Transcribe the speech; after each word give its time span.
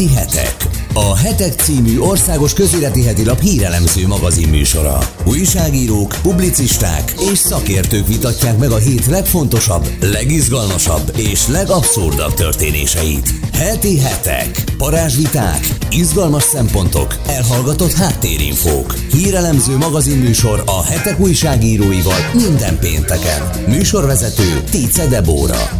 Heti 0.00 0.14
hetek. 0.14 0.56
A 0.94 1.16
Hetek 1.16 1.52
című 1.52 1.98
országos 1.98 2.52
közéleti 2.52 3.02
heti 3.02 3.24
lap 3.24 3.40
hírelemző 3.40 4.06
magazin 4.06 4.48
műsora. 4.48 4.98
Újságírók, 5.24 6.16
publicisták 6.22 7.14
és 7.32 7.38
szakértők 7.38 8.06
vitatják 8.06 8.58
meg 8.58 8.70
a 8.70 8.76
hét 8.76 9.06
legfontosabb, 9.06 9.88
legizgalmasabb 10.00 11.12
és 11.16 11.46
legabszurdabb 11.46 12.34
történéseit. 12.34 13.30
Heti 13.52 13.98
hetek. 13.98 14.64
Parázsviták, 14.78 15.68
izgalmas 15.90 16.42
szempontok, 16.42 17.16
elhallgatott 17.26 17.92
háttérinfók. 17.92 18.94
Hírelemző 19.12 19.76
magazin 19.76 20.18
műsor 20.18 20.62
a 20.66 20.84
hetek 20.84 21.20
újságíróival 21.20 22.30
minden 22.34 22.78
pénteken. 22.78 23.50
Műsorvezető 23.66 24.62
Tice 24.70 25.06
Debóra. 25.06 25.70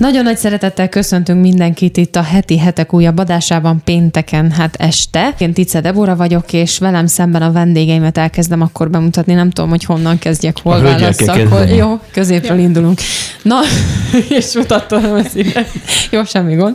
Nagyon 0.00 0.22
nagy 0.22 0.36
szeretettel 0.36 0.88
köszöntünk 0.88 1.40
mindenkit 1.40 1.96
itt 1.96 2.16
a 2.16 2.22
heti 2.22 2.58
hetek 2.58 2.92
újabb 2.92 3.18
adásában 3.18 3.80
pénteken, 3.84 4.50
hát 4.50 4.76
este. 4.78 5.34
Én 5.38 5.52
Tice 5.52 5.80
Debora 5.80 6.16
vagyok, 6.16 6.52
és 6.52 6.78
velem 6.78 7.06
szemben 7.06 7.42
a 7.42 7.52
vendégeimet 7.52 8.18
elkezdem 8.18 8.60
akkor 8.60 8.90
bemutatni. 8.90 9.34
Nem 9.34 9.50
tudom, 9.50 9.70
hogy 9.70 9.84
honnan 9.84 10.18
kezdjek, 10.18 10.56
hol 10.62 10.72
A 10.72 10.82
válasszak. 10.82 11.48
Hol... 11.48 11.64
Jó, 11.64 11.98
középről 12.12 12.58
indulunk. 12.58 12.98
Na, 13.42 13.58
és 14.38 14.54
mutattam 14.54 15.12
a 15.12 15.22
szívet. 15.22 15.68
Jó, 16.10 16.24
semmi 16.24 16.54
gond. 16.54 16.74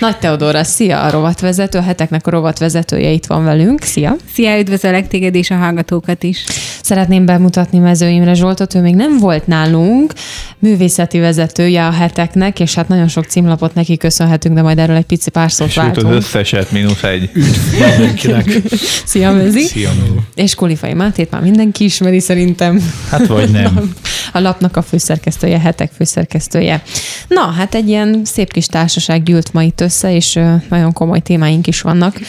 Nagy 0.00 0.18
Teodora, 0.18 0.64
szia, 0.64 1.02
a 1.02 1.10
rovatvezető, 1.10 1.78
a 1.78 1.82
heteknek 1.82 2.26
a 2.26 2.30
rovatvezetője 2.30 3.10
itt 3.10 3.26
van 3.26 3.44
velünk. 3.44 3.82
Szia! 3.82 4.16
Szia, 4.32 4.58
üdvözöllek 4.58 5.08
téged 5.08 5.34
és 5.34 5.50
a 5.50 5.54
hallgatókat 5.54 6.22
is. 6.22 6.44
Szeretném 6.82 7.24
bemutatni 7.24 7.78
Mező 7.78 8.08
Imre 8.08 8.34
Zsoltot, 8.34 8.74
ő 8.74 8.80
még 8.80 8.94
nem 8.94 9.18
volt 9.18 9.46
nálunk, 9.46 10.12
művészeti 10.58 11.18
vezetője 11.18 11.86
a 11.86 11.90
heteknek, 11.90 12.59
és 12.60 12.74
hát 12.74 12.88
nagyon 12.88 13.08
sok 13.08 13.24
címlapot 13.24 13.74
neki 13.74 13.96
köszönhetünk, 13.96 14.54
de 14.54 14.62
majd 14.62 14.78
erről 14.78 14.96
egy 14.96 15.04
pici 15.04 15.30
pár 15.30 15.52
szót 15.52 15.70
Sőt, 15.70 15.78
az 15.78 15.84
váltunk. 15.84 16.14
összeset 16.14 16.72
mínusz 16.72 17.02
egy. 17.02 17.30
mindenkinek. 17.78 18.62
Szia, 19.04 19.32
Mezi! 19.32 19.60
Szia. 19.60 19.90
És 20.34 20.54
Kulifai 20.54 20.92
Mátét 20.92 21.30
már 21.30 21.42
mindenki 21.42 21.84
ismeri 21.84 22.20
szerintem. 22.20 22.92
Hát 23.10 23.26
vagy 23.26 23.50
nem. 23.50 23.92
A 24.32 24.38
lapnak 24.38 24.76
a 24.76 24.82
főszerkesztője, 24.82 25.58
hetek 25.58 25.92
főszerkesztője. 25.92 26.82
Na, 27.28 27.40
hát 27.40 27.74
egy 27.74 27.88
ilyen 27.88 28.20
szép 28.24 28.52
kis 28.52 28.66
társaság 28.66 29.22
gyűlt 29.22 29.52
ma 29.52 29.62
itt 29.62 29.80
össze, 29.80 30.14
és 30.14 30.38
nagyon 30.68 30.92
komoly 30.92 31.20
témáink 31.20 31.66
is 31.66 31.80
vannak, 31.80 32.20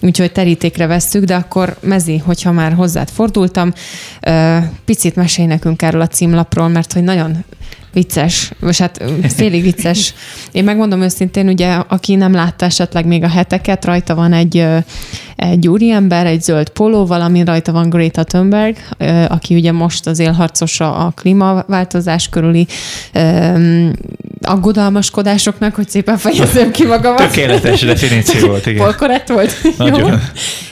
úgyhogy 0.00 0.32
terítékre 0.32 0.86
vesszük, 0.86 1.24
de 1.24 1.34
akkor 1.34 1.76
Mezi, 1.80 2.18
hogyha 2.18 2.52
már 2.52 2.72
hozzád 2.72 3.08
fordultam, 3.10 3.72
picit 4.84 5.16
mesélj 5.16 5.48
nekünk 5.48 5.82
erről 5.82 6.00
a 6.00 6.06
címlapról, 6.06 6.68
mert 6.68 6.92
hogy 6.92 7.02
nagyon 7.02 7.44
vicces, 7.94 8.50
vagy 8.60 8.78
hát 8.78 9.02
félig 9.36 9.62
vicces. 9.62 10.14
Én 10.52 10.64
megmondom 10.64 11.02
őszintén, 11.02 11.48
ugye, 11.48 11.72
aki 11.88 12.14
nem 12.14 12.32
látta 12.32 12.64
esetleg 12.64 13.06
még 13.06 13.22
a 13.22 13.28
heteket, 13.28 13.84
rajta 13.84 14.14
van 14.14 14.32
egy, 14.32 14.66
egy 15.36 15.68
úriember, 15.68 16.26
egy 16.26 16.42
zöld 16.42 16.68
polóval, 16.68 17.20
ami 17.20 17.44
rajta 17.44 17.72
van 17.72 17.88
Greta 17.88 18.24
Thunberg, 18.24 18.76
aki 19.28 19.54
ugye 19.54 19.72
most 19.72 20.06
az 20.06 20.18
élharcosa 20.18 20.94
a 20.94 21.10
klímaváltozás 21.10 22.28
körüli 22.28 22.66
aggodalmaskodásoknak, 24.42 25.74
hogy 25.74 25.88
szépen 25.88 26.16
fejezzem 26.18 26.70
ki 26.70 26.84
magamat. 26.86 27.18
Tökéletes 27.18 27.80
definíció 27.80 28.46
volt, 28.48 28.66
igen. 28.66 28.82
Polkorrekt 28.84 29.28
volt? 29.28 29.52
Jó. 29.78 29.96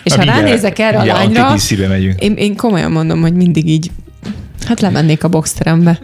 És 0.02 0.12
ha 0.12 0.18
Mindjárt- 0.18 0.26
ránézek 0.26 0.78
erre 0.78 0.98
a 0.98 1.04
lányra, 1.04 1.54
megyünk. 1.88 2.20
én, 2.20 2.32
én 2.34 2.56
komolyan 2.56 2.90
mondom, 2.90 3.20
hogy 3.20 3.34
mindig 3.34 3.68
így, 3.68 3.90
hát 4.66 4.80
lemennék 4.80 5.24
a 5.24 5.28
boxterembe. 5.28 5.98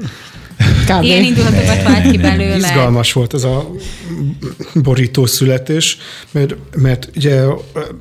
Kb. 0.86 1.02
Ilyen 1.02 1.24
indulatokat 1.24 1.82
vált 1.82 2.10
ki 2.10 2.16
belőle. 2.16 2.56
Izgalmas 2.56 3.12
volt 3.12 3.34
ez 3.34 3.44
a 3.44 3.70
borító 4.74 5.26
születés, 5.26 5.98
mert, 6.30 6.54
mert 6.76 7.10
ugye 7.16 7.42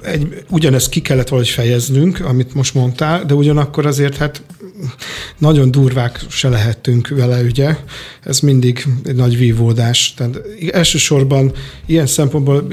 egy, 0.03 0.44
ugyanezt 0.50 0.89
ki 0.89 1.02
kellett 1.02 1.28
valahogy 1.28 1.52
fejeznünk, 1.52 2.19
amit 2.25 2.53
most 2.53 2.73
mondtál, 2.73 3.25
de 3.25 3.34
ugyanakkor 3.34 3.85
azért 3.85 4.17
hát 4.17 4.41
nagyon 5.38 5.72
durvák 5.72 6.26
se 6.30 6.50
lehettünk 6.50 7.08
vele, 7.08 7.42
ugye. 7.42 7.78
Ez 8.24 8.40
mindig 8.40 8.86
egy 9.04 9.16
nagy 9.16 9.38
vívódás. 9.38 10.14
Tehát 10.14 10.40
elsősorban 10.72 11.52
ilyen 11.86 12.08
szempontból 12.08 12.68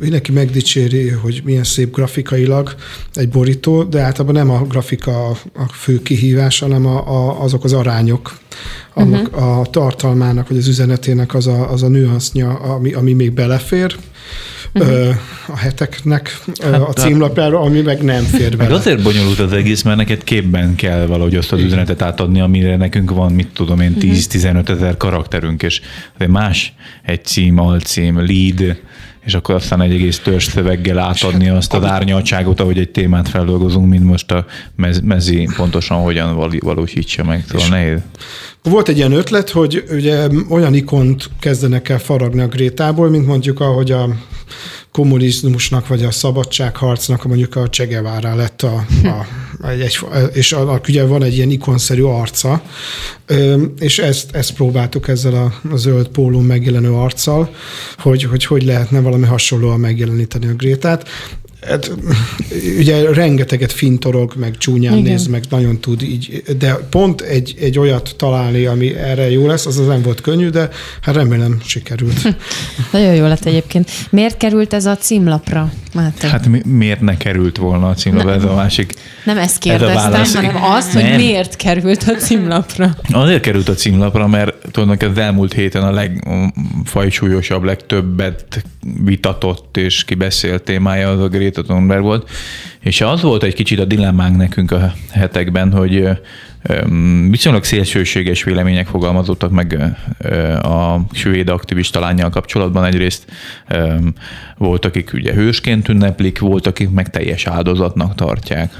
mindenki 0.00 0.32
megdicséri, 0.32 1.08
hogy 1.08 1.42
milyen 1.44 1.64
szép 1.64 1.94
grafikailag 1.94 2.74
egy 3.14 3.28
borító, 3.28 3.82
de 3.82 4.00
általában 4.00 4.34
nem 4.34 4.50
a 4.50 4.62
grafika 4.62 5.28
a 5.54 5.68
fő 5.72 6.02
kihívás, 6.02 6.58
hanem 6.58 6.86
a, 6.86 7.08
a, 7.08 7.42
azok 7.42 7.64
az 7.64 7.72
arányok, 7.72 8.38
annak 8.94 9.26
uh-huh. 9.26 9.58
a 9.58 9.66
tartalmának, 9.66 10.48
vagy 10.48 10.58
az 10.58 10.68
üzenetének 10.68 11.34
az 11.34 11.46
a, 11.46 11.70
az 11.70 11.82
a 11.82 11.88
nüansznya, 11.88 12.54
ami, 12.54 12.92
ami 12.92 13.12
még 13.12 13.32
belefér 13.32 13.96
uh-huh. 14.74 15.14
a 15.46 15.56
heteknek 15.56 16.40
hát, 16.62 16.80
a 16.80 16.92
címlapjára, 16.92 17.60
ami 17.60 17.80
meg 17.80 18.02
nem 18.02 18.24
fér 18.24 18.56
bele. 18.56 18.74
azért 18.74 19.02
bonyolult 19.02 19.38
az 19.38 19.52
egész, 19.52 19.82
mert 19.82 19.96
neked 19.96 20.24
képben 20.24 20.74
kell 20.74 21.06
valahogy 21.06 21.36
azt 21.36 21.52
az 21.52 21.60
üzenetet 21.60 22.02
átadni, 22.02 22.40
amire 22.40 22.76
nekünk 22.76 23.10
van, 23.10 23.32
mit 23.32 23.48
tudom 23.52 23.80
én, 23.80 23.96
10-15 24.00 24.68
ezer 24.68 24.96
karakterünk, 24.96 25.62
és 25.62 25.80
más 26.28 26.72
egy 27.02 27.24
cím, 27.24 27.58
alcím, 27.58 28.26
lead, 28.26 28.76
és 29.28 29.34
akkor 29.34 29.54
aztán 29.54 29.80
egy 29.80 29.92
egész 29.92 30.18
törzs 30.18 30.46
szöveggel 30.46 30.98
átadni 30.98 31.48
azt 31.48 31.74
az 31.74 31.84
árnyaltságot, 31.84 32.60
ahogy 32.60 32.78
egy 32.78 32.90
témát 32.90 33.28
feldolgozunk, 33.28 33.88
mint 33.88 34.04
most 34.04 34.30
a 34.30 34.46
mez- 34.76 35.02
mezi 35.02 35.48
pontosan 35.56 36.02
hogyan 36.02 36.34
val- 36.34 36.60
valósítsa 36.60 37.24
meg. 37.24 37.44
Szóval 37.48 37.68
nehéz. 37.68 37.98
Volt 38.62 38.88
egy 38.88 38.96
ilyen 38.96 39.12
ötlet, 39.12 39.50
hogy 39.50 39.84
ugye 39.90 40.28
olyan 40.48 40.74
ikont 40.74 41.30
kezdenek 41.40 41.88
el 41.88 41.98
faragni 41.98 42.40
a 42.40 42.46
Grétából, 42.46 43.08
mint 43.08 43.26
mondjuk 43.26 43.60
ahogy 43.60 43.90
a 43.90 44.08
kommunizmusnak 44.98 45.86
vagy 45.86 46.04
a 46.04 46.10
szabadságharcnak 46.10 47.24
mondjuk 47.24 47.56
a 47.56 47.68
Che 47.68 47.84
Guevara 47.84 48.34
lett 48.34 48.62
a, 48.62 48.84
a, 49.04 49.26
egy, 49.68 49.98
és 50.32 50.52
annak 50.52 50.88
ugye 50.88 51.04
van 51.04 51.22
egy 51.22 51.36
ilyen 51.36 51.50
ikonszerű 51.50 52.02
arca, 52.02 52.62
és 53.78 53.98
ezt, 53.98 54.34
ezt 54.34 54.54
próbáltuk 54.54 55.08
ezzel 55.08 55.34
a, 55.34 55.72
a 55.72 55.76
zöld 55.76 56.08
pólón 56.08 56.44
megjelenő 56.44 56.92
arccal, 56.92 57.54
hogy, 57.98 58.22
hogy 58.22 58.44
hogy 58.44 58.64
lehetne 58.64 59.00
valami 59.00 59.26
hasonlóan 59.26 59.80
megjeleníteni 59.80 60.46
a 60.46 60.54
Grétát. 60.54 61.08
Hát, 61.66 61.90
ugye 62.78 63.12
rengeteget 63.12 63.72
fintorog, 63.72 64.32
meg 64.36 64.56
csúnyán 64.58 64.96
Igen. 64.96 65.10
néz, 65.10 65.26
meg 65.26 65.44
nagyon 65.50 65.80
tud 65.80 66.02
így, 66.02 66.42
de 66.58 66.74
pont 66.74 67.20
egy, 67.20 67.54
egy 67.60 67.78
olyat 67.78 68.14
találni, 68.16 68.64
ami 68.66 68.94
erre 68.94 69.30
jó 69.30 69.46
lesz, 69.46 69.66
az 69.66 69.78
az 69.78 69.86
nem 69.86 70.02
volt 70.02 70.20
könnyű, 70.20 70.48
de 70.48 70.68
hát 71.00 71.14
remélem 71.14 71.60
sikerült. 71.64 72.22
Nagyon 72.92 73.14
jó 73.14 73.26
lett 73.26 73.44
egyébként. 73.44 73.90
Miért 74.10 74.36
került 74.36 74.72
ez 74.72 74.86
a 74.86 74.96
címlapra, 74.96 75.72
Máté? 75.94 76.28
Hát 76.28 76.46
mi, 76.46 76.60
miért 76.64 77.00
ne 77.00 77.16
került 77.16 77.56
volna 77.56 77.88
a 77.88 77.94
címlapra, 77.94 78.32
ez 78.32 78.44
a 78.44 78.54
másik. 78.54 78.94
nem 79.24 79.38
ezt 79.38 79.48
ez 79.50 79.56
a 79.56 79.58
kérdeztem, 79.58 80.10
válasz. 80.10 80.34
hanem 80.34 80.62
azt, 80.62 80.92
hogy 80.92 81.02
Nem. 81.08 81.16
miért 81.16 81.56
került 81.56 82.02
a 82.02 82.14
címlapra. 82.14 82.96
Azért 83.10 83.42
került 83.42 83.68
a 83.68 83.74
címlapra, 83.74 84.26
mert 84.26 84.54
tulajdonképpen 84.70 85.12
az 85.12 85.18
elmúlt 85.18 85.52
héten 85.52 85.82
a 85.82 85.90
legfajsúlyosabb, 85.90 87.62
legtöbbet 87.62 88.64
vitatott 89.04 89.76
és 89.76 90.04
kibeszélt 90.04 90.62
témája 90.62 91.10
az 91.10 91.20
a 91.20 91.28
Greta 91.50 91.72
Thunberg 91.72 92.02
volt, 92.02 92.30
és 92.80 93.00
az 93.00 93.22
volt 93.22 93.42
egy 93.42 93.54
kicsit 93.54 93.78
a 93.78 93.84
dilemmánk 93.84 94.36
nekünk 94.36 94.70
a 94.70 94.92
hetekben, 95.10 95.72
hogy 95.72 96.08
viszonylag 97.30 97.64
szélsőséges 97.64 98.42
vélemények 98.42 98.86
fogalmazottak 98.86 99.50
meg 99.50 99.96
a 100.62 101.00
svéd 101.12 101.48
aktivista 101.48 102.00
lányjal 102.00 102.30
kapcsolatban. 102.30 102.84
Egyrészt 102.84 103.24
volt, 104.56 104.84
akik 104.84 105.12
ugye 105.12 105.32
hősként 105.32 105.88
ünneplik, 105.88 106.38
volt, 106.38 106.66
akik 106.66 106.90
meg 106.90 107.10
teljes 107.10 107.46
áldozatnak 107.46 108.14
tartják. 108.14 108.72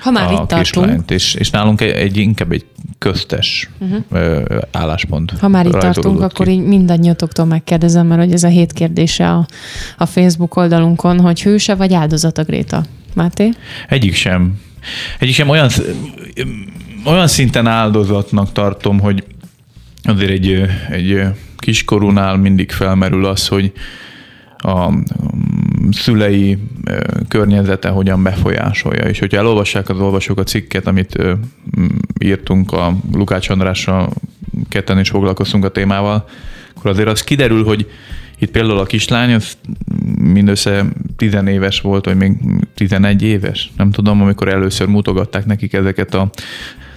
Ha 0.00 0.10
már 0.10 0.26
a 0.26 0.30
itt 0.30 0.36
tartunk. 0.36 0.62
kislányt, 0.62 1.10
és, 1.10 1.34
és 1.34 1.50
nálunk 1.50 1.80
egy, 1.80 1.90
egy 1.90 2.16
inkább 2.16 2.52
egy 2.52 2.64
köztes 2.98 3.70
uh-huh. 3.78 4.60
álláspont. 4.72 5.32
Ha 5.40 5.48
már 5.48 5.66
itt 5.66 5.72
tartunk, 5.72 6.18
ki. 6.18 6.24
akkor 6.24 6.48
így 6.48 6.64
mindannyiatoktól 6.64 7.44
megkérdezem, 7.44 8.06
mert 8.06 8.20
hogy 8.20 8.32
ez 8.32 8.42
a 8.42 8.48
hét 8.48 8.72
kérdése 8.72 9.30
a, 9.30 9.46
a 9.98 10.06
Facebook 10.06 10.56
oldalunkon, 10.56 11.20
hogy 11.20 11.42
hőse 11.42 11.74
vagy 11.74 11.92
áldozat 11.92 12.38
a 12.38 12.44
Gréta. 12.44 12.84
Máté? 13.14 13.50
Egyik 13.88 14.14
sem. 14.14 14.60
Egyik 15.18 15.34
sem 15.34 15.48
olyan, 15.48 15.68
olyan 17.04 17.26
szinten 17.26 17.66
áldozatnak 17.66 18.52
tartom, 18.52 19.00
hogy 19.00 19.24
azért 20.02 20.30
egy, 20.30 20.62
egy 20.90 21.22
kiskorúnál 21.58 22.36
mindig 22.36 22.70
felmerül 22.70 23.24
az, 23.24 23.48
hogy 23.48 23.72
a 24.58 24.92
szülei 25.90 26.58
környezete 27.28 27.88
hogyan 27.88 28.22
befolyásolja. 28.22 29.04
És 29.04 29.18
hogyha 29.18 29.36
elolvassák 29.36 29.88
az 29.88 30.00
olvasók 30.00 30.38
a 30.38 30.42
cikket, 30.42 30.86
amit 30.86 31.18
írtunk 32.18 32.72
a 32.72 32.94
Lukács 33.12 33.48
Andrással, 33.48 34.12
ketten 34.68 34.98
is 34.98 35.08
foglalkoztunk 35.08 35.64
a 35.64 35.70
témával, 35.70 36.28
akkor 36.76 36.90
azért 36.90 37.08
az 37.08 37.22
kiderül, 37.22 37.64
hogy 37.64 37.86
itt 38.38 38.50
például 38.50 38.78
a 38.78 38.84
kislány 38.84 39.32
az 39.32 39.56
mindössze 40.18 40.84
tizenéves 41.16 41.80
volt, 41.80 42.04
vagy 42.04 42.16
még 42.16 42.32
11 42.74 43.22
éves, 43.22 43.70
nem 43.76 43.90
tudom, 43.90 44.22
amikor 44.22 44.48
először 44.48 44.86
mutogatták 44.86 45.46
nekik 45.46 45.72
ezeket 45.72 46.14
a 46.14 46.30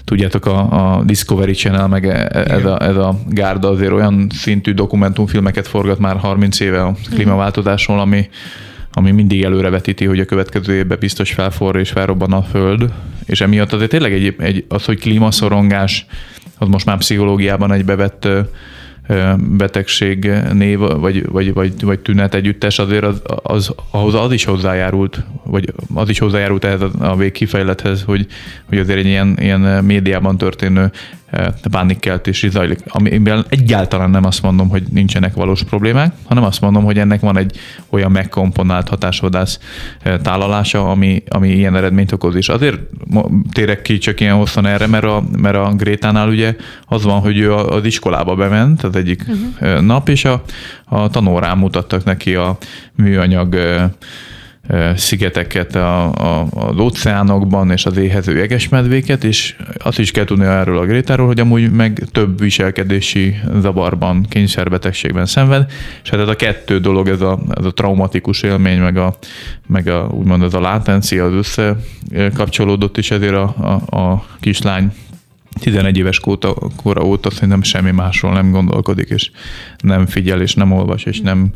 tudjátok, 0.03 0.45
a, 0.45 0.59
a 0.97 1.03
Discovery 1.03 1.53
Channel, 1.53 1.87
meg 1.87 2.07
e- 2.07 2.45
ez 2.47 2.65
a, 2.65 2.83
ez 2.83 2.95
a 2.95 3.19
gárda 3.27 3.69
azért 3.69 3.91
olyan 3.91 4.27
szintű 4.33 4.73
dokumentumfilmeket 4.73 5.67
forgat 5.67 5.99
már 5.99 6.17
30 6.17 6.59
éve 6.59 6.83
a 6.83 6.95
klímaváltozásról, 7.09 7.99
ami, 7.99 8.29
ami 8.93 9.11
mindig 9.11 9.43
előrevetíti, 9.43 10.05
hogy 10.05 10.19
a 10.19 10.25
következő 10.25 10.73
évben 10.73 10.97
biztos 10.99 11.33
felforr 11.33 11.75
és 11.75 11.89
felrobban 11.89 12.33
a 12.33 12.41
Föld, 12.41 12.91
és 13.25 13.41
emiatt 13.41 13.73
azért 13.73 13.89
tényleg 13.89 14.13
egy, 14.13 14.35
egy, 14.39 14.65
az, 14.67 14.85
hogy 14.85 14.99
klímaszorongás, 14.99 16.05
az 16.57 16.67
most 16.67 16.85
már 16.85 16.97
pszichológiában 16.97 17.71
egy 17.71 17.85
bevett 17.85 18.27
betegség 19.37 20.31
név, 20.53 20.79
vagy, 20.79 21.29
vagy, 21.29 21.53
vagy, 21.53 21.81
vagy 21.81 21.99
tünet 21.99 22.33
együttes, 22.33 22.79
azért 22.79 23.03
az, 23.03 23.21
az, 23.43 23.73
ahhoz 23.91 24.13
az 24.13 24.31
is 24.31 24.43
hozzájárult, 24.43 25.23
vagy 25.43 25.73
az 25.93 26.09
is 26.09 26.19
hozzájárult 26.19 26.63
ehhez 26.63 26.81
a, 26.99 27.15
végkifejlethez, 27.15 28.03
hogy, 28.03 28.25
hogy 28.65 28.77
azért 28.77 28.99
egy 28.99 29.05
ilyen, 29.05 29.37
ilyen 29.39 29.83
médiában 29.83 30.37
történő 30.37 30.91
pánikkeltés 31.71 32.43
is 32.43 32.51
zajlik, 32.51 32.79
amiben 32.87 33.45
egyáltalán 33.49 34.09
nem 34.09 34.25
azt 34.25 34.41
mondom, 34.41 34.69
hogy 34.69 34.83
nincsenek 34.91 35.33
valós 35.33 35.63
problémák, 35.63 36.13
hanem 36.25 36.43
azt 36.43 36.61
mondom, 36.61 36.83
hogy 36.83 36.97
ennek 36.97 37.19
van 37.19 37.37
egy 37.37 37.59
olyan 37.89 38.11
megkomponált 38.11 38.87
hatásvadász 38.87 39.59
eh, 40.01 40.17
tálalása, 40.17 40.89
ami, 40.91 41.23
ami 41.27 41.49
ilyen 41.49 41.75
eredményt 41.75 42.11
okoz. 42.11 42.35
És 42.35 42.49
azért 42.49 42.79
térek 43.53 43.81
ki 43.81 43.97
csak 43.97 44.19
ilyen 44.19 44.35
hosszan 44.35 44.65
erre, 44.65 44.87
mert 44.87 45.03
a, 45.03 45.23
mert 45.37 45.55
a 45.55 45.73
Grétánál 45.75 46.29
ugye 46.29 46.55
az 46.85 47.03
van, 47.03 47.19
hogy 47.19 47.37
ő 47.37 47.53
az 47.53 47.85
iskolába 47.85 48.35
bement 48.35 48.83
az 48.83 48.95
egyik 48.95 49.25
uh-huh. 49.27 49.81
nap, 49.81 50.09
és 50.09 50.25
a, 50.25 50.43
a 50.85 51.09
tanórán 51.09 51.57
mutattak 51.57 52.03
neki 52.03 52.35
a 52.35 52.57
műanyag 52.95 53.55
eh, 53.55 53.89
szigeteket 54.95 55.75
a, 55.75 56.11
a, 56.11 56.47
az 56.51 56.77
óceánokban 56.77 57.71
és 57.71 57.85
az 57.85 57.97
éhező 57.97 58.37
jegesmedvéket, 58.37 59.23
és 59.23 59.55
azt 59.77 59.99
is 59.99 60.11
kell 60.11 60.25
tudni 60.25 60.45
erről 60.45 60.77
a 60.77 60.85
Grétáról, 60.85 61.27
hogy 61.27 61.39
amúgy 61.39 61.71
meg 61.71 62.03
több 62.11 62.39
viselkedési 62.39 63.35
zavarban, 63.59 64.25
kényszerbetegségben 64.29 65.25
szenved, 65.25 65.71
és 66.03 66.09
hát 66.09 66.19
ez 66.19 66.27
a 66.27 66.35
kettő 66.35 66.79
dolog, 66.79 67.07
ez 67.07 67.21
a, 67.21 67.39
ez 67.57 67.65
a 67.65 67.73
traumatikus 67.73 68.41
élmény, 68.41 68.79
meg 68.79 68.97
a, 68.97 69.17
meg 69.67 69.87
a 69.87 70.07
úgymond 70.11 70.43
ez 70.43 70.53
a 70.53 70.61
látencia 70.61 71.25
az 71.25 71.33
összekapcsolódott, 71.33 72.97
és 72.97 73.11
ezért 73.11 73.35
a, 73.35 73.55
a, 73.89 73.97
a 73.97 74.25
kislány 74.39 74.91
11 75.59 75.97
éves 75.97 76.19
kóta, 76.19 76.55
kora 76.75 77.03
óta 77.03 77.31
szerintem 77.31 77.61
semmi 77.61 77.91
másról 77.91 78.33
nem 78.33 78.51
gondolkodik, 78.51 79.09
és 79.09 79.31
nem 79.77 80.05
figyel, 80.05 80.41
és 80.41 80.53
nem 80.53 80.71
olvas, 80.71 81.03
és 81.03 81.21
nem 81.21 81.49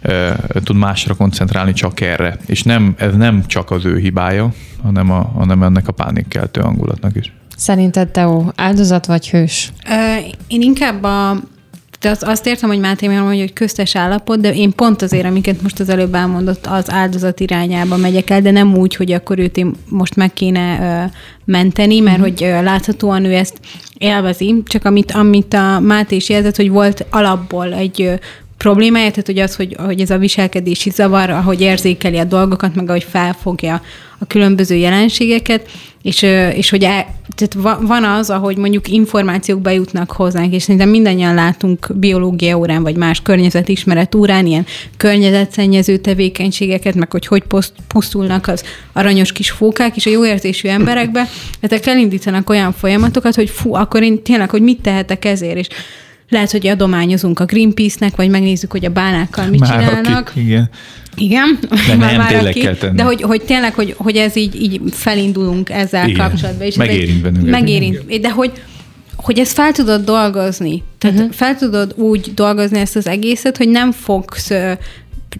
e, 0.00 0.36
tud 0.64 0.76
másra 0.76 1.14
koncentrálni, 1.14 1.72
csak 1.72 2.00
erre. 2.00 2.36
És 2.46 2.62
nem, 2.62 2.94
ez 2.98 3.14
nem 3.16 3.46
csak 3.46 3.70
az 3.70 3.84
ő 3.84 3.98
hibája, 3.98 4.52
hanem, 4.82 5.10
a, 5.10 5.32
hanem 5.34 5.62
ennek 5.62 5.88
a 5.88 5.92
pánikkeltő 5.92 6.60
hangulatnak 6.60 7.16
is. 7.16 7.32
Szerinted, 7.56 8.08
Teó, 8.08 8.52
áldozat 8.56 9.06
vagy 9.06 9.30
hős? 9.30 9.72
Ö, 9.88 10.16
én 10.46 10.62
inkább 10.62 11.02
a 11.02 11.36
de 12.04 12.10
az, 12.10 12.22
azt 12.22 12.46
értem, 12.46 12.68
hogy 12.68 12.78
Máté 12.78 13.06
mondja, 13.08 13.40
hogy 13.40 13.52
köztes 13.52 13.96
állapot, 13.96 14.40
de 14.40 14.54
én 14.54 14.74
pont 14.74 15.02
azért, 15.02 15.24
amiket 15.24 15.62
most 15.62 15.80
az 15.80 15.88
előbb 15.88 16.14
elmondott, 16.14 16.66
az 16.66 16.90
áldozat 16.90 17.40
irányába 17.40 17.96
megyek 17.96 18.30
el, 18.30 18.40
de 18.40 18.50
nem 18.50 18.76
úgy, 18.76 18.94
hogy 18.94 19.12
akkor 19.12 19.38
őt 19.38 19.56
én 19.56 19.74
most 19.88 20.16
meg 20.16 20.32
kéne 20.32 20.78
ö, 20.80 21.10
menteni, 21.44 22.00
mert 22.00 22.18
uh-huh. 22.18 22.32
hogy 22.32 22.44
ö, 22.44 22.62
láthatóan 22.62 23.24
ő 23.24 23.34
ezt 23.34 23.58
élvezi, 23.98 24.62
csak 24.66 24.84
amit, 24.84 25.10
amit 25.12 25.54
a 25.54 25.80
Máté 25.80 26.16
is 26.16 26.28
jelzett, 26.28 26.56
hogy 26.56 26.70
volt 26.70 27.06
alapból 27.10 27.72
egy 27.74 28.02
ö, 28.02 28.14
problémája, 28.64 29.10
tehát 29.10 29.26
hogy 29.26 29.38
az, 29.38 29.56
hogy, 29.56 29.76
hogy 29.78 30.00
ez 30.00 30.10
a 30.10 30.18
viselkedési 30.18 30.90
zavar, 30.90 31.30
ahogy 31.30 31.60
érzékeli 31.60 32.18
a 32.18 32.24
dolgokat, 32.24 32.74
meg 32.74 32.88
ahogy 32.88 33.06
felfogja 33.10 33.82
a 34.18 34.26
különböző 34.26 34.74
jelenségeket, 34.74 35.68
és, 36.02 36.22
és 36.54 36.70
hogy 36.70 36.84
el, 36.84 37.06
tehát 37.34 37.80
van 37.80 38.04
az, 38.04 38.30
ahogy 38.30 38.56
mondjuk 38.56 38.88
információk 38.88 39.60
bejutnak 39.60 40.10
hozzánk, 40.10 40.54
és 40.54 40.62
szerintem 40.62 40.88
mindannyian 40.88 41.34
látunk 41.34 41.86
biológia 41.94 42.58
órán, 42.58 42.82
vagy 42.82 42.96
más 42.96 43.22
környezetismeret 43.22 44.14
órán 44.14 44.46
ilyen 44.46 44.66
környezetszennyező 44.96 45.96
tevékenységeket, 45.96 46.94
meg 46.94 47.12
hogy 47.12 47.26
hogy 47.26 47.42
pusztulnak 47.88 48.48
az 48.48 48.64
aranyos 48.92 49.32
kis 49.32 49.50
fókák, 49.50 49.96
és 49.96 50.06
a 50.06 50.10
jó 50.10 50.26
érzésű 50.26 50.68
emberekbe, 50.68 51.28
ezek 51.60 51.86
elindítanak 51.86 52.50
olyan 52.50 52.72
folyamatokat, 52.72 53.34
hogy 53.34 53.50
fú, 53.50 53.74
akkor 53.74 54.02
én 54.02 54.22
tényleg, 54.22 54.50
hogy 54.50 54.62
mit 54.62 54.80
tehetek 54.80 55.24
ezért, 55.24 55.56
és 55.56 55.68
lehet, 56.28 56.50
hogy 56.50 56.66
adományozunk 56.66 57.40
a 57.40 57.44
Greenpeace-nek, 57.44 58.16
vagy 58.16 58.28
megnézzük, 58.28 58.70
hogy 58.70 58.84
a 58.84 58.90
bánákkal 58.90 59.46
mit 59.46 59.60
Már 59.60 59.70
csinálnak. 59.70 60.28
Akik, 60.28 60.42
igen. 60.42 60.70
Igen, 61.16 61.58
de 61.60 61.94
már, 61.94 62.10
nem, 62.10 62.16
már 62.16 62.32
tényleg 62.32 62.52
kell 62.52 62.74
tenni. 62.74 62.96
De 62.96 63.02
hogy, 63.02 63.22
hogy 63.22 63.42
tényleg, 63.42 63.74
hogy, 63.74 63.94
hogy 63.98 64.16
ez 64.16 64.36
így, 64.36 64.62
így 64.62 64.80
felindulunk 64.90 65.70
ezzel 65.70 66.08
Igen. 66.08 66.28
kapcsolatban. 66.28 66.66
És 66.66 66.76
megérint 66.76 67.22
bennünket. 67.22 67.50
Megérint, 67.50 68.20
de 68.20 68.30
hogy, 68.30 68.52
hogy 69.16 69.38
ezt 69.38 69.52
fel 69.52 69.72
tudod 69.72 70.04
dolgozni. 70.04 70.82
Tehát 70.98 71.18
uh-huh. 71.18 71.32
fel 71.32 71.56
tudod 71.56 71.94
úgy 71.96 72.32
dolgozni 72.34 72.78
ezt 72.78 72.96
az 72.96 73.06
egészet, 73.06 73.56
hogy 73.56 73.68
nem 73.68 73.92
fogsz 73.92 74.52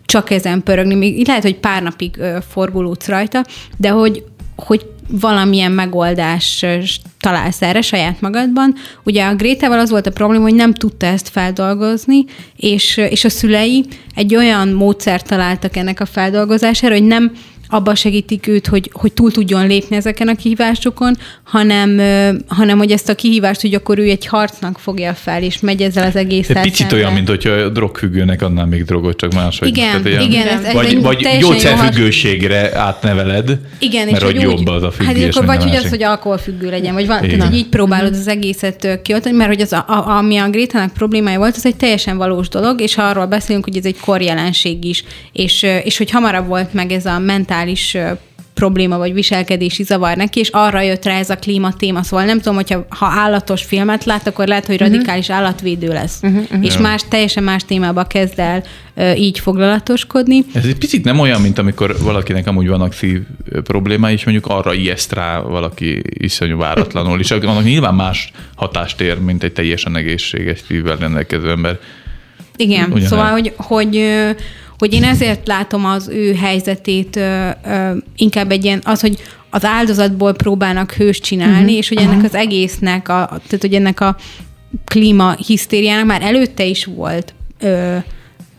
csak 0.04 0.30
ezen 0.30 0.62
pörögni. 0.62 0.94
Még 0.94 1.26
lehet, 1.26 1.42
hogy 1.42 1.56
pár 1.56 1.82
napig 1.82 2.16
forgulódsz 2.48 3.08
rajta, 3.08 3.44
de 3.76 3.88
hogy, 3.88 4.24
hogy 4.56 4.86
valamilyen 5.08 5.72
megoldás 5.72 6.64
találsz 7.20 7.62
erre 7.62 7.80
saját 7.80 8.20
magadban. 8.20 8.74
Ugye 9.04 9.24
a 9.24 9.34
Grétával 9.34 9.78
az 9.78 9.90
volt 9.90 10.06
a 10.06 10.10
probléma, 10.10 10.42
hogy 10.42 10.54
nem 10.54 10.74
tudta 10.74 11.06
ezt 11.06 11.28
feldolgozni, 11.28 12.24
és, 12.56 12.96
és 12.96 13.24
a 13.24 13.28
szülei 13.28 13.84
egy 14.14 14.36
olyan 14.36 14.68
módszert 14.68 15.26
találtak 15.26 15.76
ennek 15.76 16.00
a 16.00 16.06
feldolgozására, 16.06 16.94
hogy 16.94 17.06
nem 17.06 17.32
abba 17.68 17.94
segítik 17.94 18.46
őt, 18.46 18.66
hogy, 18.66 18.90
hogy 18.92 19.12
túl 19.12 19.32
tudjon 19.32 19.66
lépni 19.66 19.96
ezeken 19.96 20.28
a 20.28 20.34
kihívásokon, 20.34 21.16
hanem, 21.42 22.00
hanem 22.46 22.78
hogy 22.78 22.90
ezt 22.90 23.08
a 23.08 23.14
kihívást, 23.14 23.60
hogy 23.60 23.74
akkor 23.74 23.98
ő 23.98 24.08
egy 24.08 24.26
harcnak 24.26 24.78
fogja 24.78 25.14
fel, 25.14 25.42
és 25.42 25.60
megy 25.60 25.82
ezzel 25.82 26.06
az 26.06 26.16
egész 26.16 26.50
Egy 26.50 26.60
picit 26.60 26.92
olyan, 26.92 27.12
mint 27.12 27.28
hogyha 27.28 27.50
a 27.50 27.68
drogfüggőnek 27.68 28.42
adnál 28.42 28.66
még 28.66 28.84
drogot, 28.84 29.16
csak 29.16 29.34
máshogy. 29.34 29.68
Igen, 29.68 29.90
Tehát 29.90 30.06
ilyen, 30.06 30.22
igen. 30.22 30.46
Ez, 30.46 30.64
ez 30.64 30.72
vagy 30.72 31.02
vagy 31.02 31.28
gyógyszerfüggőségre 31.40 32.78
átneveled, 32.78 33.58
igen, 33.78 34.08
mert 34.08 34.22
hogy 34.22 34.40
jobb 34.40 34.66
az 34.66 34.82
a 34.82 34.90
függés. 34.90 35.24
Hát 35.24 35.34
akkor 35.34 35.46
vagy, 35.46 35.62
hogy 35.62 35.76
az, 35.76 35.88
hogy 35.88 36.02
alkoholfüggő 36.02 36.70
legyen, 36.70 36.94
vagy 36.94 37.06
van, 37.06 37.20
tehát, 37.20 37.42
hogy 37.42 37.56
így 37.56 37.66
próbálod 37.66 38.12
az 38.14 38.28
egészet 38.28 39.00
kioltani, 39.02 39.36
mert 39.36 39.48
hogy 39.48 39.60
az, 39.60 39.72
a, 39.72 39.84
a, 39.88 40.16
ami 40.16 40.36
a 40.36 40.48
Grétának 40.48 40.92
problémája 40.92 41.38
volt, 41.38 41.56
az 41.56 41.66
egy 41.66 41.76
teljesen 41.76 42.16
valós 42.16 42.48
dolog, 42.48 42.80
és 42.80 42.96
arról 42.96 43.26
beszélünk, 43.26 43.64
hogy 43.64 43.76
ez 43.76 43.84
egy 43.84 43.98
korjelenség 44.00 44.84
is, 44.84 45.04
és, 45.32 45.62
és 45.62 45.98
hogy 45.98 46.10
hamarabb 46.10 46.46
volt 46.46 46.72
meg 46.72 46.92
ez 46.92 47.06
a 47.06 47.18
mentális 47.18 47.53
mentális 47.54 47.96
probléma 48.54 48.98
vagy 48.98 49.12
viselkedési 49.12 49.82
zavar 49.82 50.16
neki, 50.16 50.40
és 50.40 50.48
arra 50.52 50.80
jött 50.80 51.04
rá 51.04 51.18
ez 51.18 51.30
a 51.30 51.36
klíma 51.36 51.72
téma. 51.72 52.02
Szóval 52.02 52.24
nem 52.24 52.36
tudom, 52.36 52.54
hogyha 52.54 52.86
ha 52.88 53.06
állatos 53.06 53.62
filmet 53.62 54.04
lát, 54.04 54.26
akkor 54.26 54.46
lehet, 54.46 54.66
hogy 54.66 54.80
mhm. 54.80 54.84
radikális 54.84 55.28
uh-huh. 55.28 55.42
állatvédő 55.42 55.88
lesz. 55.88 56.18
Uh-huh, 56.22 56.42
uh-huh. 56.42 56.64
És 56.64 56.78
más, 56.78 57.02
teljesen 57.08 57.42
más 57.42 57.64
témába 57.64 58.04
kezd 58.04 58.38
el 58.38 58.62
uh, 58.94 59.20
így 59.20 59.38
foglalatoskodni. 59.38 60.44
Ez 60.52 60.64
egy 60.64 60.78
picit 60.78 61.04
nem 61.04 61.18
olyan, 61.18 61.40
mint 61.40 61.58
amikor 61.58 61.96
valakinek 62.02 62.46
amúgy 62.46 62.68
vannak 62.68 62.92
szív 62.92 63.20
problémái, 63.64 64.12
és 64.12 64.24
mondjuk 64.24 64.46
arra 64.46 64.74
ijeszt 64.74 65.12
rá 65.12 65.40
valaki 65.40 66.02
iszonyú 66.04 66.56
váratlanul, 66.56 67.20
és 67.20 67.30
annak 67.30 67.64
nyilván 67.64 67.94
más 67.94 68.30
hatást 68.54 69.00
ér, 69.00 69.18
mint 69.18 69.42
egy 69.42 69.52
teljesen 69.52 69.96
egészséges 69.96 70.60
szívvel 70.66 70.96
rendelkező 70.96 71.50
ember. 71.50 71.78
Igen, 72.56 72.92
Ugyan 72.92 73.08
szóval, 73.08 73.30
hogy, 73.30 73.52
hogy 73.56 73.96
hogy 74.84 74.94
én 74.94 75.04
ezért 75.04 75.46
látom 75.46 75.84
az 75.84 76.08
ő 76.08 76.34
helyzetét 76.34 77.16
ö, 77.16 77.48
ö, 77.66 77.96
inkább 78.16 78.50
egy 78.50 78.64
ilyen, 78.64 78.80
az, 78.84 79.00
hogy 79.00 79.18
az 79.50 79.64
áldozatból 79.64 80.32
próbálnak 80.32 80.92
hős 80.92 81.20
csinálni, 81.20 81.60
uh-huh. 81.60 81.76
és 81.76 81.88
hogy 81.88 81.98
ennek 81.98 82.10
uh-huh. 82.10 82.24
az 82.24 82.34
egésznek, 82.34 83.08
a, 83.08 83.26
tehát 83.26 83.60
hogy 83.60 83.74
ennek 83.74 84.00
a 84.00 84.16
klíma 84.84 85.32
hisztériának 85.32 86.06
már 86.06 86.22
előtte 86.22 86.64
is 86.64 86.84
volt 86.84 87.34
ö, 87.60 87.96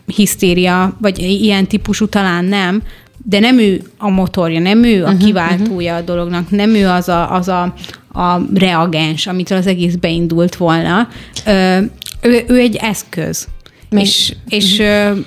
hisztéria, 0.06 0.96
vagy 1.00 1.18
ilyen 1.18 1.66
típusú 1.66 2.06
talán 2.06 2.44
nem, 2.44 2.82
de 3.24 3.38
nem 3.38 3.58
ő 3.58 3.82
a 3.98 4.08
motorja, 4.08 4.60
nem 4.60 4.84
ő 4.84 5.04
a 5.04 5.06
uh-huh, 5.06 5.24
kiváltója 5.24 5.92
uh-huh. 5.92 6.08
a 6.08 6.14
dolognak, 6.14 6.50
nem 6.50 6.74
ő 6.74 6.88
az 6.88 7.08
a, 7.08 7.32
az 7.34 7.48
a, 7.48 7.74
a 8.12 8.40
reagens, 8.54 9.26
amitől 9.26 9.58
az 9.58 9.66
egész 9.66 9.94
beindult 9.94 10.56
volna. 10.56 11.08
Ö, 11.46 11.78
ő, 12.20 12.44
ő 12.46 12.58
egy 12.58 12.76
eszköz. 12.76 13.48
Még, 13.90 14.02
és, 14.02 14.34
és 14.48 14.78
uh-huh. 14.78 15.24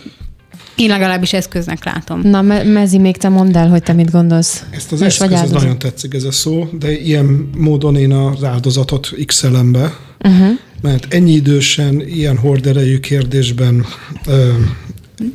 Én 0.79 0.89
legalábbis 0.89 1.33
eszköznek 1.33 1.85
látom. 1.85 2.21
Na, 2.23 2.41
Mezi, 2.63 2.97
még 2.97 3.17
te 3.17 3.29
mondd 3.29 3.57
el, 3.57 3.69
hogy 3.69 3.83
te 3.83 3.93
mit 3.93 4.11
gondolsz. 4.11 4.63
Ezt 4.69 4.91
az 4.91 5.01
eszköz, 5.01 5.31
ez 5.31 5.51
nagyon 5.51 5.79
tetszik 5.79 6.13
ez 6.13 6.23
a 6.23 6.31
szó, 6.31 6.69
de 6.79 6.91
ilyen 6.91 7.49
módon 7.57 7.95
én 7.95 8.11
az 8.11 8.43
áldozatot 8.43 9.13
x 9.25 9.45
be, 9.71 9.97
uh-huh. 10.19 10.47
mert 10.81 11.13
ennyi 11.13 11.31
idősen, 11.31 12.01
ilyen 12.07 12.37
horderejű 12.37 12.99
kérdésben 12.99 13.85
ö, 14.27 14.51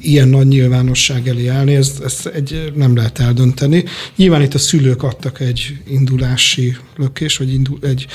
ilyen 0.00 0.28
nagy 0.28 0.46
nyilvánosság 0.46 1.28
elé 1.28 1.46
állni, 1.46 1.74
ezt, 1.74 2.02
ezt 2.02 2.26
egy, 2.26 2.72
nem 2.74 2.96
lehet 2.96 3.18
eldönteni. 3.18 3.84
Nyilván 4.16 4.42
itt 4.42 4.54
a 4.54 4.58
szülők 4.58 5.02
adtak 5.02 5.40
egy 5.40 5.76
indulási 5.88 6.76
lökés, 6.96 7.36
vagy 7.36 7.52
indul, 7.52 7.78
egy, 7.82 8.06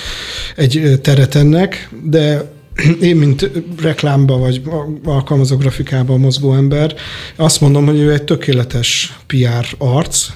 egy 0.56 1.00
teret 1.02 1.36
ennek, 1.36 1.90
de 2.04 2.58
én, 3.02 3.16
mint 3.16 3.52
reklámba 3.82 4.38
vagy 4.38 4.62
alkalmazó 5.04 5.58
grafikában 5.58 6.20
mozgó 6.20 6.54
ember, 6.54 6.96
azt 7.36 7.62
mondom, 7.62 7.86
hogy 7.86 8.00
ő 8.00 8.12
egy 8.12 8.24
tökéletes 8.24 9.18
PR 9.28 9.66
arc, 9.78 10.28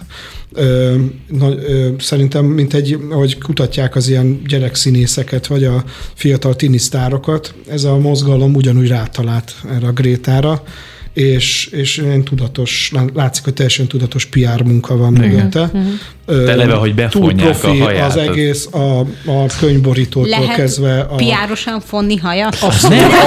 Ö, 0.56 0.96
na, 1.28 1.50
ö, 1.50 1.90
szerintem, 2.00 2.46
mint 2.46 2.74
egy, 2.74 3.00
ahogy 3.12 3.38
kutatják 3.38 3.96
az 3.96 4.10
ilyen 4.10 4.42
gyerekszínészeket, 4.48 5.48
vagy 5.48 5.64
a 5.64 5.84
fiatal 6.14 6.56
tinisztárokat, 6.56 7.54
ez 7.70 7.84
a 7.84 7.98
mozgalom 7.98 8.56
ugyanúgy 8.56 8.88
rátalált 8.88 9.56
erre 9.70 9.88
a 9.88 9.92
Grétára, 9.92 10.64
és, 11.14 11.68
és 11.72 11.98
én 11.98 12.24
tudatos, 12.24 12.92
látszik, 13.14 13.44
hogy 13.44 13.54
teljesen 13.54 13.88
tudatos 13.88 14.26
PR 14.26 14.62
munka 14.64 14.98
van 14.98 15.14
mögötte. 15.14 15.72
De 16.26 16.52
eleve, 16.52 16.74
hogy 16.74 16.96
befonják 16.96 17.58
profi 17.60 17.80
a 17.80 17.84
haját. 17.84 18.10
az 18.10 18.18
egész, 18.18 18.68
a, 18.72 19.00
a 19.26 19.46
könyvborítótól 19.60 20.30
Lehet 20.30 20.56
kezdve. 20.56 21.00
A, 21.00 21.16
piárosan 21.16 21.80
fonni 21.80 22.18
hajat? 22.18 22.58
Abszolút. 22.62 22.98
Nem, 23.00 23.10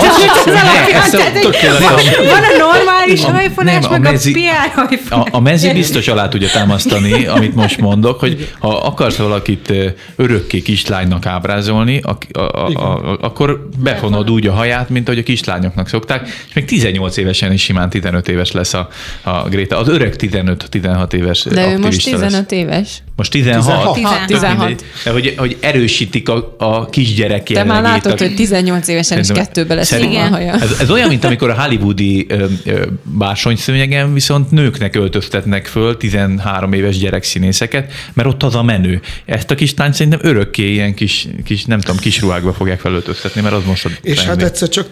az, 1.04 1.14
Az 1.14 1.14
alapján, 1.14 1.74
ez. 1.74 1.80
Van 2.16 2.42
a 2.42 2.56
normális 2.58 3.24
A- 3.24 3.30
hajfonás, 3.30 3.82
nem, 3.82 3.92
a 3.92 3.98
meg 3.98 4.06
a 4.06 4.10
mezi- 4.10 4.32
PR 4.32 4.70
hajfonás. 4.74 5.28
A, 5.30 5.36
a 5.36 5.40
mezi 5.40 5.72
biztos 5.72 6.08
alá 6.08 6.28
tudja 6.28 6.48
támasztani, 6.48 7.26
amit 7.26 7.54
most 7.54 7.78
mondok, 7.80 8.20
hogy 8.20 8.52
ha 8.58 8.68
akarsz 8.78 9.16
valakit 9.16 9.72
örökké 10.16 10.60
kislánynak 10.62 11.26
ábrázolni, 11.26 12.00
a, 12.02 12.38
a, 12.38 12.40
a, 12.40 12.66
a, 12.66 13.18
akkor 13.20 13.68
befonod 13.78 14.30
úgy 14.30 14.46
a 14.46 14.52
haját, 14.52 14.88
mint 14.88 15.08
ahogy 15.08 15.20
a 15.20 15.22
kislányoknak 15.24 15.88
szokták, 15.88 16.26
és 16.48 16.54
még 16.54 16.64
18 16.64 17.16
évesen 17.16 17.52
is 17.52 17.62
simán 17.62 17.90
15 17.90 18.28
éves 18.28 18.52
lesz 18.52 18.74
a, 18.74 18.88
a 19.22 19.48
Gréta. 19.48 19.78
Az 19.78 19.88
öreg 19.88 20.14
15-16 20.18 21.12
éves 21.12 21.42
De 21.42 21.60
ő 21.60 21.78
most 21.78 21.84
aktivista 21.84 22.10
15 22.10 22.32
lesz. 22.32 22.60
éves. 22.60 22.85
Most 23.16 23.30
16. 23.30 23.94
16. 23.94 24.26
16. 24.26 24.58
Mindegy. 24.58 24.84
De 25.04 25.10
hogy, 25.10 25.34
hogy 25.36 25.56
erősítik 25.60 26.28
a, 26.28 26.54
a 26.58 26.86
kisgyerek 26.86 27.42
Te 27.42 27.64
már 27.64 27.82
látod, 27.82 28.18
hogy 28.18 28.34
18 28.34 28.88
évesen 28.88 29.18
is 29.18 29.28
kettőbe 29.28 29.74
lesz 29.74 29.92
a 29.92 30.28
haja. 30.30 30.52
Ez, 30.52 30.76
ez 30.80 30.90
olyan, 30.90 31.08
mint 31.08 31.24
amikor 31.24 31.50
a 31.50 31.62
hollywoodi 31.62 32.26
ö, 32.28 32.46
ö, 32.64 32.86
bársonyszőnyegen 33.02 34.12
viszont 34.12 34.50
nőknek 34.50 34.96
öltöztetnek 34.96 35.66
föl 35.66 35.96
13 35.96 36.72
éves 36.72 36.98
gyerekszínészeket, 36.98 37.92
mert 38.12 38.28
ott 38.28 38.42
az 38.42 38.54
a 38.54 38.62
menő. 38.62 39.00
Ezt 39.24 39.50
a 39.50 39.54
kislányt 39.54 39.94
szerintem 39.94 40.20
örökké 40.22 40.72
ilyen 40.72 40.94
kis, 40.94 41.28
kis 41.44 41.64
nem 41.64 41.80
tudom, 41.80 41.96
kis 41.96 42.20
ruhákba 42.20 42.52
fogják 42.52 42.80
felöltöztetni, 42.80 43.40
mert 43.40 43.54
az 43.54 43.64
most 43.64 43.84
a 43.84 43.88
És 44.02 44.20
hát 44.24 44.42
egyszer 44.42 44.68
csak 44.68 44.88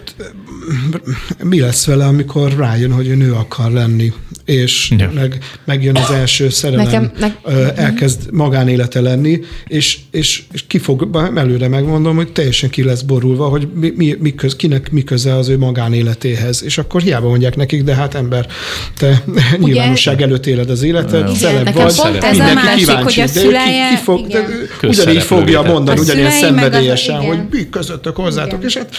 mi 1.43 1.59
lesz 1.59 1.85
vele, 1.85 2.05
amikor 2.05 2.53
rájön, 2.57 2.91
hogy 2.91 3.07
ő 3.07 3.15
nő 3.15 3.33
akar 3.33 3.71
lenni, 3.71 4.13
és 4.45 4.91
Ja. 4.97 5.11
meg, 5.13 5.37
megjön 5.65 5.95
az 5.95 6.11
első 6.11 6.49
szerelem, 6.49 6.85
Nekem- 6.85 7.11
Nekem, 7.19 7.35
ne- 7.43 7.53
ne... 7.61 7.84
elkezd 7.85 8.31
magánélete 8.31 9.01
lenni, 9.01 9.39
és, 9.67 9.97
és, 10.11 10.43
és 10.51 10.63
ki 10.67 10.77
fog, 10.77 11.09
előre 11.35 11.67
megmondom, 11.67 12.15
hogy 12.15 12.31
teljesen 12.31 12.69
ki 12.69 12.83
lesz 12.83 13.01
borulva, 13.01 13.47
hogy 13.47 13.67
mi, 13.73 13.93
mi, 13.95 14.15
mi 14.19 14.35
köz, 14.35 14.55
kinek 14.55 14.91
mi 14.91 15.03
köze 15.03 15.35
az 15.35 15.49
ő 15.49 15.57
magánéletéhez. 15.57 16.63
És 16.63 16.77
akkor 16.77 17.01
hiába 17.01 17.27
mondják 17.27 17.55
nekik, 17.55 17.83
de 17.83 17.95
hát 17.95 18.15
ember, 18.15 18.47
te 18.97 19.23
nyilvánosság 19.57 20.21
előtt 20.21 20.45
éled 20.45 20.69
az 20.69 20.83
életed, 20.83 21.31
nekem 21.41 21.73
vagy, 21.73 21.95
pont 21.95 22.23
ez 22.23 22.39
a 22.39 22.43
mindenki 22.43 22.53
másik, 22.53 22.85
kíváncsi, 22.85 23.19
hogy 23.19 23.29
a 23.29 23.33
de 23.33 23.39
ő 23.39 23.43
szüleje- 23.43 23.89
ki, 23.89 23.95
ki 23.95 24.01
fog, 24.01 24.27
de 24.27 24.45
ugyanígy 24.87 25.21
fogja 25.21 25.61
mondani, 25.61 25.99
A 25.99 26.01
ugyanilyen 26.01 26.31
szenvedélyesen, 26.31 27.19
hogy 27.19 27.39
mi 27.51 27.69
közöttök 27.69 28.15
hozzátok, 28.15 28.53
Igen. 28.53 28.67
és 28.67 28.77
hát 28.77 28.89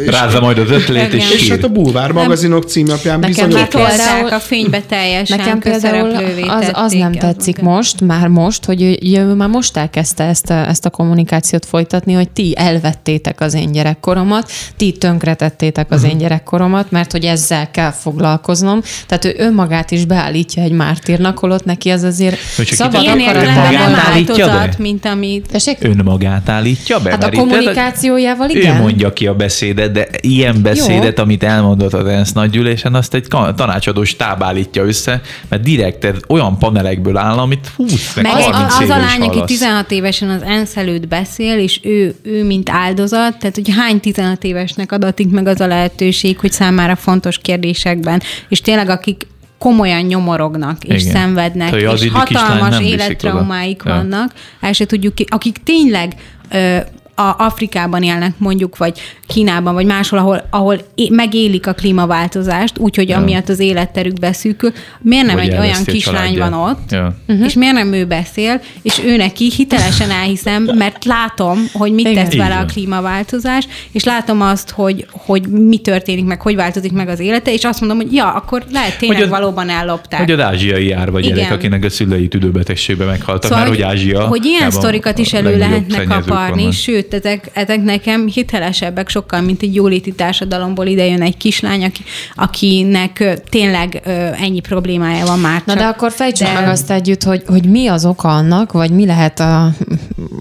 és, 0.00 0.06
Rázza 0.06 0.40
majd 0.40 0.58
az 0.58 0.70
ötlét, 0.70 1.12
és 1.12 1.24
Igen. 1.24 1.38
és 1.38 1.48
hát 1.48 1.64
a 1.64 1.68
bulvár 1.68 2.12
magazinok 2.12 2.64
címlapján 2.64 3.18
Nekem 3.18 3.34
bizony 3.48 3.60
már 3.60 3.68
például- 3.68 3.98
Tolták 3.98 4.32
a 4.32 4.40
fénybe 4.40 4.80
teljesen 4.88 5.38
Nekem 5.38 5.58
például 5.58 6.10
az, 6.48 6.70
az 6.72 6.92
nem 6.92 7.12
tetszik 7.12 7.60
most, 7.60 8.00
már 8.06 8.28
most, 8.28 8.64
hogy 8.64 8.98
ő, 9.02 9.34
már 9.34 9.48
most 9.48 9.76
elkezdte 9.76 10.24
ezt 10.24 10.50
a, 10.50 10.68
ezt 10.68 10.86
a 10.86 10.90
kommunikációt 10.90 11.66
folytatni, 11.66 12.12
hogy 12.12 12.30
ti 12.30 12.54
elvettétek 12.56 13.40
az 13.40 13.54
én 13.54 13.72
gyerekkoromat, 13.72 14.50
ti 14.76 14.92
tönkretettétek 14.92 15.90
az 15.90 16.02
én 16.02 16.18
gyerekkoromat, 16.18 16.90
mert 16.90 17.12
hogy 17.12 17.24
ezzel 17.24 17.70
kell 17.70 17.90
foglalkoznom. 17.90 18.80
Tehát 19.06 19.24
ő 19.24 19.34
önmagát 19.38 19.90
is 19.90 20.04
beállítja 20.04 20.62
egy 20.62 20.72
mártírnak, 20.72 21.38
holott 21.38 21.64
neki 21.64 21.90
az 21.90 22.02
azért 22.02 22.36
szabad 22.56 23.02
Ilyen 23.02 23.18
értelemben 23.18 23.72
nem 23.72 23.82
Önmagát 23.82 24.06
állítja 24.06 24.46
be? 24.46 24.52
áltozat, 24.52 24.78
mint 24.78 25.04
amit... 25.04 25.46
Tessék? 25.50 25.76
Önmagát 25.80 26.48
állítja 26.48 27.00
be? 27.00 27.10
Hát 27.10 27.24
a 27.24 27.30
kommunikációjával 27.30 28.50
igen. 28.50 28.76
Ő 28.76 28.80
mondja 28.80 29.12
ki 29.12 29.26
a 29.26 29.34
beszédet, 29.34 29.92
de 29.92 30.08
ilyen 30.20 30.62
beszédet, 30.62 31.18
Jó. 31.18 31.24
amit 31.24 31.42
elmondott 31.42 31.92
az 31.92 32.06
ENSZ 32.06 32.32
nagygyűlésen, 32.32 32.94
azt 32.94 33.14
egy 33.14 33.26
tanácsadó 33.56 34.04
stáb 34.04 34.42
állítja 34.42 34.84
össze, 34.84 35.20
mert 35.48 35.62
direkt 35.62 36.04
ez 36.04 36.14
olyan 36.28 36.58
panelekből 36.58 37.16
áll, 37.16 37.38
amit 37.38 37.70
20 37.76 37.91
meg 38.14 38.24
Meg 38.24 38.32
30 38.32 38.74
az 38.74 38.82
éve 38.82 38.94
a 38.94 38.98
lány, 38.98 39.20
aki 39.20 39.28
hallasz. 39.28 39.46
16 39.46 39.90
évesen 39.90 40.30
az 40.30 40.42
ENSZ 40.42 40.76
előtt 40.76 41.08
beszél, 41.08 41.58
és 41.58 41.80
ő, 41.82 42.14
ő 42.22 42.44
mint 42.44 42.70
áldozat, 42.70 43.38
tehát 43.38 43.54
hogy 43.54 43.70
hány 43.76 44.00
16 44.00 44.44
évesnek 44.44 44.92
adatik 44.92 45.30
meg 45.30 45.46
az 45.46 45.60
a 45.60 45.66
lehetőség, 45.66 46.38
hogy 46.38 46.52
számára 46.52 46.96
fontos 46.96 47.38
kérdésekben, 47.38 48.22
és 48.48 48.60
tényleg 48.60 48.88
akik 48.88 49.26
komolyan 49.58 50.02
nyomorognak 50.02 50.84
és 50.84 51.02
Igen. 51.02 51.14
szenvednek, 51.14 51.74
az 51.74 52.02
és 52.02 52.10
hatalmas 52.10 52.80
élettraumáik 52.80 53.82
oda. 53.84 53.94
Ja. 53.94 53.96
vannak, 53.96 54.32
el 54.60 54.72
se 54.72 54.86
tudjuk 54.86 55.14
ki, 55.14 55.26
akik 55.28 55.56
tényleg 55.64 56.14
ö, 56.50 56.76
a 57.14 57.34
Afrikában 57.38 58.02
élnek 58.02 58.32
mondjuk, 58.38 58.76
vagy 58.76 59.00
Kínában, 59.26 59.74
vagy 59.74 59.86
máshol, 59.86 60.18
ahol, 60.18 60.46
ahol 60.50 60.78
é- 60.94 61.10
megélik 61.10 61.66
a 61.66 61.72
klímaváltozást, 61.72 62.78
úgyhogy 62.78 63.08
Ja. 63.08 63.16
amiatt 63.16 63.48
az 63.48 63.58
életterük 63.58 64.18
beszűkül. 64.18 64.72
Miért 65.00 65.26
nem 65.26 65.36
Vagy 65.36 65.48
egy 65.48 65.58
olyan 65.58 65.84
kislány 65.84 66.38
van 66.38 66.52
ott, 66.52 66.90
Ja. 66.90 67.14
uh-huh. 67.28 67.46
és 67.46 67.54
miért 67.54 67.74
nem 67.74 67.92
ő 67.92 68.04
beszél, 68.06 68.60
és 68.82 69.00
ő 69.04 69.16
neki 69.16 69.50
hitelesen 69.56 70.10
elhiszem, 70.10 70.62
mert 70.74 71.04
látom, 71.04 71.58
hogy 71.72 71.92
mit 71.92 72.06
Igen. 72.08 72.24
tesz 72.24 72.36
vele 72.36 72.56
a 72.56 72.64
klímaváltozás, 72.64 73.66
és 73.92 74.04
látom 74.04 74.40
azt, 74.40 74.70
hogy, 74.70 75.06
hogy 75.10 75.48
mi 75.48 75.78
történik 75.78 76.24
meg, 76.24 76.40
hogy 76.42 76.54
változik 76.56 76.92
meg 76.92 77.08
az 77.08 77.20
élete, 77.20 77.52
és 77.52 77.64
azt 77.64 77.80
mondom, 77.80 77.98
hogy 77.98 78.12
ja, 78.14 78.32
akkor 78.32 78.64
lehet 78.72 78.98
tényleg 78.98 79.18
Hogy 79.18 79.26
a- 79.26 79.30
valóban 79.30 79.68
ellopták. 79.68 80.20
Hogy 80.20 80.30
az 80.30 80.40
ázsiai 80.40 80.90
árva 80.92 81.20
gyerek, 81.20 81.36
Igen. 81.38 81.52
akinek 81.52 81.84
a 81.84 81.90
szülei 81.90 82.28
tüdőbetegségbe 82.28 83.04
meghaltak, 83.04 83.42
szóval, 83.50 83.58
mert 83.58 83.70
hogy 83.70 83.82
Ázsia. 83.82 84.26
hogy 84.26 84.44
ilyen 84.44 84.70
sztorikat 84.70 85.18
is 85.18 85.32
elő 85.32 85.58
lehetne 85.58 86.04
kaparni, 86.04 86.60
vannak. 86.60 86.72
Sőt, 87.02 87.14
ezek, 87.14 87.50
ezek 87.52 87.82
nekem 87.82 88.26
hitelesebbek 88.26 89.08
sokkal, 89.08 89.40
mint 89.40 89.62
egy 89.62 89.74
jóléti 89.74 90.12
társadalomból 90.12 90.86
idejön 90.86 91.22
egy 91.22 91.36
kislány, 91.36 91.84
aki, 91.84 92.02
akinek 92.34 93.40
tényleg 93.50 94.02
ennyi 94.40 94.60
problémája 94.60 95.26
van 95.26 95.38
már 95.38 95.62
Na 95.64 95.72
csak. 95.72 95.82
de 95.82 95.88
akkor 95.88 96.12
fejtsük 96.12 96.46
de- 96.46 96.52
meg 96.52 96.68
azt 96.68 96.90
együtt, 96.90 97.22
hogy, 97.22 97.42
hogy 97.46 97.64
mi 97.64 97.86
az 97.86 98.04
oka 98.04 98.28
annak, 98.28 98.72
vagy 98.72 98.90
mi 98.90 99.06
lehet 99.06 99.40
a, 99.40 99.70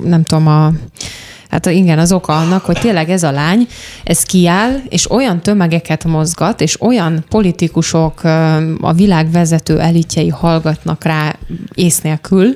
nem 0.04 0.24
tudom, 0.24 0.48
a, 0.48 0.72
Hát 1.52 1.66
igen, 1.66 2.00
az 2.00 2.12
oka 2.12 2.38
annak, 2.38 2.66
hogy 2.66 2.80
tényleg 2.80 3.10
ez 3.10 3.24
a 3.24 3.32
lány, 3.32 3.68
ez 4.04 4.24
kiáll, 4.24 4.72
és 4.90 5.12
olyan 5.12 5.42
tömegeket 5.42 6.04
mozgat, 6.04 6.62
és 6.62 6.82
olyan 6.82 7.26
politikusok, 7.30 8.24
a 8.82 8.94
világ 8.94 9.32
vezető 9.32 9.80
elitjei 9.80 10.30
hallgatnak 10.30 11.04
rá 11.04 11.36
ész 11.74 12.02
nélkül, 12.02 12.56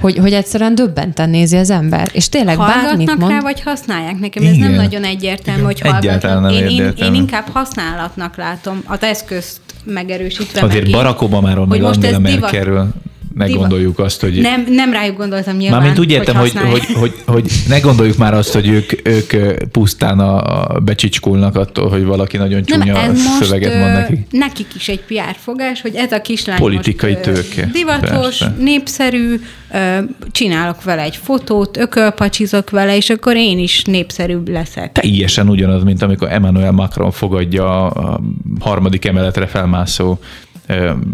hogy, 0.00 0.18
hogy 0.18 0.32
egyszerűen 0.32 0.74
döbbenten 0.74 1.30
nézi 1.30 1.56
az 1.56 1.70
ember. 1.70 2.10
És 2.12 2.28
tényleg 2.28 2.56
bármit 2.58 2.74
Hallgatnak 2.84 3.18
mond. 3.18 3.32
rá, 3.32 3.40
vagy 3.40 3.62
használják? 3.62 4.18
Nekem 4.18 4.44
ez 4.46 4.52
Igen. 4.52 4.70
nem 4.70 4.80
nagyon 4.80 5.04
egyértelmű, 5.04 5.60
Igen. 5.60 5.72
hogy 5.72 5.80
hallgatnak. 5.80 6.40
nem 6.40 6.50
Én, 6.50 6.66
én, 6.68 6.92
én 6.96 7.14
inkább 7.14 7.48
használatnak 7.52 8.36
látom 8.36 8.82
az 8.86 9.02
eszközt 9.02 9.60
megerősítve. 9.84 10.60
Azért 10.62 10.82
meg 10.82 10.92
Barack 10.92 11.22
Obamáról, 11.22 11.66
meg 11.66 11.82
Angela 11.82 12.06
ez 12.06 12.22
divat- 12.22 12.40
Merkelről 12.40 12.88
ne 13.34 13.46
divat- 13.46 13.60
gondoljuk 13.60 13.98
azt, 13.98 14.20
hogy... 14.20 14.40
Nem, 14.40 14.64
nem 14.68 14.92
rájuk 14.92 15.16
gondoltam 15.16 15.56
nyilván, 15.56 15.78
Mármint 15.78 15.98
úgy 15.98 16.10
értem, 16.10 16.36
hogy, 16.36 16.52
hogy, 16.52 16.62
használják. 16.62 16.98
hogy, 16.98 17.12
hogy, 17.26 17.50
ne 17.68 17.78
gondoljuk 17.80 18.16
már 18.16 18.34
azt, 18.34 18.52
hogy 18.52 18.68
ők, 18.68 19.08
ők 19.08 19.54
pusztán 19.70 20.18
a, 20.18 20.70
a 20.74 20.80
becsicskulnak 20.80 21.56
attól, 21.56 21.88
hogy 21.88 22.04
valaki 22.04 22.36
nagyon 22.36 22.64
csúnya 22.64 22.92
nem, 22.92 23.10
ez 23.10 23.20
szöveget 23.40 23.78
mond 23.78 23.92
nekik. 23.92 24.26
nekik 24.30 24.66
is 24.74 24.88
egy 24.88 25.00
PR 25.00 25.36
fogás, 25.38 25.80
hogy 25.80 25.94
ez 25.94 26.12
a 26.12 26.20
kislány 26.20 26.58
Politikai 26.58 27.12
most, 27.12 27.22
tőke, 27.24 27.68
divatos, 27.72 28.38
persze. 28.38 28.54
népszerű, 28.58 29.40
csinálok 30.30 30.82
vele 30.82 31.02
egy 31.02 31.16
fotót, 31.16 31.76
ökölpacsizok 31.76 32.70
vele, 32.70 32.96
és 32.96 33.10
akkor 33.10 33.36
én 33.36 33.58
is 33.58 33.82
népszerűbb 33.84 34.48
leszek. 34.48 34.92
Teljesen 34.92 35.48
ugyanaz, 35.48 35.82
mint 35.82 36.02
amikor 36.02 36.30
Emmanuel 36.30 36.72
Macron 36.72 37.10
fogadja 37.10 37.86
a 37.86 38.20
harmadik 38.60 39.04
emeletre 39.04 39.46
felmászó 39.46 40.18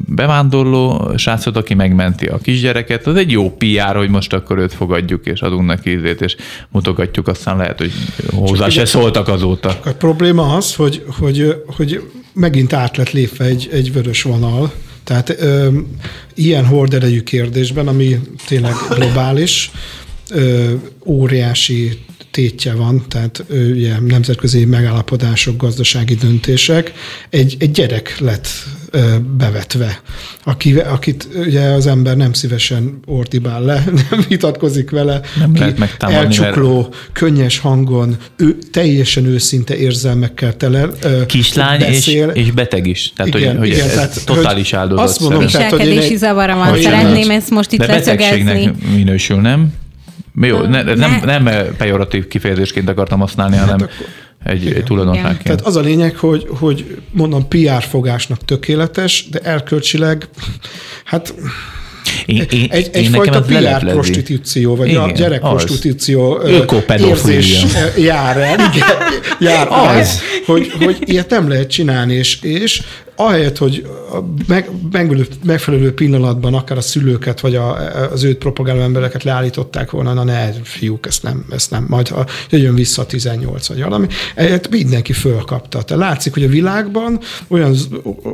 bevándorló 0.06 1.12
srácot, 1.16 1.56
aki 1.56 1.74
megmenti 1.74 2.26
a 2.26 2.38
kisgyereket, 2.38 3.06
az 3.06 3.16
egy 3.16 3.30
jó 3.30 3.50
PR, 3.50 3.96
hogy 3.96 4.08
most 4.08 4.32
akkor 4.32 4.58
őt 4.58 4.72
fogadjuk, 4.72 5.26
és 5.26 5.40
adunk 5.40 5.66
neki 5.66 5.90
ízét, 5.90 6.20
és 6.20 6.36
mutogatjuk, 6.68 7.28
aztán 7.28 7.56
lehet, 7.56 7.78
hogy 7.78 7.92
hozzá 8.34 8.68
se 8.68 8.84
szóltak 8.84 9.28
azóta. 9.28 9.80
A 9.84 9.90
probléma 9.90 10.56
az, 10.56 10.74
hogy, 10.74 11.04
hogy, 11.18 11.62
hogy 11.66 12.02
megint 12.32 12.72
át 12.72 12.96
lett 12.96 13.10
lépve 13.10 13.44
egy, 13.44 13.68
egy 13.72 13.92
vörös 13.92 14.22
vonal, 14.22 14.72
tehát 15.04 15.40
ö, 15.40 15.68
ilyen 16.34 16.66
horderejű 16.66 17.22
kérdésben, 17.22 17.88
ami 17.88 18.18
tényleg 18.46 18.72
globális, 18.90 19.70
ö, 20.30 20.72
óriási 21.04 21.98
tétje 22.30 22.74
van, 22.74 23.04
tehát 23.08 23.44
ugye, 23.50 24.00
nemzetközi 24.00 24.64
megállapodások, 24.64 25.56
gazdasági 25.56 26.14
döntések. 26.14 26.92
Egy, 27.30 27.56
egy 27.58 27.70
gyerek 27.70 28.18
lett 28.18 28.48
bevetve, 29.36 30.00
aki, 30.44 30.78
akit 30.78 31.28
ugye 31.46 31.60
az 31.60 31.86
ember 31.86 32.16
nem 32.16 32.32
szívesen 32.32 32.98
ortibál 33.06 33.62
le, 33.62 33.84
nem 34.10 34.24
vitatkozik 34.28 34.90
vele, 34.90 35.20
Nem 35.38 35.52
ki 35.52 35.58
lehet 35.58 35.78
megtámadni, 35.78 36.36
elcsukló, 36.36 36.80
mert... 36.80 36.96
könnyes 37.12 37.58
hangon, 37.58 38.16
ő, 38.36 38.56
teljesen 38.72 39.24
őszinte 39.24 39.76
érzelmekkel 39.76 40.56
tele 40.56 40.88
Kislány 41.26 41.78
beszél. 41.78 42.28
és, 42.28 42.42
és 42.42 42.50
beteg 42.50 42.86
is. 42.86 43.12
Tehát, 43.16 43.34
Igen, 43.34 43.48
hogy, 43.50 43.58
hogy 43.58 43.68
igen, 43.68 43.86
ez 43.88 43.92
tehát, 43.94 44.24
totális 44.24 44.72
áldozat. 44.72 45.04
azt 45.04 45.20
mondom, 45.20 45.46
tehát, 45.46 45.70
hogy 45.70 45.80
én 45.80 45.86
Viselkedési 45.86 46.12
egy- 46.12 46.18
zavara 46.20 46.56
van, 46.56 46.66
hogy- 46.66 46.80
szeretném 46.82 47.30
ezt 47.30 47.50
most 47.50 47.72
itt 47.72 47.78
De 47.80 47.86
betegségnek 47.86 48.72
minősül, 48.94 49.40
nem? 49.40 49.72
Jó, 50.40 50.58
ne, 50.60 50.82
Ne. 50.82 50.94
nem, 50.94 51.20
nem 51.24 51.48
pejoratív 51.76 52.26
kifejezésként 52.28 52.88
akartam 52.88 53.18
használni, 53.20 53.56
hanem 53.56 53.74
akkor- 53.74 53.90
egy, 54.44 54.72
egy 54.72 54.84
tulajdonságként. 54.84 55.42
Tehát 55.42 55.60
az 55.60 55.76
a 55.76 55.80
lényeg, 55.80 56.16
hogy, 56.16 56.46
hogy 56.50 57.00
mondom, 57.10 57.48
PR 57.48 57.82
fogásnak 57.82 58.44
tökéletes, 58.44 59.28
de 59.30 59.38
erkölcsileg, 59.38 60.28
hát 61.04 61.34
Én, 62.26 62.46
én, 62.50 62.66
egy, 62.70 62.84
én 62.84 62.90
egyfajta 62.92 63.40
PR 63.42 63.90
prostitúció, 63.92 64.76
vagy 64.76 64.88
Igen, 64.88 65.02
a 65.02 65.12
gyerekprostitúció 65.12 66.40
ö, 66.42 66.56
Ökopedofília. 66.56 67.36
érzés 67.36 67.64
jár 67.96 68.36
el, 68.36 68.58
igen, 68.74 68.88
jár 69.40 69.68
Az. 69.70 69.96
el, 69.96 70.06
hogy, 70.46 70.72
hogy 70.84 70.96
ilyet 71.00 71.30
nem 71.30 71.48
lehet 71.48 71.70
csinálni, 71.70 72.14
és, 72.14 72.38
és 72.42 72.82
ahelyett, 73.20 73.58
hogy 73.58 73.86
meg, 74.46 74.70
megfelelő, 75.44 75.94
pillanatban 75.94 76.54
akár 76.54 76.76
a 76.76 76.80
szülőket, 76.80 77.40
vagy 77.40 77.54
a, 77.54 77.76
az 78.12 78.24
őt 78.24 78.38
propagáló 78.38 78.80
embereket 78.80 79.24
leállították 79.24 79.90
volna, 79.90 80.12
na 80.12 80.24
ne, 80.24 80.52
fiúk, 80.52 81.06
ezt 81.06 81.22
nem, 81.22 81.44
ezt 81.50 81.70
nem, 81.70 81.86
majd 81.88 82.08
ha 82.08 82.26
jöjjön 82.50 82.74
vissza 82.74 83.02
a 83.02 83.06
18 83.06 83.68
vagy 83.68 83.82
valami, 83.82 84.06
ehelyett 84.34 84.70
mindenki 84.70 85.12
fölkapta. 85.12 85.82
Tehát 85.82 86.04
látszik, 86.04 86.32
hogy 86.32 86.44
a 86.44 86.48
világban 86.48 87.18
olyan 87.48 87.74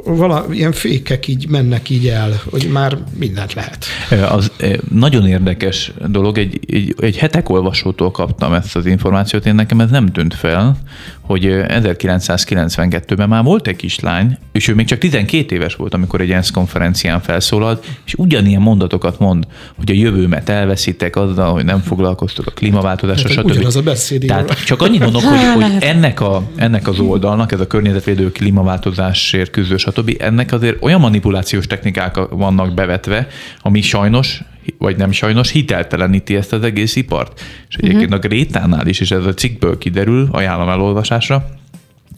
vala, 0.05 0.47
ilyen 0.51 0.73
fékek 0.73 1.29
így 1.29 1.49
mennek 1.49 1.91
így 1.91 2.09
el, 2.09 2.41
hogy 2.51 2.69
már 2.73 2.99
mindent 3.19 3.53
lehet. 3.53 3.85
Az 4.31 4.53
nagyon 4.91 5.27
érdekes 5.27 5.93
dolog, 6.07 6.39
egy, 6.39 6.61
egy, 6.67 6.95
egy 7.01 7.17
hetek 7.17 7.49
olvasótól 7.49 8.11
kaptam 8.11 8.53
ezt 8.53 8.77
az 8.77 8.87
információt, 8.87 9.47
én 9.47 9.55
nekem 9.55 9.81
ez 9.81 9.91
nem 9.91 10.13
tűnt 10.13 10.35
fel, 10.35 10.79
hogy 11.27 11.47
eh, 11.47 11.67
1992-ben 11.83 13.29
már 13.29 13.45
volt 13.45 13.67
egy 13.67 13.77
kislány, 13.77 14.39
és 14.53 14.69
ő 14.69 14.74
még 14.75 14.87
csak 14.87 14.99
12 14.99 15.55
éves 15.55 15.75
volt, 15.75 15.95
amikor 15.95 16.21
egy 16.21 16.31
ENSZ 16.31 16.51
konferencián 16.51 17.21
felszólalt, 17.21 17.87
és 18.05 18.15
ugyanilyen 18.15 18.61
mondatokat 18.61 19.19
mond, 19.19 19.47
hogy 19.77 19.91
a 19.91 19.95
jövőmet 19.95 20.49
elveszítek 20.49 21.17
azzal, 21.17 21.53
hogy 21.53 21.65
nem 21.65 21.81
foglalkoztok 21.81 22.47
a 22.47 22.51
klímaváltozással, 22.51 23.31
Hát, 23.31 23.39
stb. 23.39 23.51
ugyanaz 23.51 23.77
a 23.77 23.83
beszéd, 23.83 24.25
Tehát 24.27 24.65
csak 24.65 24.83
annyit 24.83 25.01
mondok, 25.01 25.23
hogy, 25.23 25.63
hogy 25.63 25.77
ennek, 25.81 26.21
a, 26.21 26.43
ennek 26.57 26.89
az 26.89 26.99
oldalnak, 26.99 27.53
ez 27.53 27.61
a 27.61 27.67
környezetvédő 27.67 28.33
klímaváltozásért 28.33 29.51
küzdő, 29.51 29.77
stb. 29.77 30.17
ennek 30.19 30.53
azért 30.53 30.83
olyan 30.83 31.01
manipulációs 31.01 31.67
technikák 31.67 32.15
vannak 32.31 32.75
bevetve, 32.75 33.27
ami 33.63 33.81
sajnos 33.81 34.43
vagy 34.79 34.97
nem 34.97 35.13
sajnos, 35.13 35.51
hitelteleníti 35.51 36.37
ezt 36.37 36.53
az 36.53 36.63
egész 36.63 36.97
ipart. 36.97 37.41
És 37.69 37.77
egyébként 37.77 38.13
a 38.13 38.19
Grétánál 38.19 38.87
is, 38.87 39.01
és 39.01 39.11
ez 39.11 39.27
a 39.27 39.35
cikkből 39.35 39.79
kiderül, 39.79 40.29
ajánlom 40.33 40.69
elolvasásra, 40.69 41.47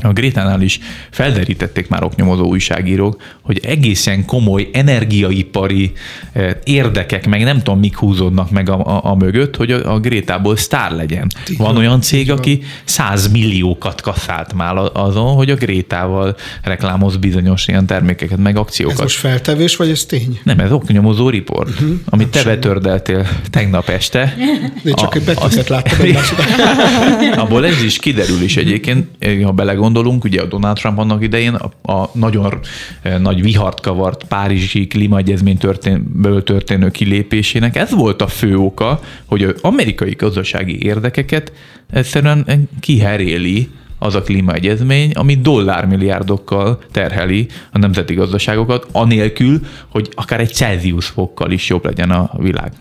a 0.03 0.13
Grétánál 0.13 0.61
is 0.63 0.79
felderítették 1.11 1.89
már 1.89 2.03
oknyomozó 2.05 2.45
újságírók, 2.47 3.23
hogy 3.43 3.61
egészen 3.65 4.25
komoly 4.25 4.69
energiaipari 4.73 5.93
eh, 6.33 6.51
érdekek, 6.65 7.27
meg 7.29 7.43
nem 7.43 7.57
tudom, 7.57 7.79
mik 7.79 7.97
húzódnak 7.97 8.51
meg 8.51 8.69
a, 8.71 8.87
a, 8.87 9.11
a 9.11 9.15
mögött, 9.15 9.57
hogy 9.57 9.71
a, 9.71 9.93
a 9.93 10.01
Grétából 10.01 10.57
sztár 10.57 10.93
legyen. 10.93 11.27
Így 11.51 11.57
Van 11.59 11.67
van, 11.67 11.77
olyan 11.77 12.01
cég, 12.01 12.27
van. 12.29 12.37
aki 12.39 12.63
100 12.85 13.31
milliókat 13.31 14.01
kasszált 14.01 14.53
már 14.55 14.77
azon, 14.93 15.35
hogy 15.35 15.51
a 15.51 15.55
Grétával 15.55 16.37
reklámoz 16.63 17.17
bizonyos 17.17 17.69
ilyen 17.69 17.87
termékeket, 17.87 18.39
meg 18.39 18.55
Ez 18.55 18.61
akciókat. 18.61 19.03
most 19.03 19.17
feltevés, 19.17 19.77
vagy 19.77 19.91
ez 19.91 20.05
tény? 20.05 20.39
Nem, 20.43 20.59
ez 20.59 20.73
oknyomozó 20.73 21.29
riport, 21.29 21.81
Mhm. 21.81 21.93
amit 22.05 22.29
te 22.29 22.43
betördeltél 22.43 23.27
tegnap 23.51 23.89
este. 23.89 24.35
De 24.83 24.93
csak 24.93 25.15
A- 25.15 25.17
egy 25.17 25.23
betűket 25.25 25.69
láttam. 25.69 25.99
Abból 27.45 27.67
ez 27.67 27.83
is 27.83 27.99
kiderül 27.99 28.43
is 28.43 28.57
egyébként, 28.57 29.07
ha 29.43 29.53
belegondolunk, 29.93 30.25
ugye 30.25 30.43
a 30.43 30.47
Donald 30.47 30.77
Trump 30.77 30.99
annak 30.99 31.23
idején 31.23 31.55
a, 31.55 31.93
a 31.93 32.11
nagyon 32.13 32.59
eh, 33.03 33.19
nagy 33.19 33.43
vihart 33.43 33.81
kavart 33.81 34.25
Párizsi 34.25 34.87
klímaegyezmény 34.87 35.59
történből 35.59 36.43
történő 36.43 36.91
kilépésének. 36.91 37.77
Ez 37.77 37.91
volt 37.91 38.23
a 38.23 38.27
fő 38.27 38.57
oka, 38.57 39.01
hogy 39.25 39.43
az 39.43 39.55
amerikai 39.61 40.15
gazdasági 40.19 40.83
érdekeket 40.83 41.53
egyszerűen 41.91 42.69
kiheréli 42.81 43.69
az 43.99 44.15
a 44.15 44.23
klímaegyezmény, 44.23 45.13
ami 45.13 45.35
dollármilliárdokkal 45.35 46.79
terheli 46.93 47.47
a 47.73 47.79
nemzeti 47.79 48.15
gazdaságokat, 48.15 48.87
anélkül, 48.93 49.61
hogy 49.89 50.09
akár 50.15 50.41
egy 50.41 50.53
Celsius 50.53 51.07
fokkal 51.07 51.51
is 51.51 51.69
jobb 51.69 51.85
legyen 51.85 52.11
a 52.11 52.31
világ 52.39 52.73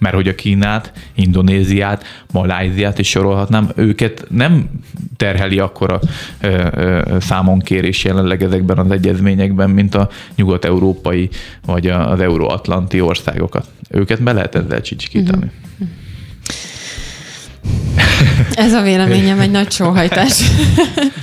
mert 0.00 0.14
hogy 0.14 0.28
a 0.28 0.34
Kínát, 0.34 0.92
Indonéziát, 1.14 2.04
Maláziát 2.32 2.98
is 2.98 3.08
sorolhatnám, 3.08 3.70
őket 3.76 4.26
nem 4.30 4.70
terheli 5.16 5.58
akkora 5.58 6.00
ö, 6.40 6.66
ö, 6.74 7.16
számonkérés 7.20 8.04
jelenleg 8.04 8.42
ezekben 8.42 8.78
az 8.78 8.90
egyezményekben, 8.90 9.70
mint 9.70 9.94
a 9.94 10.08
nyugat-európai 10.36 11.28
vagy 11.66 11.86
az 11.86 12.20
euróatlanti 12.20 13.00
országokat. 13.00 13.66
Őket 13.90 14.22
be 14.22 14.32
lehet 14.32 14.54
ezzel 14.54 14.80
csicsikítani. 14.80 15.50
Ez 18.54 18.72
a 18.72 18.82
véleményem 18.82 19.40
egy 19.40 19.50
nagy 19.50 19.70
sóhajtás. 19.70 20.40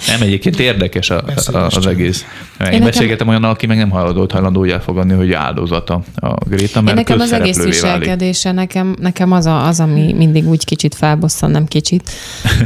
Nem, 0.08 0.22
egyébként 0.22 0.60
érdekes 0.60 1.10
a, 1.10 1.24
a, 1.52 1.58
az 1.76 1.88
egész. 1.88 2.26
Én, 2.60 2.66
nekem- 2.66 2.84
beszélgetem 2.84 3.28
olyan, 3.28 3.44
aki 3.44 3.66
meg 3.66 3.78
nem 3.78 3.90
hajlandó, 3.90 4.28
hajlandó 4.32 4.60
úgy 4.60 4.70
elfogadni, 4.70 5.14
hogy 5.14 5.32
áldozata 5.32 6.02
a 6.16 6.34
Gréta, 6.50 6.78
Én 6.80 6.84
mert 6.84 6.96
nekem 6.98 7.20
az 7.20 7.32
egész 7.32 7.58
válik. 7.58 7.74
viselkedése, 7.74 8.52
nekem, 8.52 8.96
nekem 9.02 9.32
az, 9.32 9.46
a, 9.46 9.68
az, 9.68 9.80
ami 9.80 10.14
mindig 10.14 10.48
úgy 10.48 10.66
kicsit 10.66 10.96
felbosszan, 10.96 11.52
nem 11.52 11.66
kicsit. 11.66 12.10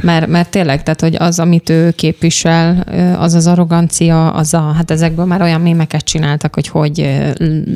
Mert, 0.02 0.28
mert 0.28 0.50
tényleg, 0.50 0.84
tehát, 0.84 1.02
hogy 1.02 1.16
az, 1.20 1.40
amit 1.40 1.70
ő 1.70 1.92
képvisel, 1.92 2.80
az 3.20 3.34
az 3.34 3.48
arrogancia, 3.48 4.30
az 4.30 4.54
a, 4.54 4.74
hát 4.76 4.92
ezekből 4.92 5.26
már 5.26 5.42
olyan 5.42 5.62
mémeket 5.62 6.04
csináltak, 6.04 6.54
hogy 6.54 6.68
hogy 6.68 7.10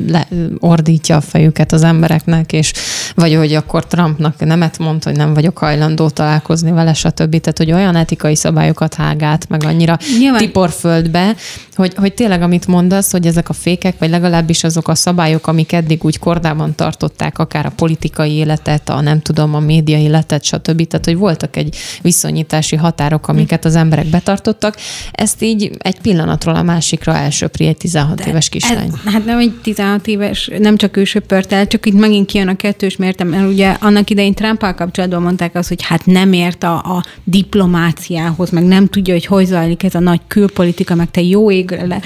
le, 0.08 0.28
ordítja 0.58 1.16
a 1.16 1.20
fejüket 1.20 1.72
az 1.72 1.82
embereknek, 1.82 2.52
és 2.52 2.72
vagy 3.14 3.34
hogy 3.34 3.54
akkor 3.54 3.86
Trumpnak 3.86 4.44
nemet 4.44 4.78
mond, 4.78 5.04
hogy 5.04 5.16
nem 5.16 5.34
vagyok 5.34 5.58
hajlandó 5.58 5.95
találkozni 5.96 6.70
vele, 6.70 6.94
stb. 6.94 7.40
Tehát, 7.40 7.58
hogy 7.58 7.72
olyan 7.72 7.96
etikai 7.96 8.36
szabályokat 8.36 8.94
hágát, 8.94 9.48
meg 9.48 9.64
annyira 9.64 9.98
Nyilván- 10.18 10.42
tiporföldbe, 10.42 11.34
hogy, 11.74 11.92
hogy 11.96 12.14
tényleg 12.14 12.42
amit 12.42 12.66
mondasz, 12.66 13.12
hogy 13.12 13.26
ezek 13.26 13.48
a 13.48 13.52
fékek, 13.52 13.98
vagy 13.98 14.10
legalábbis 14.10 14.64
azok 14.64 14.88
a 14.88 14.94
szabályok, 14.94 15.46
amik 15.46 15.72
eddig 15.72 16.04
úgy 16.04 16.18
kordában 16.18 16.74
tartották, 16.74 17.38
akár 17.38 17.66
a 17.66 17.72
politikai 17.76 18.32
életet, 18.32 18.88
a 18.88 19.00
nem 19.00 19.20
tudom, 19.20 19.54
a 19.54 19.60
média 19.60 19.98
életet, 19.98 20.44
stb. 20.44 20.86
Tehát, 20.86 21.04
hogy 21.04 21.16
voltak 21.16 21.56
egy 21.56 21.76
viszonyítási 22.02 22.76
határok, 22.76 23.28
amiket 23.28 23.64
az 23.64 23.76
emberek 23.76 24.06
betartottak. 24.06 24.76
Ezt 25.12 25.42
így 25.42 25.70
egy 25.78 26.00
pillanatról 26.00 26.54
a 26.54 26.62
másikra 26.62 27.14
elsöpri 27.14 27.66
egy 27.66 27.76
16 27.76 28.26
éves 28.26 28.48
kislány. 28.48 28.90
Ez, 29.04 29.12
hát 29.12 29.24
nem 29.24 29.38
egy 29.38 29.52
16 29.62 30.06
éves, 30.06 30.50
nem 30.58 30.76
csak 30.76 30.96
ő 30.96 31.04
söpört 31.04 31.52
el, 31.52 31.66
csak 31.66 31.86
itt 31.86 31.98
megint 31.98 32.26
kijön 32.26 32.48
a 32.48 32.56
kettős 32.56 32.96
mértem, 32.96 33.28
mert 33.28 33.48
ugye 33.48 33.76
annak 33.80 34.10
idején 34.10 34.34
Trumpal 34.34 34.74
kapcsolatban 34.74 35.22
mondták 35.22 35.54
azt, 35.54 35.68
hogy 35.68 35.75
hát 35.82 36.06
nem 36.06 36.32
ért 36.32 36.62
a, 36.62 36.74
a 36.74 37.04
diplomáciához, 37.24 38.50
meg 38.50 38.64
nem 38.64 38.86
tudja, 38.86 39.12
hogy 39.12 39.26
hogy 39.26 39.46
zajlik 39.46 39.82
ez 39.82 39.94
a 39.94 39.98
nagy 39.98 40.20
külpolitika, 40.26 40.94
meg 40.94 41.10
te 41.10 41.22
jó 41.22 41.50
égre 41.50 41.86
le, 41.86 42.00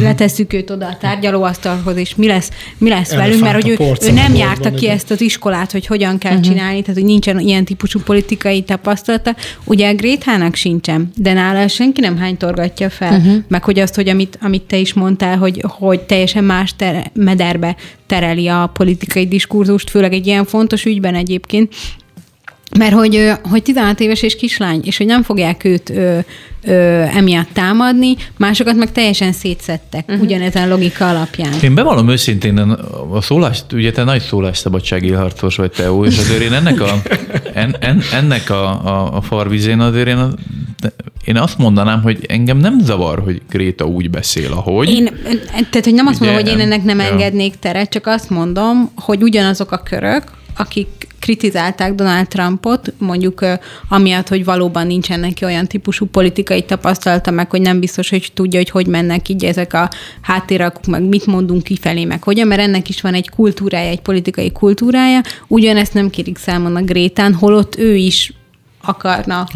letesszük 0.00 0.52
őt 0.52 0.70
oda 0.70 0.86
a 0.86 0.96
tárgyalóasztalhoz, 0.96 1.96
és 1.96 2.14
mi 2.14 2.26
lesz, 2.26 2.50
mi 2.78 2.88
lesz 2.88 3.14
velünk, 3.14 3.40
mert 3.40 3.62
hogy 3.62 3.68
ő, 3.68 3.76
ő 4.02 4.12
nem 4.12 4.34
járta 4.34 4.70
ki 4.70 4.88
ezt 4.88 5.10
az 5.10 5.20
iskolát, 5.20 5.72
hogy 5.72 5.86
hogyan 5.86 6.18
kell 6.18 6.36
uh-huh. 6.36 6.46
csinálni, 6.46 6.80
tehát 6.80 6.96
hogy 6.96 7.04
nincsen 7.04 7.40
ilyen 7.40 7.64
típusú 7.64 8.00
politikai 8.00 8.62
tapasztalata. 8.62 9.36
Ugye 9.64 9.88
a 9.88 9.94
Grétának 9.94 10.54
sincsen, 10.54 11.10
de 11.16 11.32
nála 11.32 11.68
senki 11.68 12.00
nem 12.00 12.16
hánytorgatja 12.16 12.90
fel, 12.90 13.18
uh-huh. 13.18 13.34
meg 13.48 13.64
hogy 13.64 13.78
azt, 13.78 13.94
hogy 13.94 14.08
amit, 14.08 14.38
amit 14.42 14.62
te 14.62 14.76
is 14.76 14.92
mondtál, 14.92 15.36
hogy, 15.38 15.64
hogy 15.68 16.00
teljesen 16.00 16.44
más 16.44 16.76
tere, 16.76 17.10
mederbe 17.14 17.76
tereli 18.06 18.48
a 18.48 18.70
politikai 18.74 19.26
diskurzust, 19.26 19.90
főleg 19.90 20.12
egy 20.12 20.26
ilyen 20.26 20.44
fontos 20.44 20.84
ügyben 20.84 21.14
egyébként, 21.14 21.74
mert 22.78 22.92
hogy, 22.92 23.32
hogy 23.42 23.62
16 23.62 24.00
éves 24.00 24.22
és 24.22 24.36
kislány, 24.36 24.80
és 24.84 24.96
hogy 24.96 25.06
nem 25.06 25.22
fogják 25.22 25.64
őt 25.64 25.90
ö, 25.90 26.18
ö, 26.64 26.72
emiatt 27.00 27.48
támadni, 27.52 28.16
másokat 28.36 28.76
meg 28.76 28.92
teljesen 28.92 29.32
szétszettek 29.32 30.04
uh-huh. 30.08 30.24
ugyanezen 30.24 30.68
logika 30.68 31.08
alapján. 31.08 31.52
Én 31.62 31.74
bevallom 31.74 32.08
őszintén, 32.08 32.58
a 33.10 33.20
szólást, 33.20 33.72
ugye 33.72 33.92
te 33.92 34.04
nagy 34.04 34.22
szólásszabadsági 34.22 35.10
harcos 35.10 35.56
vagy 35.56 35.70
Teó, 35.70 36.04
és 36.04 36.18
azért 36.18 36.40
én 36.40 36.52
ennek 36.52 36.80
a, 36.80 37.02
en, 37.52 37.76
en, 37.80 38.02
ennek 38.12 38.50
a, 38.50 38.86
a, 38.86 39.16
a 39.16 39.20
farvizén 39.20 39.80
azért 39.80 40.08
én, 40.08 40.16
a, 40.16 40.28
én 41.24 41.36
azt 41.36 41.58
mondanám, 41.58 42.02
hogy 42.02 42.18
engem 42.28 42.58
nem 42.58 42.80
zavar, 42.80 43.18
hogy 43.18 43.42
Gréta 43.50 43.84
úgy 43.84 44.10
beszél, 44.10 44.52
ahogy. 44.52 44.88
Én, 44.88 45.10
tehát, 45.50 45.84
hogy 45.84 45.94
nem 45.94 46.06
azt 46.06 46.20
Ugye, 46.20 46.30
mondom, 46.30 46.44
hogy 46.44 46.60
én 46.60 46.64
ennek 46.64 46.84
nem 46.84 46.98
ja. 46.98 47.04
engednék 47.04 47.54
teret, 47.58 47.90
csak 47.90 48.06
azt 48.06 48.30
mondom, 48.30 48.90
hogy 48.94 49.22
ugyanazok 49.22 49.72
a 49.72 49.78
körök, 49.78 50.22
akik 50.56 51.05
kritizálták 51.20 51.94
Donald 51.94 52.28
Trumpot, 52.28 52.92
mondjuk 52.98 53.44
amiatt, 53.88 54.28
hogy 54.28 54.44
valóban 54.44 54.86
nincsen 54.86 55.20
neki 55.20 55.44
olyan 55.44 55.66
típusú 55.66 56.06
politikai 56.06 56.64
tapasztalata, 56.64 57.30
meg 57.30 57.50
hogy 57.50 57.60
nem 57.60 57.80
biztos, 57.80 58.10
hogy 58.10 58.30
tudja, 58.34 58.58
hogy 58.58 58.70
hogy 58.70 58.86
mennek 58.86 59.28
így 59.28 59.44
ezek 59.44 59.74
a 59.74 59.88
háttérakok, 60.20 60.86
meg 60.86 61.02
mit 61.02 61.26
mondunk 61.26 61.62
kifelé, 61.62 62.04
meg 62.04 62.22
hogyan, 62.22 62.46
mert 62.46 62.60
ennek 62.60 62.88
is 62.88 63.00
van 63.00 63.14
egy 63.14 63.28
kultúrája, 63.28 63.90
egy 63.90 64.00
politikai 64.00 64.52
kultúrája. 64.52 65.20
Ugyanezt 65.46 65.94
nem 65.94 66.10
kérik 66.10 66.38
számon 66.38 66.76
a 66.76 66.82
Grétán, 66.82 67.34
holott 67.34 67.78
ő 67.78 67.94
is 67.94 68.32
akarna. 68.88 69.46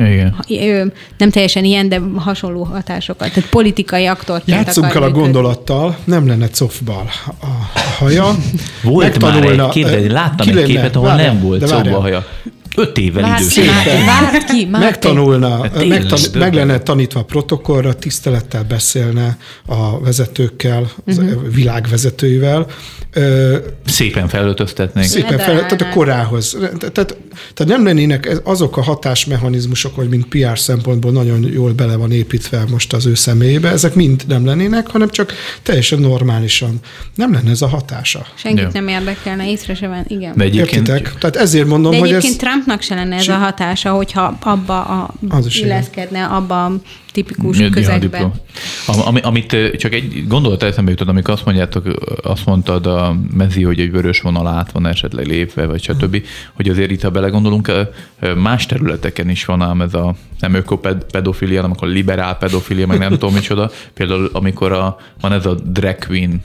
Igen. 0.46 0.92
Nem 1.18 1.30
teljesen 1.30 1.64
ilyen, 1.64 1.88
de 1.88 2.00
hasonló 2.16 2.62
hatásokat. 2.62 3.32
Tehát 3.32 3.50
politikai 3.50 4.06
aktor. 4.06 4.42
Játszunk 4.44 4.94
el 4.94 5.02
a 5.02 5.10
gondolattal, 5.10 5.96
nem 6.04 6.26
lenne 6.26 6.48
cofbal 6.48 7.10
a 7.40 7.78
haja. 7.98 8.34
Volt 8.82 9.20
már 9.20 9.44
egy 9.44 9.68
kép, 9.68 10.10
láttam 10.10 10.48
egy 10.48 10.64
képet, 10.64 10.96
ahol 10.96 11.14
nem 11.14 11.40
volt 11.40 11.60
cofbal 11.60 11.94
a 11.94 12.00
haja. 12.00 12.26
Öt 12.76 12.98
évvel 12.98 13.36
idősebb. 13.38 13.64
Ki, 13.64 14.04
Márti. 14.04 14.64
Megtanulna, 14.70 15.62
hát 15.62 15.86
megtan, 15.86 16.18
meg 16.34 16.54
lenne 16.54 16.78
tanítva 16.78 17.20
a 17.20 17.22
protokollra, 17.22 17.94
tisztelettel 17.94 18.64
beszélne 18.64 19.36
a 19.66 20.00
vezetőkkel, 20.00 20.90
uh-huh. 21.06 21.30
a 22.56 22.66
világvezetőivel. 23.12 23.78
Szépen 23.86 24.28
felöltöztetnénk. 24.28 25.06
Szépen 25.06 25.38
fel, 25.38 25.54
tehát 25.54 25.80
a 25.80 25.88
korához. 25.88 26.56
Tehát, 26.78 27.16
tehát 27.54 27.66
nem 27.66 27.84
lennének 27.84 28.40
azok 28.44 28.76
a 28.76 28.82
hatásmechanizmusok, 28.82 29.94
hogy 29.94 30.08
mint 30.08 30.26
PR 30.26 30.58
szempontból 30.58 31.12
nagyon 31.12 31.52
jól 31.52 31.72
bele 31.72 31.96
van 31.96 32.12
építve 32.12 32.64
most 32.70 32.92
az 32.92 33.06
ő 33.06 33.14
személyébe, 33.14 33.70
ezek 33.70 33.94
mind 33.94 34.24
nem 34.28 34.46
lennének, 34.46 34.90
hanem 34.90 35.08
csak 35.08 35.32
teljesen 35.62 35.98
normálisan. 35.98 36.78
Nem 37.14 37.32
lenne 37.32 37.50
ez 37.50 37.62
a 37.62 37.68
hatása. 37.68 38.26
Senkit 38.34 38.62
ja. 38.62 38.70
nem 38.72 38.88
érdekelne, 38.88 39.50
észre 39.50 39.74
se 39.74 39.88
van, 39.88 40.04
igen. 40.08 40.32
De 40.36 40.44
egyébként, 40.44 40.88
Értitek? 40.88 41.18
Tehát 41.18 41.36
ezért 41.36 41.66
mondom, 41.66 41.90
De 41.90 41.98
hogy 41.98 42.12
ez... 42.12 42.36
Trumpnak 42.36 42.82
se 42.82 42.94
lenne 42.94 43.16
ez 43.16 43.28
a 43.28 43.34
hatása, 43.34 43.90
hogyha 43.90 44.38
abba 44.40 44.84
a, 44.84 45.14
illeszkedne, 45.60 46.24
abba 46.24 46.64
a 46.64 46.72
tipikus 47.12 47.58
Mi, 47.58 47.70
közegbe. 47.70 48.30
Ami, 48.86 49.20
amit 49.20 49.56
csak 49.76 49.92
egy 49.92 50.24
gondolat 50.28 50.62
eszembe 50.62 50.90
jutott, 50.90 51.08
amikor 51.08 51.34
azt 51.34 51.44
mondjátok, 51.44 51.86
azt 52.22 52.46
mondtad 52.46 52.86
a 52.86 52.99
mezi, 53.34 53.62
hogy 53.62 53.80
egy 53.80 53.90
vörös 53.90 54.20
vonal 54.20 54.46
át 54.46 54.72
van 54.72 54.86
esetleg 54.86 55.26
lépve, 55.26 55.66
vagy 55.66 55.82
stb., 55.82 56.22
hogy 56.52 56.68
azért 56.68 56.90
itt, 56.90 57.02
ha 57.02 57.10
belegondolunk, 57.10 57.72
más 58.36 58.66
területeken 58.66 59.28
is 59.28 59.44
van 59.44 59.62
ám 59.62 59.80
ez 59.80 59.94
a 59.94 60.14
nem 60.40 60.54
ökopedofilia, 60.54 61.56
hanem 61.56 61.76
akkor 61.76 61.88
liberál 61.88 62.36
pedofilia, 62.36 62.86
meg 62.86 62.98
nem 62.98 63.10
tudom 63.10 63.32
micsoda. 63.32 63.70
Például 63.94 64.30
amikor 64.32 64.72
a, 64.72 64.96
van 65.20 65.32
ez 65.32 65.46
a 65.46 65.54
drag 65.54 65.98
queen 65.98 66.42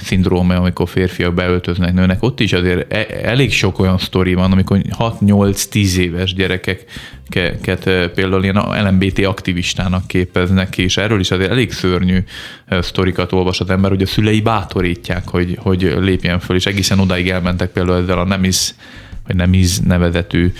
szindróma, 0.00 0.54
amikor 0.54 0.88
férfiak 0.88 1.34
beöltöznek 1.34 1.92
nőnek, 1.92 2.22
ott 2.22 2.40
is 2.40 2.52
azért 2.52 2.92
e, 2.92 3.06
elég 3.22 3.52
sok 3.52 3.78
olyan 3.78 3.98
sztori 3.98 4.34
van, 4.34 4.52
amikor 4.52 4.80
6-8-10 4.98 5.96
éves 5.96 6.34
gyerekeket 6.34 8.10
például 8.14 8.42
ilyen 8.42 8.62
LMBT 8.84 9.18
aktivistának 9.18 10.06
képeznek, 10.06 10.78
és 10.78 10.96
erről 10.96 11.20
is 11.20 11.30
azért 11.30 11.50
elég 11.50 11.72
szörnyű 11.72 12.18
sztorikat 12.80 13.32
olvas 13.32 13.60
az 13.60 13.70
ember, 13.70 13.90
hogy 13.90 14.02
a 14.02 14.06
szülei 14.06 14.40
bátorítják, 14.40 15.28
hogy, 15.28 15.58
hogy 15.60 15.94
lépjen 16.00 16.40
föl, 16.40 16.56
és 16.56 16.66
egészen 16.66 16.98
odáig 16.98 17.30
elmentek 17.30 17.70
például 17.70 18.02
ezzel 18.02 18.18
a 18.18 18.24
nem 18.24 18.44
is 18.44 18.74
vagy 19.26 19.36
nem 19.36 19.52
is 19.52 19.78
nevezetű 19.78 20.52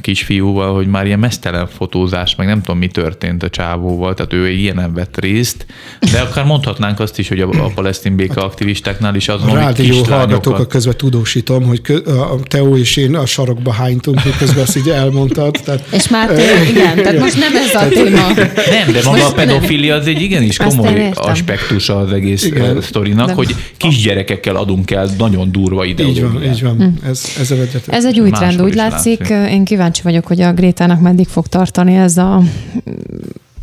kisfiúval, 0.00 0.74
hogy 0.74 0.86
már 0.86 1.06
ilyen 1.06 1.18
mesztelen 1.18 1.66
fotózás, 1.66 2.34
meg 2.34 2.46
nem 2.46 2.62
tudom, 2.62 2.78
mi 2.78 2.86
történt 2.86 3.42
a 3.42 3.48
csávóval, 3.48 4.14
tehát 4.14 4.32
ő 4.32 4.48
ilyenem 4.48 4.94
vett 4.94 5.20
részt, 5.20 5.66
de 6.12 6.20
akár 6.20 6.44
mondhatnánk 6.44 7.00
azt 7.00 7.18
is, 7.18 7.28
hogy 7.28 7.40
a, 7.40 7.48
a 7.48 7.70
palesztin 7.74 8.16
béka 8.16 8.44
aktivistáknál 8.44 9.14
is 9.14 9.28
azon, 9.28 9.48
a 9.48 9.54
rádió 9.54 10.02
hallgatók 10.02 10.68
közben 10.68 10.96
tudósítom, 10.96 11.64
hogy 11.64 11.80
a 12.06 12.40
Teó 12.42 12.76
és 12.76 12.96
én 12.96 13.14
a 13.14 13.26
sarokba 13.26 13.72
hánytunk, 13.72 14.18
hogy 14.18 14.36
közben 14.36 14.62
ezt 14.62 14.76
így 14.76 14.88
elmondtad. 14.88 15.60
Tehát, 15.64 15.86
és 15.92 16.08
már 16.08 16.28
tényleg, 16.28 16.68
igen, 16.74 16.96
tehát 16.96 17.18
most 17.18 17.38
nem 17.38 17.56
ez 17.56 17.74
a 17.74 17.88
téma. 17.88 18.26
Nem, 18.70 18.92
de 18.92 19.00
maga 19.04 19.10
most 19.10 19.24
a 19.24 19.32
pedofilia 19.32 19.94
az 19.94 20.06
egy 20.06 20.20
igenis 20.20 20.56
komoly 20.56 21.10
aspektusa 21.14 21.98
az 21.98 22.12
egész 22.12 22.44
igen. 22.44 22.80
sztorinak, 22.80 23.26
de... 23.26 23.32
hogy 23.32 23.54
kisgyerekekkel 23.76 24.56
adunk 24.56 24.90
el 24.90 25.08
nagyon 25.18 25.52
durva 25.52 25.84
ideológiát. 25.84 26.26
Így 26.26 26.32
van, 26.32 26.52
így 26.52 26.62
van. 26.62 26.76
Hm. 26.76 27.08
Ez, 27.08 27.24
ez, 27.40 27.54
ez 27.86 28.04
egy 28.04 28.20
új 28.20 28.30
trend, 28.30 28.62
úgy 28.62 28.74
látszik. 28.74 29.28
látszik. 29.28 29.52
Én 29.52 29.63
kíváncsi 29.64 30.02
vagyok, 30.02 30.26
hogy 30.26 30.40
a 30.40 30.52
Grétának 30.52 31.00
meddig 31.00 31.26
fog 31.26 31.46
tartani 31.46 31.94
ez 31.94 32.16
a 32.16 32.42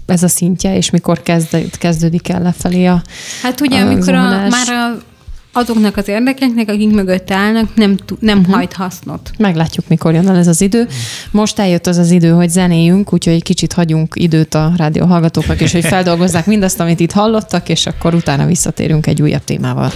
ez 0.06 0.24
a 0.24 0.28
szintje, 0.28 0.76
és 0.76 0.90
mikor 0.90 1.22
kezd, 1.22 1.78
kezdődik 1.78 2.30
el 2.30 2.42
lefelé 2.42 2.86
a 2.86 3.02
Hát 3.42 3.62
ugye, 3.62 3.80
a 3.80 3.86
amikor 3.86 4.14
a, 4.14 4.48
már 4.50 4.68
a, 4.68 4.98
azoknak 5.60 5.98
az 5.98 6.08
érdekeknek, 6.08 6.70
akik 6.70 6.92
mögött 6.92 7.32
állnak, 7.32 7.76
nem, 7.76 7.98
nem 8.20 8.40
uh-huh. 8.40 8.56
hajt 8.56 8.74
hasznot. 8.74 9.32
Meglátjuk, 9.38 9.88
mikor 9.88 10.14
jön 10.14 10.28
el 10.28 10.36
ez 10.36 10.48
az 10.48 10.62
idő. 10.62 10.88
Most 11.32 11.60
eljött 11.60 11.88
az 11.88 11.98
az 11.98 12.12
idő, 12.12 12.30
hogy 12.30 12.50
zenéjünk, 12.50 13.14
úgyhogy 13.14 13.34
egy 13.34 13.44
kicsit 13.44 13.74
hagyunk 13.74 14.14
időt 14.18 14.54
a 14.56 14.72
rádió 14.78 15.06
hallgatóknak, 15.06 15.62
és 15.62 15.72
hogy 15.72 15.86
feldolgozzák 15.86 16.46
mindazt, 16.46 16.80
amit 16.80 17.00
itt 17.00 17.12
hallottak, 17.12 17.70
és 17.70 17.86
akkor 17.86 18.14
utána 18.14 18.46
visszatérünk 18.46 19.08
egy 19.08 19.22
újabb 19.22 19.44
témával. 19.44 19.92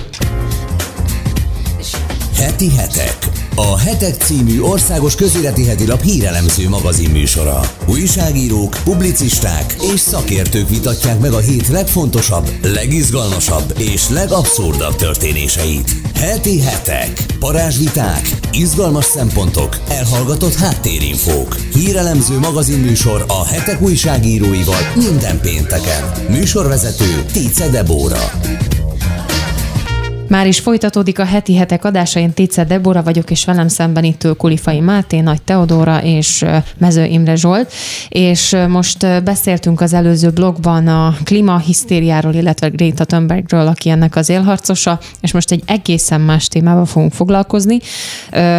Heti 2.35 2.69
hetek. 2.69 3.34
A 3.57 3.77
Hetek 3.77 4.15
című 4.15 4.61
országos 4.61 5.15
közéleti 5.15 5.65
heti 5.65 5.85
hírelemző 6.01 6.69
magazin 6.69 7.09
műsora. 7.09 7.59
Újságírók, 7.89 8.77
publicisták 8.83 9.75
és 9.93 9.99
szakértők 9.99 10.69
vitatják 10.69 11.19
meg 11.19 11.31
a 11.31 11.37
hét 11.37 11.67
legfontosabb, 11.67 12.49
legizgalmasabb 12.63 13.73
és 13.77 14.09
legabszurdabb 14.09 14.95
történéseit. 14.95 15.91
Heti 16.15 16.61
hetek. 16.61 17.25
Parázsviták, 17.39 18.29
izgalmas 18.51 19.05
szempontok, 19.05 19.79
elhallgatott 19.89 20.55
háttérinfók. 20.55 21.55
Hírelemző 21.55 22.39
magazin 22.39 22.79
műsor 22.79 23.25
a 23.27 23.45
hetek 23.45 23.81
újságíróival 23.81 24.91
minden 24.95 25.39
pénteken. 25.39 26.11
Műsorvezető 26.29 27.25
Tice 27.31 27.69
Debóra. 27.69 28.31
Már 30.27 30.47
is 30.47 30.59
folytatódik 30.59 31.19
a 31.19 31.25
heti 31.25 31.55
hetek 31.55 31.85
adása, 31.85 32.19
én 32.19 32.33
Tice 32.33 32.63
Debora 32.63 33.03
vagyok, 33.03 33.31
és 33.31 33.45
velem 33.45 33.67
szemben 33.67 34.03
itt 34.03 34.27
Kulifai 34.37 34.79
Máté, 34.79 35.19
Nagy 35.19 35.41
Teodóra 35.41 36.03
és 36.03 36.45
Mező 36.77 37.03
Imre 37.03 37.35
Zsolt, 37.35 37.73
és 38.09 38.55
most 38.67 39.23
beszéltünk 39.23 39.81
az 39.81 39.93
előző 39.93 40.29
blogban 40.29 40.87
a 40.87 41.15
klímahisztériáról, 41.23 42.33
illetve 42.33 42.67
Greta 42.67 43.05
Thunbergről, 43.05 43.67
aki 43.67 43.89
ennek 43.89 44.15
az 44.15 44.29
élharcosa, 44.29 44.99
és 45.21 45.31
most 45.31 45.51
egy 45.51 45.63
egészen 45.65 46.21
más 46.21 46.47
témával 46.47 46.85
fogunk 46.85 47.13
foglalkozni. 47.13 47.79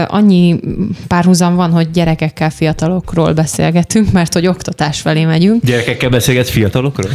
Annyi 0.07 0.61
párhuzam 1.07 1.55
van, 1.55 1.71
hogy 1.71 1.91
gyerekekkel, 1.91 2.51
fiatalokról 2.51 3.33
beszélgetünk, 3.33 4.13
mert 4.13 4.33
hogy 4.33 4.47
oktatás 4.47 5.01
felé 5.01 5.25
megyünk. 5.25 5.65
Gyerekekkel 5.65 6.09
beszélgetsz 6.09 6.51
fiatalokról? 6.51 7.11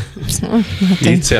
Hát, 0.51 1.33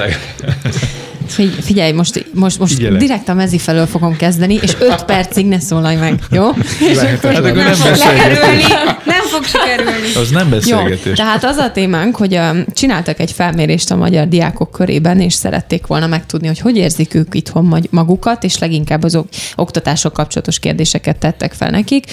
Így 1.37 1.57
Figyelj, 1.61 1.91
most, 1.91 2.25
most, 2.33 2.59
most 2.59 2.97
direkt 2.97 3.29
a 3.29 3.33
mezi 3.33 3.57
felől 3.57 3.85
fogom 3.85 4.15
kezdeni, 4.17 4.59
és 4.61 4.75
öt 4.79 5.05
percig 5.11 5.45
ne 5.45 5.59
szólalj 5.59 5.95
meg, 5.95 6.19
jó? 6.31 6.49
Lehet, 6.93 7.23
és 7.23 7.29
akkor 7.29 7.41
nem, 7.41 7.55
nem 7.55 7.73
fog 7.73 7.95
sikerülni. 7.95 8.63
Nem 9.05 9.21
fog 9.21 9.43
sikerülni. 9.45 10.13
Az 10.15 10.29
nem 10.29 10.49
beszélgetés. 10.49 11.05
Jó, 11.05 11.13
tehát 11.13 11.43
az 11.43 11.57
a 11.57 11.71
témánk, 11.71 12.15
hogy 12.15 12.35
um, 12.35 12.63
csináltak 12.73 13.19
egy 13.19 13.31
felmérést 13.31 13.91
a 13.91 13.95
magyar 13.95 14.27
diákok 14.27 14.71
körében, 14.71 15.19
és 15.19 15.33
szerették 15.33 15.87
volna 15.87 16.07
megtudni, 16.07 16.47
hogy 16.47 16.59
hogy 16.59 16.77
érzik 16.77 17.13
ők 17.13 17.35
itthon 17.35 17.85
magukat, 17.89 18.43
és 18.43 18.57
leginkább 18.57 19.03
az 19.03 19.19
oktatások 19.55 20.13
kapcsolatos 20.13 20.59
kérdéseket 20.59 21.17
tettek 21.17 21.53
fel 21.53 21.69
nekik. 21.69 22.05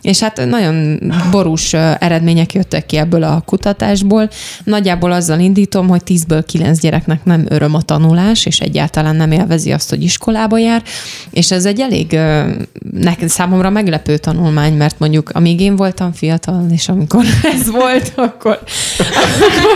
És 0.00 0.20
hát 0.20 0.46
nagyon 0.46 1.00
borús 1.30 1.72
eredmények 1.98 2.52
jöttek 2.52 2.86
ki 2.86 2.96
ebből 2.96 3.22
a 3.22 3.42
kutatásból. 3.46 4.28
Nagyjából 4.64 5.12
azzal 5.12 5.40
indítom, 5.40 5.88
hogy 5.88 6.02
10-ből 6.06 6.42
9 6.46 6.80
gyereknek 6.80 7.24
nem 7.24 7.46
öröm 7.48 7.74
a 7.74 7.82
tanulás, 7.82 8.46
és 8.46 8.60
egyáltalán 8.66 9.16
nem 9.16 9.32
élvezi 9.32 9.72
azt, 9.72 9.90
hogy 9.90 10.02
iskolába 10.02 10.58
jár, 10.58 10.82
és 11.30 11.50
ez 11.50 11.64
egy 11.64 11.80
elég 11.80 12.18
nekem 12.92 13.28
számomra 13.28 13.70
meglepő 13.70 14.16
tanulmány, 14.16 14.72
mert 14.72 14.98
mondjuk 14.98 15.30
amíg 15.30 15.60
én 15.60 15.76
voltam 15.76 16.12
fiatal, 16.12 16.66
és 16.70 16.88
amikor 16.88 17.24
ez 17.58 17.70
volt, 17.70 18.12
akkor, 18.14 18.60
akkor, 18.98 19.74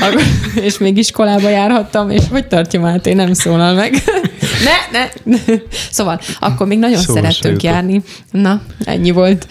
akkor 0.00 0.22
és 0.62 0.78
még 0.78 0.96
iskolába 0.96 1.48
járhattam, 1.48 2.10
és 2.10 2.22
hogy 2.30 2.46
tartja 2.46 2.80
Máté, 2.80 3.12
nem 3.12 3.32
szólal 3.32 3.74
meg. 3.74 4.02
Ne, 4.62 4.98
ne. 4.98 5.38
Szóval 5.90 6.20
akkor 6.40 6.66
még 6.66 6.78
nagyon 6.78 7.00
Szó 7.00 7.14
szerettünk 7.14 7.62
járni. 7.62 8.02
Na, 8.30 8.62
ennyi 8.84 9.10
volt. 9.10 9.46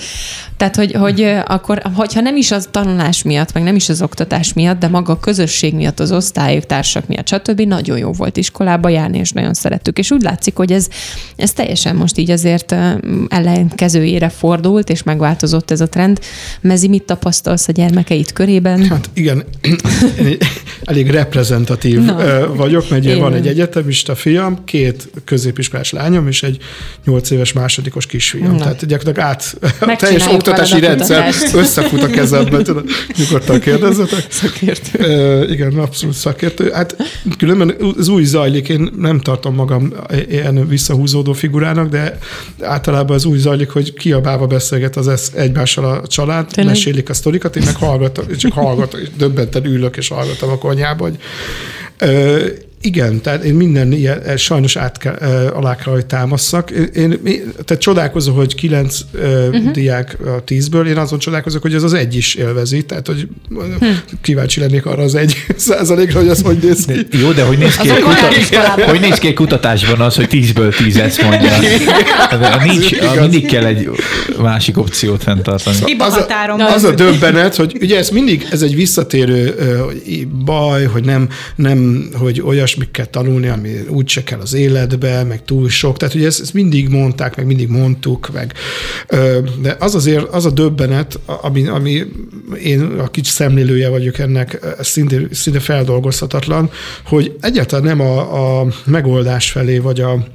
Tehát, 0.58 0.76
hogy, 0.76 0.94
hogy 0.94 1.22
akkor, 1.46 1.82
hogyha 1.96 2.22
nem 2.22 2.36
is 2.36 2.52
az 2.52 2.68
tanulás 2.72 3.24
miatt, 3.24 3.54
meg 3.54 3.64
nem 3.64 3.76
is 3.76 3.90
az 3.90 4.02
oktatás 4.02 4.54
miatt, 4.54 4.80
de 4.80 4.88
maga 4.88 5.14
a 5.14 5.20
közösség 5.20 5.74
miatt, 5.74 6.00
az 6.00 6.12
osztályok, 6.12 6.66
társak 6.66 7.08
miatt, 7.08 7.28
stb. 7.28 7.62
nagyon 7.62 7.98
jó 7.98 8.12
volt 8.12 8.38
iskolába 8.38 8.90
járni, 8.90 9.18
és 9.18 9.32
nagyon 9.32 9.54
szerettük. 9.54 9.98
És 9.98 10.12
úgy 10.12 10.22
látszik, 10.22 10.56
hogy 10.56 10.72
ez, 10.72 10.88
ez 11.36 11.52
teljesen 11.52 11.96
most 11.96 12.18
így 12.18 12.32
azért 12.32 12.76
ellenkezőjére 13.28 14.30
fordult, 14.30 14.90
és 14.90 15.04
megváltozott 15.04 15.72
ez 15.72 15.82
a 15.82 15.90
trend. 15.90 16.20
Mezi, 16.62 16.88
mit 16.88 17.04
tapasztalsz 17.04 17.68
a 17.68 17.72
gyermekeit 17.72 18.34
körében? 18.34 18.88
Hát 18.90 19.10
igen, 19.14 19.44
elég 20.84 21.10
reprezentatív 21.10 22.00
Na. 22.00 22.54
Vagyok, 22.56 22.90
mert 22.90 23.04
ugye 23.04 23.18
van 23.18 23.34
egy 23.34 23.48
egyetemista 23.48 24.16
fiam, 24.16 24.64
két 24.64 25.10
középiskolás 25.26 25.92
lányom, 25.92 26.28
és 26.28 26.44
egy 26.44 26.58
nyolc 27.06 27.30
éves 27.30 27.54
másodikos 27.54 28.06
kisfiam. 28.06 28.52
Na. 28.52 28.58
Tehát 28.58 28.86
gyakorlatilag 28.86 29.30
át 29.30 29.58
a 29.80 29.96
teljes 29.96 30.28
oktatási 30.28 30.80
rendszer 30.80 31.34
összefut 31.56 32.04
a 32.04 32.08
kezemben, 32.08 32.64
tudod, 32.64 32.90
nyugodtan 33.18 33.60
kérdezzetek. 33.60 34.26
Szakértő. 34.30 35.48
Igen, 35.52 35.74
abszolút 35.78 36.16
szakértő. 36.16 36.72
Hát 36.72 36.96
különben 37.38 37.76
az 37.98 38.08
új 38.08 38.24
zajlik, 38.24 38.70
én 38.70 38.90
nem 38.98 39.20
tartom 39.20 39.56
magam 39.56 39.94
ilyen 40.30 40.68
visszahúzódó 40.68 41.34
figurának, 41.34 41.90
de 41.90 42.18
általában 42.62 43.16
az 43.16 43.26
új 43.26 43.38
zajlik, 43.38 43.70
hogy 43.70 43.94
kiabálva 43.94 44.48
beszélget 44.48 44.96
az 44.96 45.08
esz 45.08 45.32
egymással 45.36 45.86
a 45.86 46.08
család, 46.08 46.48
Tényleg? 46.48 46.74
mesélik 46.74 47.10
a 47.10 47.14
sztorikat, 47.14 47.56
én 47.56 47.64
meg 47.66 47.76
hallgatom, 47.76 48.26
csak 48.38 48.54
hallgatom, 48.54 49.00
és 49.00 49.08
döbbenten 49.18 49.66
ülök 49.66 49.98
és 49.98 50.08
hallgatom 50.08 50.50
a 50.50 50.58
Ö, 52.02 52.50
igen, 52.86 53.22
tehát 53.22 53.44
én 53.44 53.54
minden 53.54 53.92
ilyen, 53.92 54.22
eh, 54.22 54.38
sajnos 54.38 54.76
át 54.76 54.98
kell, 54.98 55.16
ö, 55.20 55.54
alá 55.54 55.76
kell, 55.76 55.94
hogy 55.94 56.06
támasszak. 56.06 56.72
Én, 56.72 57.20
tehát 57.66 57.78
csodálkozom, 57.82 58.36
hogy 58.36 58.56
kilenc 58.56 59.00
uh-huh. 59.14 59.72
diák 59.72 60.18
a 60.26 60.44
tízből, 60.44 60.88
én 60.88 60.98
azon 60.98 61.20
csodálkozok, 61.20 61.62
hogy 61.62 61.74
ez 61.74 61.84
az 61.84 61.94
egy 61.94 62.16
is 62.16 62.36
élvezi, 62.36 62.86
tehát 62.86 63.08
hogy 63.08 63.28
hm. 63.50 63.86
kíváncsi 64.22 64.60
lennék 64.60 64.86
arra 64.86 65.04
az 65.04 65.16
egy 65.16 65.46
százalékra, 65.58 66.20
hogy 66.20 66.30
az 66.30 66.42
hogy 66.42 66.58
néz 66.62 66.86
ki. 66.86 67.18
Jó, 67.22 67.32
de 67.32 67.44
hogy 67.44 67.58
néz 67.58 67.76
ki, 67.76 67.90
egy 67.90 68.02
a 68.02 68.04
korábbi 68.04 68.22
kuta... 68.22 68.38
iskolában. 68.38 68.86
hogy 68.86 69.00
néz 69.00 69.18
ki 69.18 69.28
egy 69.28 69.34
kutatásban 69.34 70.02
az, 70.02 70.16
hogy 70.16 70.28
10-ből 70.32 70.76
10 70.78 70.98
ezt 70.98 71.22
mondja? 71.22 71.50
Hát, 72.18 72.64
Nincs, 72.64 72.92
igaz. 72.92 73.20
mindig 73.20 73.46
kell 73.46 73.66
egy 73.66 73.90
másik 74.42 74.78
opciót 74.78 75.24
fenntartani. 75.24 75.78
Hiba 75.86 76.06
az 76.06 76.16
a, 76.16 76.74
az 76.74 76.84
a 76.84 76.92
döbbenet, 76.92 77.56
hogy 77.56 77.78
ugye 77.82 77.98
ez 77.98 78.10
mindig, 78.10 78.48
ez 78.52 78.62
egy 78.62 78.76
visszatérő 78.76 79.56
baj, 80.46 80.84
hogy 80.86 81.06
nem, 81.06 81.30
nem, 81.56 82.10
hogy 82.14 82.40
olyasmit 82.74 82.92
kell 82.92 83.06
tanulni, 83.06 83.48
ami 83.48 83.70
úgyse 83.88 84.24
kell 84.24 84.40
az 84.40 84.54
életbe, 84.54 85.24
meg 85.24 85.46
túl 85.46 85.70
sok. 85.70 85.98
Tehát 85.98 86.16
ugye 86.16 86.26
ezt, 86.26 86.42
ezt 86.42 86.54
mindig 86.54 86.90
mondták, 86.90 87.36
meg 87.36 87.46
mindig 87.46 87.68
mondtuk, 87.70 88.30
meg 88.34 88.54
de 89.62 89.76
az 89.80 89.96
azért, 89.96 90.30
az 90.30 90.46
a 90.46 90.52
döbbenet, 90.52 91.20
ami, 91.26 91.68
ami 91.68 92.04
én 92.64 92.82
a 92.82 93.08
kicsi 93.08 93.32
szemlélője 93.32 93.90
vagyok 93.90 94.20
ennek, 94.20 94.60
szinte, 94.80 95.22
szinte 95.32 95.60
feldolgozhatatlan, 95.60 96.70
hogy 97.06 97.36
egyáltalán 97.42 97.86
nem 97.86 98.00
a, 98.00 98.62
a 98.62 98.68
megoldás 98.86 99.52
felé, 99.52 99.78
vagy 99.78 100.02
a 100.02 100.28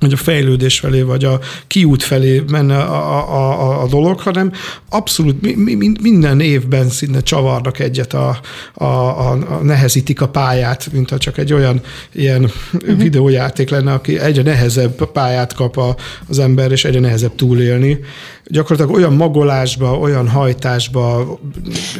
vagy 0.00 0.12
a 0.12 0.16
fejlődés 0.16 0.78
felé, 0.78 1.02
vagy 1.02 1.24
a 1.24 1.40
kiút 1.66 2.02
felé 2.02 2.42
menne 2.50 2.76
a, 2.76 3.18
a, 3.18 3.60
a, 3.60 3.82
a 3.82 3.86
dolog, 3.86 4.20
hanem 4.20 4.52
abszolút 4.88 5.42
mi, 5.42 5.54
mi, 5.54 5.74
mi- 5.74 5.92
minden 6.02 6.40
évben 6.40 6.88
szinte 6.88 7.20
csavarnak 7.22 7.78
egyet, 7.78 8.14
a, 8.14 8.40
a, 8.74 8.84
a, 8.84 9.30
a 9.30 9.60
nehezítik 9.62 10.20
a 10.20 10.28
pályát, 10.28 10.88
mint 10.92 11.10
ha 11.10 11.18
csak 11.18 11.38
egy 11.38 11.52
olyan 11.52 11.80
ilyen 12.12 12.50
uh-huh. 12.72 12.96
videójáték 12.96 13.70
lenne, 13.70 13.92
aki 13.92 14.18
egyre 14.18 14.42
nehezebb 14.42 15.10
pályát 15.12 15.54
kap 15.54 15.76
a, 15.76 15.96
az 16.28 16.38
ember, 16.38 16.72
és 16.72 16.84
egyre 16.84 17.00
nehezebb 17.00 17.34
túlélni. 17.34 17.98
Gyakorlatilag 18.46 19.00
olyan 19.00 19.12
magolásba, 19.12 19.98
olyan 19.98 20.28
hajtásba 20.28 21.38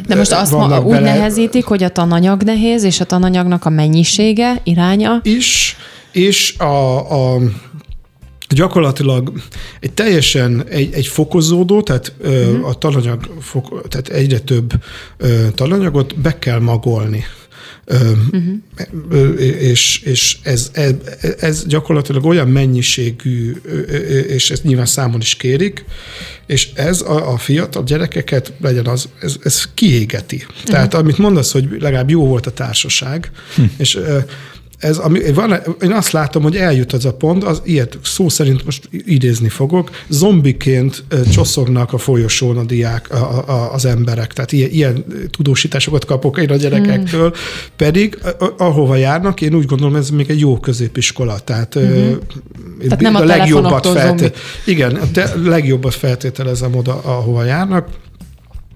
De 0.06 0.14
most 0.14 0.32
azt 0.32 0.52
ma, 0.52 0.80
úgy 0.80 0.90
bele- 0.90 1.14
nehezítik, 1.14 1.64
hogy 1.64 1.82
a 1.82 1.88
tananyag 1.88 2.42
nehéz, 2.42 2.84
és 2.84 3.00
a 3.00 3.04
tananyagnak 3.04 3.64
a 3.64 3.70
mennyisége, 3.70 4.60
iránya. 4.64 5.20
is, 5.22 5.76
és 6.12 6.54
a, 6.58 7.34
a 7.34 7.38
gyakorlatilag 8.54 9.32
egy 9.80 9.92
teljesen 9.92 10.64
egy, 10.68 10.94
egy 10.94 11.06
fokozódó, 11.06 11.82
tehát 11.82 12.12
uh-huh. 12.20 12.68
a 12.68 12.74
tananyag, 12.74 13.34
fok, 13.40 13.88
tehát 13.88 14.08
egyre 14.08 14.38
több 14.38 14.72
ö, 15.16 15.46
tananyagot 15.54 16.18
be 16.18 16.38
kell 16.38 16.58
magolni. 16.58 17.24
Uh-huh. 17.86 19.40
És, 19.40 20.02
és 20.04 20.38
ez, 20.42 20.70
ez, 20.72 20.94
ez 21.40 21.66
gyakorlatilag 21.66 22.24
olyan 22.24 22.48
mennyiségű, 22.48 23.52
és 24.28 24.50
ezt 24.50 24.62
nyilván 24.62 24.86
számon 24.86 25.20
is 25.20 25.34
kérik, 25.34 25.84
és 26.46 26.70
ez 26.74 27.00
a, 27.00 27.32
a 27.32 27.36
fiatal 27.36 27.82
gyerekeket 27.82 28.52
legyen 28.60 28.86
az, 28.86 29.08
ez, 29.20 29.36
ez 29.42 29.64
kiégeti. 29.74 30.36
Uh-huh. 30.36 30.62
Tehát 30.62 30.94
amit 30.94 31.18
mondasz, 31.18 31.52
hogy 31.52 31.68
legalább 31.78 32.10
jó 32.10 32.26
volt 32.26 32.46
a 32.46 32.50
társaság, 32.50 33.30
hm. 33.54 33.62
és 33.76 33.98
ez, 34.80 34.98
ami, 34.98 35.32
van, 35.32 35.54
én 35.82 35.92
azt 35.92 36.10
látom, 36.10 36.42
hogy 36.42 36.56
eljut 36.56 36.92
az 36.92 37.04
a 37.04 37.12
pont, 37.12 37.44
az 37.44 37.62
ilyet 37.64 37.98
szó 38.02 38.28
szerint 38.28 38.64
most 38.64 38.88
idézni 38.90 39.48
fogok, 39.48 39.90
zombiként 40.08 41.04
csoszognak 41.32 41.92
a 41.92 41.98
folyosón 41.98 42.56
a 42.56 42.64
diák, 42.64 43.10
a, 43.10 43.48
a, 43.48 43.72
az 43.72 43.84
emberek. 43.84 44.32
Tehát 44.32 44.52
ilyen, 44.52 44.70
ilyen 44.70 45.04
tudósításokat 45.30 46.04
kapok 46.04 46.38
én 46.38 46.50
a 46.50 46.56
gyerekektől, 46.56 47.28
hmm. 47.28 47.40
pedig 47.76 48.18
a, 48.22 48.44
a, 48.44 48.54
ahova 48.58 48.96
járnak, 48.96 49.40
én 49.40 49.54
úgy 49.54 49.66
gondolom, 49.66 49.96
ez 49.96 50.10
még 50.10 50.30
egy 50.30 50.40
jó 50.40 50.58
középiskola. 50.58 51.38
Tehát, 51.38 51.74
hmm. 51.74 52.18
Tehát 52.80 53.00
nem 53.00 53.14
a 53.14 53.24
telefonoktól 53.24 53.98
zombi. 53.98 54.30
Igen, 54.66 54.94
a 54.94 55.10
te, 55.12 55.32
legjobbat 55.44 55.94
feltételezem 55.94 56.74
oda, 56.74 57.00
ahova 57.02 57.44
járnak, 57.44 57.88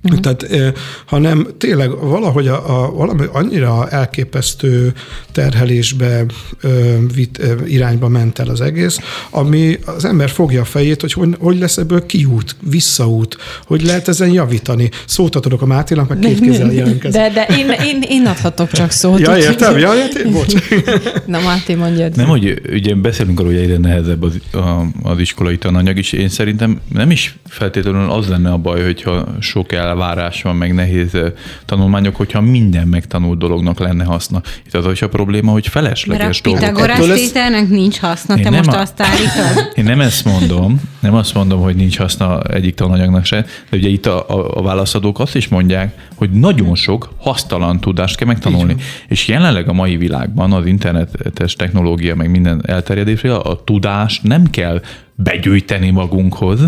Uh-huh. 0.05 0.21
Tehát, 0.21 0.43
eh, 0.43 0.73
hanem 1.07 1.47
tényleg 1.59 1.91
valahogy 1.91 2.49
a, 2.49 2.85
a, 2.85 2.91
valami 2.91 3.25
annyira 3.33 3.89
elképesztő 3.89 4.93
terhelésbe, 5.33 6.25
eh, 6.63 6.71
vit, 7.15 7.39
eh, 7.39 7.51
irányba 7.67 8.09
ment 8.09 8.39
el 8.39 8.49
az 8.49 8.61
egész, 8.61 8.99
ami 9.31 9.79
az 9.85 10.05
ember 10.05 10.31
fogja 10.31 10.61
a 10.61 10.65
fejét, 10.65 11.01
hogy 11.01 11.13
hogy, 11.13 11.37
hogy 11.39 11.59
lesz 11.59 11.77
ebből 11.77 12.07
kiút, 12.07 12.57
visszaút, 12.71 13.37
hogy 13.67 13.83
lehet 13.83 14.09
ezen 14.09 14.31
javítani. 14.31 14.91
Szót 15.07 15.37
adok 15.37 15.63
a 15.63 15.67
Máténak, 15.67 16.09
meg 16.09 16.19
két 16.19 16.41
kézzel 16.41 16.73
jelentkezik. 16.73 17.21
De, 17.21 17.31
de 17.31 17.47
én, 17.57 17.71
én, 17.71 18.03
én 18.09 18.27
adhatok 18.27 18.71
csak 18.71 18.91
szót. 18.91 19.21
Ja, 19.21 19.37
értem, 19.37 19.79
ja, 19.79 19.95
értem, 19.95 20.33
bocs. 20.33 20.55
Na, 21.27 21.41
Máté, 21.41 21.75
mondjad. 21.75 22.17
Nem, 22.17 22.27
hogy 22.27 22.61
ugye 22.73 22.95
beszélünk 22.95 23.41
arról, 23.41 23.53
hogy 23.53 23.61
egyre 23.61 23.79
nehezebb 23.79 24.23
az, 24.23 24.41
a, 24.53 24.87
az 25.03 25.19
iskolai 25.19 25.59
tananyag 25.59 25.99
is. 25.99 26.13
Én 26.13 26.29
szerintem 26.29 26.81
nem 26.93 27.11
is 27.11 27.37
feltétlenül 27.49 28.11
az 28.11 28.29
lenne 28.29 28.51
a 28.51 28.57
baj, 28.57 28.83
hogyha 28.83 29.27
sok 29.41 29.73
elvárás 29.95 30.43
van, 30.43 30.57
meg 30.57 30.75
nehéz 30.75 31.15
eh, 31.15 31.33
tanulmányok, 31.65 32.17
hogyha 32.17 32.41
minden 32.41 32.89
megtanult 32.89 33.39
dolognak 33.39 33.79
lenne 33.79 34.05
haszna. 34.05 34.43
Itt 34.67 34.75
az 34.75 34.93
is 34.93 35.03
a 35.03 35.09
probléma, 35.09 35.51
hogy 35.51 35.67
felesleges 35.67 36.41
a 36.41 36.43
dolgok. 36.43 36.61
Pitagorás 36.61 36.99
ez- 36.99 37.21
tételnek 37.21 37.69
nincs 37.69 37.99
haszna, 37.99 38.37
Én 38.37 38.43
te 38.43 38.51
nem 38.51 38.63
most 38.65 38.77
a- 38.77 38.81
azt 38.81 39.01
állítod. 39.01 39.71
Én 39.79 39.85
nem 39.85 40.01
ezt 40.01 40.25
mondom, 40.25 40.81
nem 41.01 41.15
azt 41.15 41.35
mondom, 41.35 41.61
hogy 41.61 41.77
nincs 41.77 41.99
haszna 41.99 42.43
egyik 42.43 42.75
tananyagnak 42.75 43.25
se, 43.25 43.47
de 43.71 43.77
ugye 43.77 43.89
itt 43.89 44.07
a, 44.07 44.29
a, 44.29 44.59
a 44.59 44.63
válaszadók 44.63 45.19
azt 45.21 45.37
is 45.37 45.49
mondják, 45.49 45.95
hogy 46.15 46.31
nagyon 46.31 46.75
sok 46.75 47.13
hasztalan 47.19 47.81
tudást 47.81 48.17
kell 48.17 48.27
megtanulni. 48.27 48.77
És 49.09 49.29
jelenleg 49.29 49.69
a 49.69 49.73
mai 49.73 49.97
világban 49.97 50.53
az 50.53 50.67
internetes 50.67 51.55
technológia, 51.55 52.15
meg 52.15 52.31
minden 52.31 52.63
elterjedésre 52.67 53.35
a 53.35 53.65
tudást 53.65 54.23
nem 54.23 54.51
kell 54.51 54.83
begyűjteni 55.15 55.91
magunkhoz, 55.91 56.61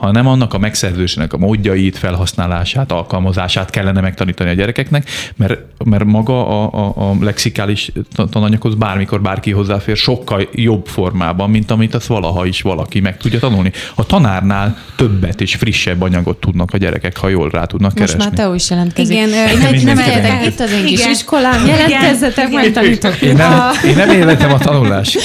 hanem 0.00 0.26
annak 0.26 0.54
a 0.54 0.58
megszerzésének 0.58 1.32
a 1.32 1.36
módjait, 1.38 1.98
felhasználását, 1.98 2.92
alkalmazását 2.92 3.70
kellene 3.70 4.00
megtanítani 4.00 4.50
a 4.50 4.52
gyerekeknek, 4.52 5.08
mert, 5.36 5.58
mert 5.84 6.04
maga 6.04 6.46
a, 6.48 6.70
a, 6.84 7.10
a 7.10 7.16
lexikális 7.20 7.92
ta- 8.14 8.30
tananyaghoz 8.30 8.74
bármikor 8.74 9.20
bárki 9.20 9.50
hozzáfér 9.50 9.96
sokkal 9.96 10.48
jobb 10.52 10.86
formában, 10.86 11.50
mint 11.50 11.70
amit 11.70 11.94
azt 11.94 12.06
valaha 12.06 12.46
is 12.46 12.62
valaki 12.62 13.00
meg 13.00 13.16
tudja 13.16 13.38
tanulni. 13.38 13.72
A 13.94 14.06
tanárnál 14.06 14.76
többet 14.96 15.40
és 15.40 15.54
frissebb 15.54 16.02
anyagot 16.02 16.40
tudnak 16.40 16.70
a 16.72 16.76
gyerekek, 16.76 17.16
ha 17.16 17.28
jól 17.28 17.48
rá 17.50 17.64
tudnak 17.64 17.98
Most 17.98 18.12
keresni. 18.12 18.30
már 18.30 18.38
Teó 18.44 18.54
is 18.54 18.70
jelentkezik. 18.70 19.16
Igen, 19.16 19.28
Én 19.28 19.34
nem- 19.34 19.74
egy- 19.74 19.84
nem 19.84 19.94
nem 19.94 19.98
érdekel. 19.98 20.16
érdekel. 20.16 20.46
Itt 20.46 20.60
az 20.60 20.72
én 20.72 20.84
kis 20.84 20.98
Igen. 21.00 21.10
iskolám. 21.10 21.64
Igen. 21.64 21.78
Jelentkezzetek, 21.78 22.48
Igen. 22.48 22.60
majd 22.60 22.72
tanítok. 22.72 23.20
Én 23.22 23.34
nem, 23.34 23.52
én 23.86 23.96
nem 23.96 24.10
élvetem 24.10 24.52
a 24.52 24.58
tanulást. 24.58 25.18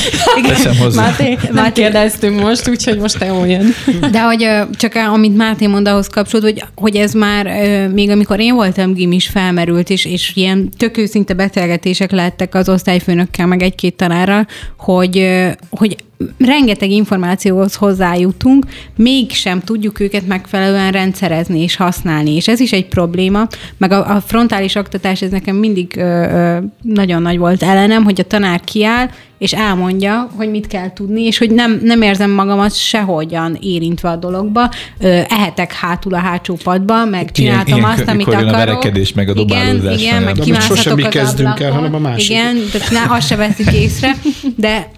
Teszem 0.47 0.75
hozzá. 0.77 1.01
Máté, 1.01 1.38
nem 1.51 1.71
kérdeztünk 1.73 2.39
most, 2.41 2.69
úgyhogy 2.69 2.97
most 2.97 3.17
Teó 3.17 3.45
jön. 3.45 3.73
De 4.11 4.21
hogy 4.23 4.49
csak 4.71 4.95
amit 4.95 5.36
Máté 5.36 5.67
mond 5.67 5.88
ahhoz 5.88 6.08
kapcsolódó, 6.08 6.47
hogy, 6.47 6.63
hogy 6.75 6.95
ez 6.95 7.13
már 7.13 7.47
még 7.89 8.10
amikor 8.10 8.39
én 8.39 8.56
voltam 8.56 8.93
gimis 8.93 9.28
felmerült, 9.28 9.89
és, 9.89 10.06
és 10.06 10.32
ilyen 10.36 10.69
tök 10.78 10.97
őszinte 10.97 11.34
beszélgetések 11.34 12.12
lettek 12.12 12.56
az 12.56 12.69
osztályfőnökkel, 12.69 13.45
meg 13.45 13.62
egy-két 13.62 13.95
tanárral, 13.95 14.47
hogy, 14.78 15.28
hogy 15.69 15.95
rengeteg 16.38 16.89
információhoz 16.89 17.75
hozzájutunk, 17.75 18.65
mégsem 18.95 19.60
tudjuk 19.60 19.99
őket 19.99 20.28
megfelelően 20.28 20.91
rendszerezni 20.91 21.62
és 21.62 21.75
használni, 21.75 22.36
és 22.36 22.47
ez 22.47 22.60
is 22.60 22.71
egy 22.71 22.86
probléma, 22.88 23.47
meg 23.78 23.91
a, 23.91 24.15
a 24.15 24.21
frontális 24.21 24.75
oktatás, 24.75 25.21
ez 25.21 25.32
nekem 25.32 25.56
mindig 25.56 25.93
ö, 25.97 26.01
ö, 26.01 26.58
nagyon 26.82 27.21
nagy 27.21 27.38
volt 27.38 27.63
ellenem, 27.63 28.04
hogy 28.04 28.19
a 28.19 28.23
tanár 28.23 28.62
kiáll, 28.63 29.10
és 29.38 29.54
elmondja, 29.54 30.30
hogy 30.36 30.49
mit 30.49 30.67
kell 30.67 30.93
tudni, 30.93 31.21
és 31.23 31.38
hogy 31.38 31.51
nem, 31.51 31.80
nem 31.84 32.01
érzem 32.01 32.32
magamat 32.32 32.75
sehogyan 32.75 33.58
érintve 33.62 34.10
a 34.10 34.15
dologba. 34.15 34.69
Ö, 34.99 35.19
ehetek 35.30 35.73
hátul 35.73 36.13
a 36.13 36.17
hátsó 36.17 36.58
padba, 36.63 37.06
meg 37.06 37.32
csináltam 37.32 37.78
ilyen- 37.78 37.89
azt, 37.89 38.08
amit 38.08 38.25
jön 38.25 38.36
a 38.36 38.39
akarok. 38.39 38.58
verekedés, 38.58 39.13
meg 39.13 39.28
a 39.30 39.32
igen, 39.32 39.47
dobálózás 39.47 40.01
igen, 40.01 40.15
meg. 40.23 40.23
De 40.23 40.38
most 40.38 40.43
kimászhatok 40.43 40.78
sosem 40.78 40.95
mi 40.95 41.04
kezdünk 41.04 41.47
el, 41.47 41.54
ablakon. 41.54 41.75
hanem 41.75 41.93
a 41.95 41.99
másik. 41.99 42.30
Igen, 42.30 42.56
tehát 42.71 42.91
ne, 42.91 43.15
azt 43.15 43.28
se 43.28 43.36
veszik 43.36 43.71
észre, 43.71 44.15
de 44.56 44.91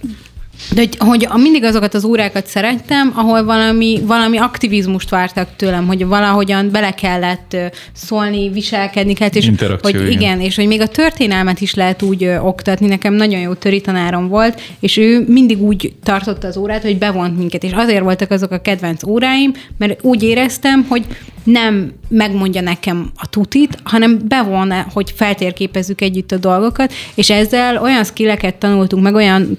de 0.74 0.82
hogy, 0.98 1.26
hogy 1.26 1.42
mindig 1.42 1.64
azokat 1.64 1.94
az 1.94 2.06
órákat 2.06 2.48
szerettem, 2.48 3.12
ahol 3.16 3.44
valami, 3.44 4.02
valami 4.06 4.38
aktivizmust 4.38 5.10
vártak 5.10 5.48
tőlem, 5.56 5.88
hogy 5.88 6.06
valahogyan 6.06 6.72
bele 6.72 6.92
kellett 6.92 7.58
szólni, 7.94 8.50
viselkedni 8.50 9.14
kellett, 9.14 9.36
és 9.36 9.52
hogy 9.82 9.96
igen. 9.96 10.08
igen, 10.08 10.42
és 10.42 10.56
hogy 10.56 10.68
még 10.68 10.82
a 10.82 10.88
történelmet 10.88 11.62
is 11.62 11.74
lehet 11.74 12.02
úgy 12.02 12.24
ö, 12.24 12.38
oktatni. 12.38 12.88
Nekem 12.88 13.14
nagyon 13.14 13.40
jó 13.40 13.54
töri 13.54 13.82
tanárom 13.82 14.28
volt, 14.28 14.62
és 14.80 14.98
ő 14.98 15.26
mindig 15.28 15.62
úgy 15.62 15.94
tartotta 16.04 16.48
az 16.48 16.58
órát, 16.58 16.82
hogy 16.82 16.98
bevont 16.98 17.38
minket, 17.38 17.64
és 17.64 17.72
azért 17.72 18.04
voltak 18.04 18.32
azok 18.32 18.52
a 18.52 18.62
kedvenc 18.62 19.04
óráim, 19.04 19.54
mert 19.78 20.04
úgy 20.04 20.24
éreztem, 20.24 20.86
hogy 20.90 21.06
nem 21.48 21.92
megmondja 22.10 22.62
nekem 22.62 23.12
a 23.16 23.30
tutit, 23.30 23.78
hanem 23.84 24.20
bevon, 24.28 24.74
hogy 24.94 25.14
feltérképezzük 25.16 26.02
együtt 26.02 26.32
a 26.32 26.38
dolgokat, 26.38 26.94
és 27.16 27.30
ezzel 27.30 27.78
olyan 27.78 28.04
skilleket 28.04 28.56
tanultunk, 28.56 29.04
meg 29.04 29.14
olyan 29.14 29.58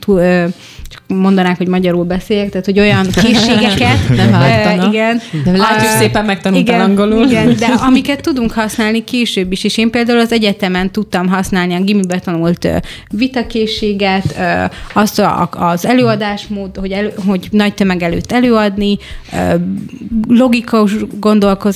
csak 0.89 1.03
mondanák, 1.07 1.57
hogy 1.57 1.69
magyarul 1.69 2.05
beszéljek, 2.05 2.51
tehát 2.51 2.65
hogy 2.65 2.79
olyan 2.79 3.07
készségeket. 3.23 4.09
Nem 4.17 4.35
ártana. 4.35 4.89
igen. 4.89 5.21
De 5.45 5.57
látjuk, 5.57 5.91
szépen 5.91 6.25
megtanultál 6.25 6.75
igen, 6.75 6.91
angolul. 6.91 7.27
Igen, 7.27 7.57
de 7.59 7.67
amiket 7.67 8.21
tudunk 8.21 8.53
használni 8.53 9.05
később 9.05 9.53
is, 9.53 9.65
és 9.65 9.79
én 9.79 9.91
például 9.91 10.19
az 10.19 10.33
egyetemen 10.33 10.91
tudtam 10.91 11.29
használni 11.29 11.75
a 11.75 11.81
gimibe 11.81 12.19
tanult 12.19 12.69
vitakészséget, 13.11 14.39
azt 14.93 15.23
az 15.51 15.87
előadásmód, 15.87 16.77
hogy, 16.77 16.91
elő, 16.91 17.13
hogy 17.27 17.49
nagy 17.51 17.75
tömeg 17.75 18.03
előtt 18.03 18.33
előadni, 18.33 18.99
logikus 20.29 20.93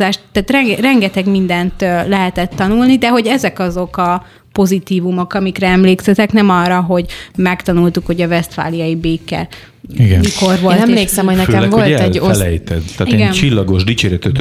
gondolkozást, 0.02 0.20
tehát 0.32 0.50
renge- 0.50 0.80
rengeteg 0.80 1.26
mindent 1.28 1.80
lehetett 1.80 2.52
tanulni, 2.54 2.98
de 2.98 3.08
hogy 3.08 3.26
ezek 3.26 3.58
azok 3.58 3.96
a 3.96 4.24
pozitívumok, 4.52 5.34
amikre 5.34 5.66
emlékszetek, 5.68 6.32
nem 6.32 6.50
arra, 6.50 6.80
hogy 6.80 7.06
megtanultuk, 7.36 8.06
hogy 8.06 8.20
a 8.20 8.28
vesztfáliai 8.28 8.96
béke 8.96 9.48
Igen. 9.96 10.20
mikor 10.20 10.60
volt. 10.60 10.76
Én 10.76 10.82
emlékszem, 10.82 11.26
hogy 11.26 11.36
nekem 11.36 11.54
Főleg, 11.54 11.70
volt 11.70 11.82
hogy 11.82 11.92
egy 11.92 12.18
osz... 12.18 12.38
Tehát 12.38 12.84
Igen. 13.04 13.18
én 13.18 13.30
csillagos, 13.30 13.84
dicséretes, 13.84 14.32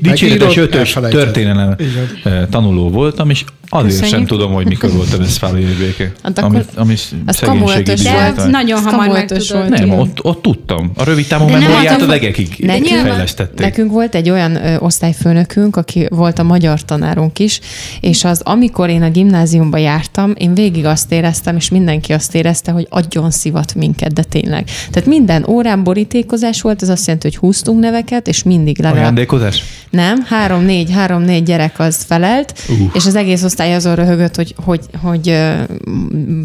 dicséretes 0.00 0.56
ötös 0.56 0.92
történelem 0.92 1.76
Igen. 1.78 2.48
tanuló 2.50 2.90
voltam, 2.90 3.30
és 3.30 3.44
azért 3.72 3.94
sem 3.94 4.02
Köszönjük. 4.02 4.28
tudom, 4.28 4.52
hogy 4.52 4.66
mikor 4.66 4.90
volt 4.92 5.12
a 5.12 5.16
Westfáliai 5.16 5.74
béke. 5.78 6.12
Hát 6.22 6.38
ami, 6.38 6.58
ami 6.74 6.94
az 7.26 7.36
szegénységi 7.36 8.02
de 8.02 8.32
nagyon 8.50 8.82
hamar 8.82 9.06
volt. 9.06 9.68
Nem, 9.68 9.90
ott, 9.90 10.24
ott 10.24 10.42
tudtam. 10.42 10.90
A 10.96 11.04
rövid 11.04 11.26
távú 11.26 11.44
memóriát 11.48 11.96
az, 11.96 12.02
a 12.02 12.06
legekig 12.06 12.54
Nekünk- 12.58 12.88
fejlesztették. 13.00 13.58
Nekünk 13.58 13.90
volt 13.90 14.14
egy 14.14 14.30
olyan 14.30 14.64
ö, 14.64 14.76
osztályfőnökünk, 14.78 15.76
aki 15.76 16.06
volt 16.10 16.38
a 16.38 16.42
magyar 16.42 16.84
tanárunk 16.84 17.38
is, 17.38 17.60
és 18.00 18.24
az, 18.24 18.40
amikor 18.44 18.88
én 18.88 19.02
a 19.02 19.10
gimnáziumba 19.10 19.76
jártam, 19.76 20.32
én 20.36 20.54
végig 20.54 20.84
azt 20.84 21.12
éreztem, 21.12 21.56
és 21.56 21.68
mindenki 21.68 22.12
azt 22.12 22.34
érezte, 22.34 22.72
hogy 22.72 22.86
agyon 22.90 23.30
szivat 23.30 23.74
minket, 23.74 23.99
de 24.08 24.22
tényleg. 24.22 24.64
Tehát 24.90 25.08
minden 25.08 25.44
órán 25.48 25.84
borítékozás 25.84 26.60
volt, 26.62 26.82
ez 26.82 26.88
azt 26.88 27.06
jelenti, 27.06 27.28
hogy 27.28 27.36
húztunk 27.36 27.80
neveket, 27.80 28.28
és 28.28 28.42
mindig 28.42 28.78
legalább 28.78 29.02
Ajándékozás? 29.02 29.62
nem, 29.90 30.22
három-négy, 30.28 30.90
három-négy 30.92 31.42
gyerek 31.42 31.78
az 31.78 32.04
felelt, 32.08 32.54
Uh. 32.68 32.90
és 32.92 33.06
az 33.06 33.14
egész 33.14 33.42
osztály 33.42 33.74
azon 33.74 33.94
röhögött, 33.94 34.36
hogy, 34.36 34.54
hogy, 34.64 34.80
hogy 35.02 35.28
ö, 35.28 35.52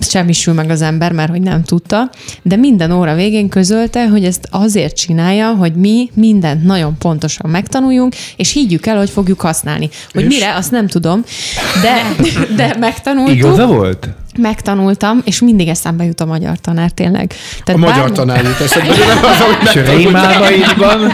semmisül 0.02 0.54
meg 0.54 0.70
az 0.70 0.82
ember, 0.82 1.12
mert 1.12 1.30
hogy 1.30 1.42
nem 1.42 1.64
tudta, 1.64 2.10
de 2.42 2.56
minden 2.56 2.92
óra 2.92 3.16
végén 3.16 3.50
közölte, 3.50 4.08
hogy 4.08 4.24
ezt 4.26 4.48
azért 4.52 4.96
csinálja, 4.96 5.48
hogy 5.54 5.74
mi 5.74 6.10
mindent 6.14 6.64
nagyon 6.64 6.98
pontosan 6.98 7.50
megtanuljunk, 7.50 8.16
és 8.36 8.52
higgyük 8.54 8.86
el, 8.86 8.98
hogy 8.98 9.10
fogjuk 9.10 9.42
használni. 9.42 9.90
Hogy 10.14 10.24
És? 10.24 10.28
mire, 10.28 10.56
azt 10.56 10.72
nem 10.72 10.88
tudom, 10.88 11.24
de, 11.82 12.26
de 12.56 12.76
megtanultuk. 12.80 13.36
Igaza 13.36 13.66
volt? 13.66 14.10
Megtanultam, 14.38 15.22
és 15.26 15.40
mindig 15.40 15.68
eszembe 15.68 16.04
jut 16.04 16.22
a 16.22 16.26
magyar 16.26 16.58
tanár, 16.60 16.92
tényleg. 16.92 17.34
A 17.60 17.64
Tehát 17.64 17.82
magyar 17.82 18.12
tanár 18.12 18.44
jut 18.44 18.60
eszedbe, 18.60 18.94
de 18.98 19.06
nem 19.06 19.24
az, 19.24 19.42
amit 19.42 19.88
rémálmaidban? 19.88 21.14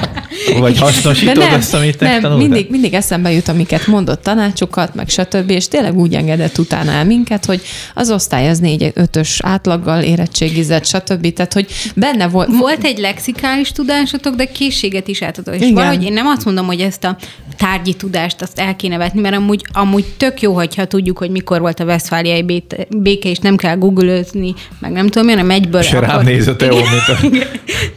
Vagy 0.60 0.74
De 0.74 0.80
hasznosítod 0.80 1.38
nem, 1.38 1.54
ezt, 1.54 1.74
amit 1.74 2.00
nem 2.00 2.12
megtanultál? 2.12 2.48
mindig, 2.48 2.70
mindig 2.70 2.94
eszembe 2.94 3.32
jut, 3.32 3.48
amiket 3.48 3.88
mondott 3.88 4.24
tanácsokat, 4.24 4.96
meg 4.96 5.10
stb. 5.10 5.50
És 5.50 5.68
tényleg 5.68 5.98
úgy 5.98 6.14
engedett 6.14 6.58
utána 6.58 6.92
el 6.92 7.06
minket, 7.06 7.46
hogy 7.46 7.62
az 7.94 8.12
osztály 8.12 8.50
az 8.50 8.60
négy 8.60 8.92
ötös 8.94 9.40
átlaggal 9.44 10.02
érettségizett, 10.02 10.86
stb. 10.86 11.34
Tehát, 11.34 11.54
hogy 11.54 11.68
benne 11.96 12.28
volt... 12.28 12.50
Volt 12.58 12.84
egy 12.84 12.98
lexikális 13.00 13.72
tudásotok, 13.72 14.36
de 14.36 14.46
készséget 14.46 15.08
is 15.08 15.22
átadott. 15.22 15.54
És 15.56 15.62
Igen. 15.62 15.74
valahogy 15.74 16.04
én 16.04 16.14
nem 16.14 16.28
azt 16.28 16.46
mondom, 16.46 16.66
hogy 16.66 16.80
ezt 16.82 17.04
a 17.04 17.18
tárgyi 17.58 17.94
tudást 17.94 18.42
azt 18.42 18.60
el 18.60 18.76
kéne 18.76 18.98
vetni, 18.98 19.22
mert 19.22 19.36
amúgy, 19.36 19.66
amúgy 19.74 20.06
tök 20.18 20.42
jó, 20.42 20.54
hogyha 20.54 20.86
tudjuk, 20.86 21.18
hogy 21.18 21.30
mikor 21.30 21.60
volt 21.60 21.80
a 21.80 21.84
Westfáliai 21.84 22.44
bé- 22.44 22.88
béke, 23.14 23.30
és 23.30 23.38
nem 23.38 23.56
kell 23.56 23.76
googlözni, 23.76 24.54
meg 24.80 24.92
nem 24.92 25.08
tudom, 25.08 25.28
én, 25.28 25.36
hanem 25.36 25.52
egyből. 25.52 25.82
És 25.82 25.92
rám 25.92 26.24
néz 26.24 26.48
a 26.48 26.56
Teó, 26.56 26.76
mint 26.76 27.08
a, 27.08 27.38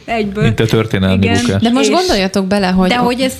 egyből. 0.05 0.43
mint 0.43 0.59
a 0.59 0.65
történelmi 0.65 1.25
Igen. 1.25 1.59
De 1.61 1.69
most 1.69 1.89
És- 1.89 1.95
gondoljatok 1.95 2.45
bele, 2.47 2.67
hogy... 2.67 2.89
De 2.89 2.95
hogy 2.95 3.21
ez, 3.21 3.33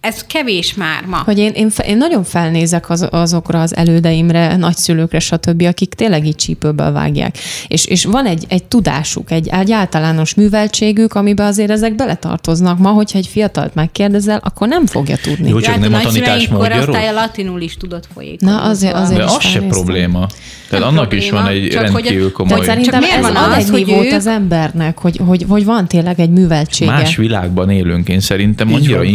ez 0.00 0.24
kevés 0.26 0.74
már 0.74 1.04
ma. 1.04 1.16
hogy 1.24 1.38
én, 1.38 1.52
én, 1.54 1.70
én 1.86 1.96
nagyon 1.96 2.24
felnézek 2.24 2.90
az, 2.90 3.06
azokra 3.10 3.60
az 3.60 3.76
elődeimre, 3.76 4.56
nagyszülőkre, 4.56 5.18
stb., 5.18 5.62
akik 5.62 5.94
tényleg 5.94 6.26
így 6.26 6.36
csípőből 6.36 6.92
vágják. 6.92 7.38
És, 7.68 7.84
és 7.84 8.04
van 8.04 8.26
egy, 8.26 8.44
egy 8.48 8.64
tudásuk, 8.64 9.30
egy, 9.30 9.48
egy 9.48 9.72
általános 9.72 10.34
műveltségük, 10.34 11.14
amiben 11.14 11.46
azért 11.46 11.70
ezek 11.70 11.94
beletartoznak. 11.94 12.78
Ma, 12.78 12.88
hogyha 12.90 13.18
egy 13.18 13.26
fiatalt 13.26 13.74
megkérdezel, 13.74 14.40
akkor 14.44 14.68
nem 14.68 14.86
fogja 14.86 15.16
tudni. 15.16 15.48
Jó, 15.48 15.60
csak 15.60 15.72
Hát 15.72 15.80
nem 15.82 15.94
a 15.94 16.00
tanítás 16.00 16.48
korosztálya 16.48 17.12
latinul 17.12 17.60
is 17.60 17.76
tudott 17.76 18.08
folyékony. 18.14 18.48
Na, 18.48 18.62
azért- 18.62 18.94
azért 18.94 19.18
De 19.18 19.24
is 19.24 19.30
az 19.36 19.42
se 19.44 19.60
probléma. 19.60 20.26
Tehát 20.68 20.84
Nem 20.84 20.96
annak 20.98 21.12
is 21.14 21.26
probléma, 21.26 21.44
van 21.46 21.62
egy 21.62 21.68
csak 21.68 21.82
hogy 21.88 21.92
rendkívül 21.92 22.26
De 22.26 22.32
komoly... 22.32 22.64
szerintem 22.64 23.00
miért 23.00 23.14
ez 23.16 23.22
van 23.22 23.36
az, 23.36 23.56
egy 23.56 23.68
hogy 23.70 23.86
nívót 23.86 24.04
ők- 24.04 24.12
az 24.12 24.26
embernek, 24.26 24.98
hogy, 24.98 25.20
hogy, 25.26 25.44
hogy 25.48 25.64
van 25.64 25.88
tényleg 25.88 26.20
egy 26.20 26.30
műveltsége. 26.30 26.90
Más 26.90 27.16
világban 27.16 27.70
élünk, 27.70 28.08
én 28.08 28.20
szerintem 28.20 28.72
annyira 28.74 28.96
van. 28.96 29.06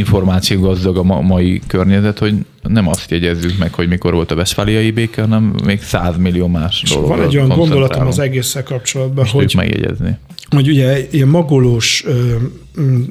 Információgazdag 0.73 0.97
a 0.97 1.03
ma- 1.03 1.21
mai 1.21 1.62
környezet, 1.67 2.19
hogy 2.19 2.33
nem 2.62 2.88
azt 2.88 3.12
jegyezzük 3.12 3.57
meg, 3.57 3.73
hogy 3.73 3.88
mikor 3.88 4.13
volt 4.13 4.31
a 4.31 4.36
Westfáliai 4.36 4.91
béke, 4.91 5.21
hanem 5.21 5.55
még 5.65 5.81
100 5.81 6.17
millió 6.17 6.47
más 6.47 6.81
És 6.83 6.89
dologra 6.89 7.15
van 7.15 7.25
egy 7.25 7.36
olyan 7.36 7.49
gondolatom 7.49 8.07
az 8.07 8.19
egésszel 8.19 8.63
kapcsolatban, 8.63 9.25
tudjuk 9.25 9.41
hogy, 9.41 9.53
megjegyezni. 9.55 10.17
hogy 10.49 10.67
ugye 10.67 11.07
ilyen 11.12 11.27
magolós 11.27 12.03
ö, 12.05 12.36
m, 12.81 13.01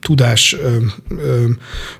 tudás 0.00 0.56
ö, 0.62 0.76
ö, 1.18 1.44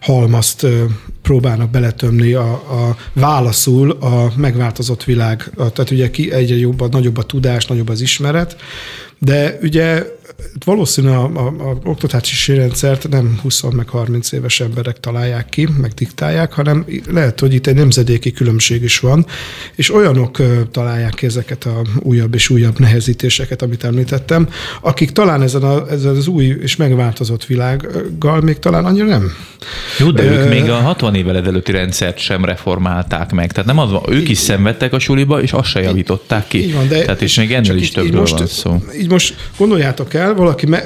halmazt 0.01 0.63
ö, 0.63 0.85
próbálnak 1.23 1.71
beletömni 1.71 2.33
a, 2.33 2.53
a 2.53 2.97
válaszul 3.13 3.91
a 3.91 4.33
megváltozott 4.37 5.05
világ. 5.05 5.51
A, 5.57 5.71
tehát 5.71 5.91
ugye 5.91 6.11
ki, 6.11 6.33
egyre 6.33 6.57
jobb, 6.57 6.81
a, 6.81 6.89
nagyobb 6.91 7.17
a 7.17 7.23
tudás, 7.23 7.67
nagyobb 7.67 7.89
az 7.89 8.01
ismeret, 8.01 8.57
de 9.19 9.59
ugye 9.63 10.05
valószínű 10.65 11.09
a, 11.09 11.25
a, 11.25 11.47
a 11.47 11.79
oktatási 11.85 12.55
rendszert 12.55 13.09
nem 13.09 13.39
20 13.43 13.63
meg 13.63 13.89
30 13.89 14.33
éves 14.33 14.61
emberek 14.61 15.01
találják 15.01 15.49
ki, 15.49 15.69
meg 15.81 15.93
diktálják, 15.93 16.53
hanem 16.53 16.87
lehet, 17.11 17.41
hogy 17.41 17.55
itt 17.55 17.67
egy 17.67 17.75
nemzedéki 17.75 18.33
különbség 18.33 18.83
is 18.83 18.99
van, 18.99 19.27
és 19.75 19.95
olyanok 19.95 20.43
találják 20.71 21.15
ki 21.15 21.27
ezeket 21.27 21.65
a 21.65 21.83
újabb 21.99 22.35
és 22.35 22.51
újabb 22.51 22.79
nehezítéseket, 22.79 23.63
amit 23.63 23.85
említettem, 23.85 24.49
akik 24.81 25.11
talán 25.11 25.43
ezen, 25.43 25.63
a, 25.63 25.91
ezen 25.91 26.17
az 26.17 26.27
új 26.27 26.45
és 26.45 26.77
megváltozott 26.77 27.45
világgal 27.45 28.41
még 28.41 28.59
talán 28.59 28.85
annyira 28.85 29.07
nem. 29.07 29.33
Jó, 29.99 30.11
de 30.11 30.23
ők 30.23 30.49
még 30.49 30.71
a 30.71 30.75
60 30.75 31.15
évvel 31.15 31.37
ezelőtti 31.37 31.73
rendszert 31.73 32.19
sem 32.19 32.45
reformálták 32.45 33.33
meg. 33.33 33.53
Tehát 33.53 33.67
nem 33.67 33.79
az 33.79 33.91
van, 33.91 34.03
ők 34.09 34.29
is 34.29 34.39
szenvedtek 34.39 34.93
a 34.93 34.99
suliba, 34.99 35.43
és 35.43 35.53
azt 35.53 35.69
se 35.69 35.81
javították 35.81 36.49
ki. 36.49 36.59
Így 36.59 36.75
van, 36.75 36.89
de 36.89 37.05
Tehát 37.05 37.23
és 37.23 37.37
még 37.37 37.53
ennél 37.53 37.77
is 37.77 37.87
így 37.87 37.93
többről 37.93 38.21
most, 38.21 38.39
van 38.39 38.47
szó. 38.47 38.83
Így 38.99 39.11
most 39.11 39.35
gondoljátok 39.57 40.15
el, 40.15 40.26
valaki 40.35 40.67
me, 40.67 40.83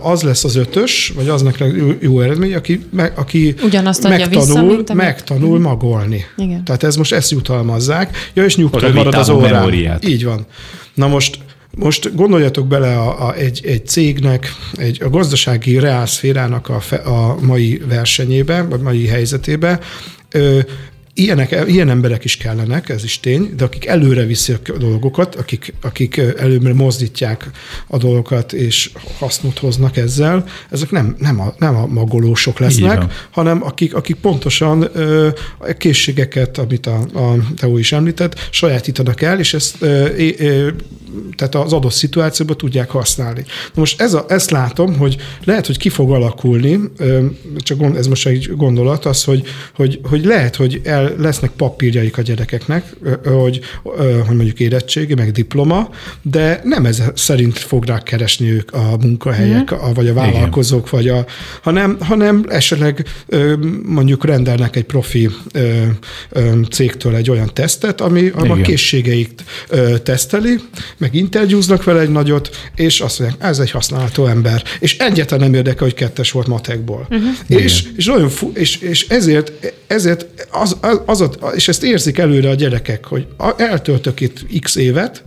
az 0.00 0.22
lesz 0.22 0.44
az 0.44 0.56
ötös, 0.56 1.12
vagy 1.16 1.28
aznak 1.28 1.58
jó, 1.58 1.86
jó 2.00 2.20
eredmény, 2.20 2.54
aki, 2.54 2.84
me, 2.90 3.12
aki 3.14 3.54
Ugyanazt 3.62 4.08
megtanul, 4.08 4.44
vissza, 4.44 4.62
mint 4.62 4.90
amit- 4.90 5.02
megtanul 5.02 5.60
magolni. 5.60 6.24
Igen. 6.36 6.64
Tehát 6.64 6.82
ez 6.82 6.96
most 6.96 7.12
ezt 7.12 7.30
jutalmazzák. 7.30 8.16
Ja, 8.34 8.44
és 8.44 8.56
nyugton 8.56 8.92
marad 8.92 9.14
az 9.14 9.28
órán. 9.28 9.52
memóriát. 9.52 10.08
Így 10.08 10.24
van. 10.24 10.46
Na 10.94 11.06
most 11.06 11.38
most 11.76 12.14
gondoljatok 12.14 12.66
bele 12.66 12.98
a, 12.98 13.26
a, 13.26 13.34
egy, 13.34 13.60
egy 13.64 13.86
cégnek, 13.86 14.54
egy, 14.76 15.02
a 15.02 15.08
gazdasági 15.10 15.78
reálszférának 15.78 16.68
a, 16.68 16.80
fe, 16.80 16.96
a 16.96 17.36
mai 17.40 17.82
versenyébe, 17.88 18.62
vagy 18.62 18.80
mai 18.80 19.06
helyzetébe, 19.06 19.78
ö, 20.30 20.58
Ilyenek, 21.16 21.64
ilyen 21.66 21.88
emberek 21.88 22.24
is 22.24 22.36
kellenek, 22.36 22.88
ez 22.88 23.04
is 23.04 23.20
tény, 23.20 23.54
de 23.56 23.64
akik 23.64 23.86
előre 23.86 24.24
viszik 24.24 24.72
a 24.74 24.78
dolgokat, 24.78 25.34
akik, 25.34 25.74
akik 25.82 26.16
előre 26.16 26.74
mozdítják 26.74 27.50
a 27.86 27.96
dolgokat 27.96 28.52
és 28.52 28.90
hasznot 29.18 29.58
hoznak 29.58 29.96
ezzel, 29.96 30.44
ezek 30.70 30.90
nem, 30.90 31.16
nem, 31.18 31.40
a, 31.40 31.54
nem 31.58 31.76
a 31.76 31.86
magolósok 31.86 32.58
lesznek, 32.58 32.96
van. 32.96 33.10
hanem 33.30 33.62
akik, 33.64 33.94
akik 33.94 34.16
pontosan 34.16 34.88
ö, 34.92 35.28
a 35.58 35.72
készségeket, 35.72 36.58
amit 36.58 36.86
a, 36.86 36.96
a 36.96 37.36
Teó 37.56 37.78
is 37.78 37.92
említett, 37.92 38.48
sajátítanak 38.50 39.22
el, 39.22 39.38
és 39.38 39.54
ezt 39.54 39.76
ö, 39.78 40.06
ö, 40.38 40.68
tehát 41.36 41.54
az 41.54 41.72
adott 41.72 41.92
szituációban 41.92 42.56
tudják 42.56 42.90
használni. 42.90 43.44
Na 43.46 43.80
most 43.80 44.00
ez 44.00 44.14
a, 44.14 44.24
ezt 44.28 44.50
látom, 44.50 44.96
hogy 44.96 45.16
lehet, 45.44 45.66
hogy 45.66 45.78
ki 45.78 45.88
fog 45.88 46.12
alakulni, 46.12 46.80
csak 47.58 47.96
ez 47.96 48.06
most 48.06 48.26
egy 48.26 48.50
gondolat, 48.56 49.04
az, 49.04 49.24
hogy, 49.24 49.42
hogy, 49.74 50.00
hogy 50.02 50.24
lehet, 50.24 50.56
hogy 50.56 50.80
el, 50.84 51.14
lesznek 51.18 51.50
papírjaik 51.50 52.18
a 52.18 52.22
gyerekeknek, 52.22 52.96
hogy, 53.24 53.60
hogy 54.26 54.36
mondjuk 54.36 54.60
érettségi, 54.60 55.14
meg 55.14 55.30
diploma, 55.30 55.90
de 56.22 56.60
nem 56.64 56.86
ez 56.86 57.02
szerint 57.14 57.58
fog 57.58 57.84
rá 57.84 58.02
keresni 58.02 58.50
ők 58.50 58.72
a 58.72 58.96
munkahelyek, 59.00 59.74
mm. 59.74 59.78
a, 59.78 59.92
vagy 59.92 60.08
a 60.08 60.14
vállalkozók, 60.14 60.90
vagy 60.90 61.08
a, 61.08 61.24
hanem, 61.62 61.96
hanem 62.00 62.44
esetleg 62.48 63.06
mondjuk 63.82 64.24
rendelnek 64.24 64.76
egy 64.76 64.84
profi 64.84 65.30
cégtől 66.70 67.14
egy 67.14 67.30
olyan 67.30 67.50
tesztet, 67.52 68.00
ami 68.00 68.28
a 68.28 68.54
készségeit 68.54 69.44
teszteli, 70.02 70.60
meg 71.04 71.14
interjúznak 71.14 71.84
vele 71.84 72.00
egy 72.00 72.10
nagyot, 72.10 72.70
és 72.74 73.00
azt 73.00 73.18
mondják, 73.18 73.42
ez 73.42 73.58
egy 73.58 73.70
használható 73.70 74.26
ember. 74.26 74.62
És 74.80 74.98
egyáltalán 74.98 75.44
nem 75.44 75.54
érdekel, 75.54 75.82
hogy 75.82 75.94
kettes 75.94 76.30
volt 76.30 76.46
matekból. 76.46 77.06
Uh-huh. 77.10 77.28
És, 77.46 77.84
és, 77.96 78.06
nagyon 78.06 78.28
fu- 78.28 78.56
és, 78.56 78.76
és 78.76 79.08
ezért, 79.08 79.52
ezért 79.86 80.26
az, 80.50 80.76
az, 81.06 81.20
az, 81.20 81.30
és 81.54 81.68
ezt 81.68 81.82
érzik 81.82 82.18
előre 82.18 82.48
a 82.48 82.54
gyerekek, 82.54 83.04
hogy 83.04 83.26
eltöltök 83.56 84.20
itt 84.20 84.60
x 84.60 84.74
évet, 84.74 85.22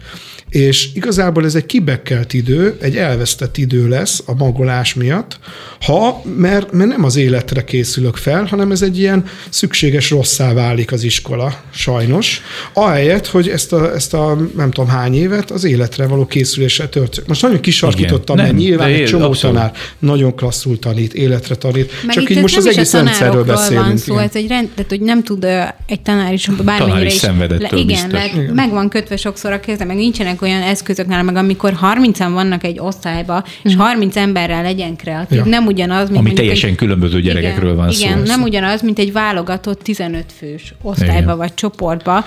és 0.50 0.89
igazából 0.93 1.45
ez 1.45 1.56
egy 1.56 1.66
kibekkelt 1.66 2.34
idő, 2.34 2.78
egy 2.82 2.95
elvesztett 2.95 3.58
idő 3.58 3.88
lesz 3.88 4.24
a 4.26 4.34
magolás 4.34 4.93
miatt, 4.93 5.39
ha, 5.82 6.22
mert, 6.36 6.72
mert 6.72 6.89
nem 6.89 7.04
az 7.04 7.16
életre 7.16 7.64
készülök 7.64 8.16
fel, 8.16 8.45
hanem 8.45 8.72
ez 8.72 8.82
egy 8.82 9.00
ilyen 9.00 9.26
szükséges 9.50 10.10
rosszá 10.10 10.54
válik 10.54 10.91
az 10.91 11.04
iskola, 11.04 11.62
sajnos, 11.74 12.41
ahelyett, 12.74 13.28
hogy 13.28 13.50
ezt 13.50 13.74
a, 13.74 13.93
ezt 13.93 14.14
a 14.14 14.38
nem 14.56 14.72
tudom 14.72 14.89
hány 14.89 15.16
évet 15.16 15.52
az 15.52 15.64
életre 15.64 16.08
való 16.08 16.26
készülésre 16.26 16.88
tört. 16.88 17.28
Most 17.28 17.41
nagyon 17.41 17.60
kisarkítottam, 17.60 18.36
mert 18.36 18.54
nyilván 18.54 18.89
egy 18.89 19.06
csomó 19.06 19.26
abszolút. 19.26 19.56
tanár 19.56 19.72
nagyon 20.00 20.36
klasszul 20.36 20.80
tanít, 20.80 21.14
életre 21.14 21.56
tanít, 21.56 21.91
Meg 22.06 22.16
csak 22.16 22.30
így 22.30 22.41
most 22.41 22.58
az 22.58 22.66
egész 22.66 22.93
rendszerről 22.93 23.43
beszélünk. 23.43 23.86
Van 23.86 23.98
szó, 23.98 24.18
ez 24.18 24.36
egy 24.36 24.48
rend, 24.48 24.70
tehát, 24.70 24.89
hogy 24.89 25.02
nem 25.02 25.24
tud 25.24 25.48
egy 25.86 26.02
tanár 26.02 26.34
is 26.34 26.50
bármennyire 26.64 27.06
is. 27.06 27.22
Le, 27.22 27.70
igen, 27.76 28.10
meg, 28.12 28.32
igen, 28.34 28.54
meg 28.54 28.70
van 28.70 28.89
kötve 28.89 29.18
sokszor 29.18 29.52
a 29.52 29.60
kézre, 29.60 29.86
meg 29.86 29.95
nincsenek 29.95 30.37
olyan 30.42 30.62
eszközök 30.62 31.08
nála, 31.08 31.24
meg 31.24 31.36
amikor 31.36 31.78
30-an 31.82 32.30
vannak 32.34 32.64
egy 32.64 32.80
osztályba, 32.80 33.44
és 33.64 33.76
30 33.76 34.16
mhm. 34.16 34.24
emberrel 34.24 34.62
legyen 34.62 34.96
kreatív, 34.96 35.38
ja. 35.38 35.46
nem 35.46 35.66
ugyanaz, 35.66 36.10
mint 36.10 36.20
Ami 36.20 36.34
teljesen 36.34 36.70
egy, 36.70 36.76
különböző 36.76 37.22
gyerekekről 37.22 37.72
igen, 37.72 37.76
van 37.76 37.92
szó. 37.92 38.06
Igen, 38.06 38.22
nem 38.22 38.42
ugyanaz, 38.42 38.82
mint 38.82 39.00
egy 39.00 39.12
válogatott 39.12 39.84
15 39.84 40.26
fős 40.38 40.74
osztályba 40.82 41.18
igen. 41.18 41.38
vagy 41.38 41.54
csoportba, 41.54 42.26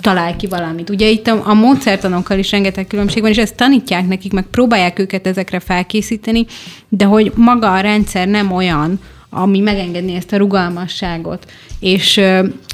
talál 0.00 0.36
ki 0.36 0.46
valamit. 0.46 0.90
Ugye 0.90 1.08
itt 1.08 1.26
a, 1.26 1.42
a 1.44 1.54
módszertanokkal 1.54 2.38
is 2.38 2.50
rengeteg 2.50 2.86
különbség 2.86 3.22
van, 3.22 3.30
és 3.30 3.36
ezt 3.36 3.56
tanítják 3.56 4.06
nekik, 4.06 4.32
meg 4.32 4.44
próbálják 4.50 4.98
őket 4.98 5.26
ezekre 5.26 5.60
felkészíteni, 5.60 6.46
de 6.88 7.04
hogy 7.04 7.32
maga 7.34 7.72
a 7.72 7.80
rendszer 7.80 8.28
nem 8.28 8.52
olyan, 8.52 9.00
ami 9.30 9.60
megengedni 9.60 10.14
ezt 10.14 10.32
a 10.32 10.36
rugalmasságot. 10.36 11.50
És, 11.86 12.20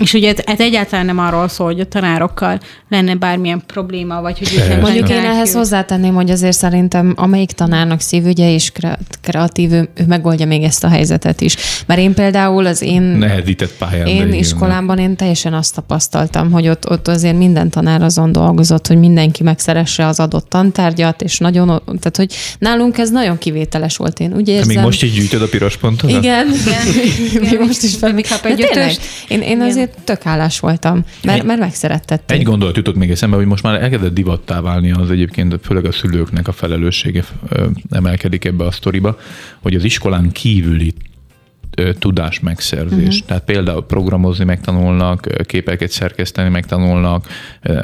és 0.01 0.13
ugye 0.13 0.29
ez, 0.29 0.39
ez 0.45 0.61
egyáltalán 0.61 1.07
nem 1.07 1.19
arról 1.19 1.49
szól, 1.49 1.67
hogy 1.67 1.81
a 1.81 1.85
tanárokkal 1.85 2.61
lenne 2.89 3.15
bármilyen 3.15 3.63
probléma, 3.67 4.21
vagy 4.21 4.39
hogy... 4.39 4.79
Mondjuk 4.81 5.09
én 5.09 5.25
ehhez 5.25 5.53
hozzátenném, 5.53 6.15
hogy 6.15 6.31
azért 6.31 6.57
szerintem 6.57 7.13
amelyik 7.17 7.51
tanárnak 7.51 8.01
szívügye 8.01 8.53
és 8.53 8.73
kreatív, 9.21 9.73
ő, 9.73 9.89
ő 9.95 10.05
megoldja 10.07 10.47
még 10.47 10.63
ezt 10.63 10.85
a 10.85 10.89
helyzetet 10.89 11.41
is. 11.41 11.57
Mert 11.87 12.01
én 12.01 12.15
például 12.15 12.67
az 12.67 12.83
én... 12.83 13.03
Nehezített 13.03 13.73
pályán. 13.73 14.07
Én 14.07 14.33
iskolámban 14.33 14.99
én 14.99 15.17
teljesen 15.17 15.55
azt 15.55 15.75
tapasztaltam, 15.75 16.51
hogy 16.51 16.69
ott, 16.69 16.91
ott 16.91 17.09
azért 17.09 17.37
minden 17.37 17.71
tanár 17.71 18.03
azon 18.03 18.33
dolgozott, 18.33 18.87
hogy 18.87 18.99
mindenki 18.99 19.43
megszeresse 19.43 20.07
az 20.07 20.21
adott 20.21 20.49
tantárgyat, 20.49 21.23
és 21.23 21.39
nagyon, 21.39 21.67
tehát 21.85 22.17
hogy 22.17 22.35
nálunk 22.59 22.99
ez 22.99 23.11
nagyon 23.11 23.39
kivételes 23.39 23.97
volt, 23.97 24.21
én 24.21 24.35
úgy 24.37 24.49
érzem. 24.49 24.69
Te 24.69 24.75
még 24.75 24.85
most 24.85 25.03
így 25.03 25.13
gyűjtöd 25.13 25.43
a 25.43 25.49
piros 25.49 25.77
pontot? 25.77 26.11
Igen, 26.11 26.47
igen. 26.47 26.87
igen. 27.51 27.67
most 27.67 27.83
is 27.83 27.97
fel, 27.97 28.13
még 28.13 28.29
kap 28.29 28.45
egy 28.45 29.01
én, 29.29 29.43
én 29.43 29.61
azért 29.61 29.99
tök 30.05 30.23
hálás 30.23 30.61
voltam, 30.61 31.05
mert, 31.23 31.43
mert 31.43 31.61
megszerettették. 31.61 32.39
Egy 32.39 32.45
gondolat 32.45 32.77
jutott 32.77 32.97
még 32.97 33.11
eszembe, 33.11 33.37
hogy 33.37 33.47
most 33.47 33.63
már 33.63 33.83
elkezdett 33.83 34.15
divattá 34.15 34.61
válni 34.61 34.91
az 34.91 35.11
egyébként, 35.11 35.59
főleg 35.63 35.85
a 35.85 35.93
szülőknek 35.93 36.49
a 36.49 36.53
felelőssége 36.53 37.25
emelkedik 37.91 38.45
ebbe 38.45 38.65
a 38.65 38.71
sztoriba, 38.71 39.19
hogy 39.61 39.75
az 39.75 39.85
iskolán 39.85 40.31
kívüli 40.33 40.95
tudás 41.99 42.41
megszerzés. 42.41 43.15
Uh-huh. 43.15 43.27
Tehát 43.27 43.45
például 43.45 43.85
programozni 43.87 44.45
megtanulnak, 44.45 45.27
képeket 45.47 45.91
szerkeszteni 45.91 46.49
megtanulnak, 46.49 47.27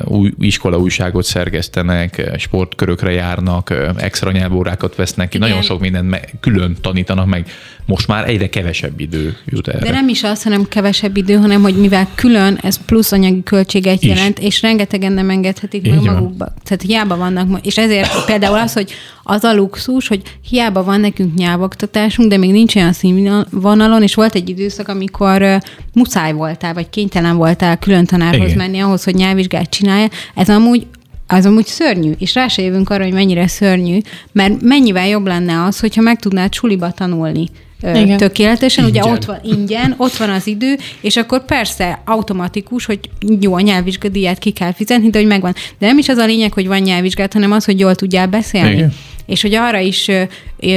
új, 0.04 0.32
iskola 0.38 0.78
újságot 0.78 1.24
szerkesztenek, 1.24 2.30
sportkörökre 2.38 3.10
járnak, 3.10 3.74
extra 3.96 4.30
nyelvórákat 4.30 4.94
vesznek 4.94 5.28
ki, 5.28 5.36
Igen. 5.36 5.48
nagyon 5.48 5.62
sok 5.64 5.80
mindent 5.80 6.10
me- 6.10 6.32
külön 6.40 6.76
tanítanak 6.80 7.26
meg. 7.26 7.46
Most 7.86 8.08
már 8.08 8.28
egyre 8.28 8.48
kevesebb 8.48 9.00
idő 9.00 9.36
jut 9.46 9.68
erre. 9.68 9.78
De 9.78 9.90
nem 9.90 10.08
is 10.08 10.22
az, 10.22 10.42
hanem 10.42 10.68
kevesebb 10.68 11.16
idő, 11.16 11.34
hanem 11.34 11.62
hogy 11.62 11.76
mivel 11.76 12.08
külön 12.14 12.58
ez 12.62 12.84
plusz 12.84 13.12
anyagi 13.12 13.42
költséget 13.42 14.02
is. 14.02 14.08
jelent, 14.08 14.38
és 14.38 14.62
rengetegen 14.62 15.12
nem 15.12 15.30
engedhetik 15.30 15.90
meg 15.90 16.02
magukba. 16.02 16.54
Tehát 16.64 16.82
hiába 16.82 17.16
vannak, 17.16 17.66
és 17.66 17.78
ezért 17.78 18.24
például 18.24 18.58
az, 18.58 18.72
hogy 18.72 18.92
az 19.30 19.44
a 19.44 19.54
luxus, 19.54 20.08
hogy 20.08 20.22
hiába 20.48 20.84
van 20.84 21.00
nekünk 21.00 21.34
nyelvoktatásunk, 21.34 22.28
de 22.28 22.36
még 22.36 22.50
nincs 22.50 22.76
olyan 22.76 22.92
színvonalon, 22.92 24.02
és 24.02 24.14
volt 24.14 24.34
egy 24.34 24.48
időszak, 24.48 24.88
amikor 24.88 25.42
uh, 25.42 25.56
muszáj 25.92 26.32
voltál, 26.32 26.74
vagy 26.74 26.90
kénytelen 26.90 27.36
voltál 27.36 27.78
külön 27.78 28.04
tanárhoz 28.04 28.46
Igen. 28.46 28.56
menni 28.56 28.78
ahhoz, 28.78 29.04
hogy 29.04 29.14
nyelvvizsgát 29.14 29.70
csinálja. 29.70 30.08
Ez 30.34 30.48
amúgy 30.48 30.86
az 31.26 31.46
amúgy 31.46 31.66
szörnyű, 31.66 32.12
és 32.18 32.34
rá 32.34 32.48
se 32.48 32.62
jövünk 32.62 32.90
arra, 32.90 33.04
hogy 33.04 33.12
mennyire 33.12 33.46
szörnyű, 33.46 33.98
mert 34.32 34.62
mennyivel 34.62 35.08
jobb 35.08 35.26
lenne 35.26 35.62
az, 35.64 35.80
hogyha 35.80 36.02
meg 36.02 36.20
tudnád 36.20 36.54
suliba 36.54 36.90
tanulni 36.90 37.48
igen. 37.82 38.16
tökéletesen, 38.16 38.86
ingyen. 38.86 39.02
ugye 39.02 39.12
ott 39.12 39.24
van 39.24 39.38
ingyen, 39.42 39.94
ott 39.96 40.16
van 40.16 40.30
az 40.30 40.46
idő, 40.46 40.76
és 41.00 41.16
akkor 41.16 41.44
persze 41.44 42.02
automatikus, 42.04 42.84
hogy 42.84 43.00
jó, 43.40 43.54
a 43.54 43.60
nyelvvizsgadíját 43.60 44.38
ki 44.38 44.50
kell 44.50 44.72
fizetni, 44.72 45.10
de 45.10 45.18
hogy 45.18 45.26
megvan. 45.26 45.54
De 45.78 45.86
nem 45.86 45.98
is 45.98 46.08
az 46.08 46.16
a 46.16 46.26
lényeg, 46.26 46.52
hogy 46.52 46.66
van 46.66 46.78
nyelvvizsgát, 46.78 47.32
hanem 47.32 47.52
az, 47.52 47.64
hogy 47.64 47.78
jól 47.78 47.94
tudjál 47.94 48.26
beszélni. 48.26 48.72
Igen. 48.76 48.92
És 49.28 49.42
hogy 49.42 49.54
arra 49.54 49.78
is 49.78 50.08
ö, 50.08 50.22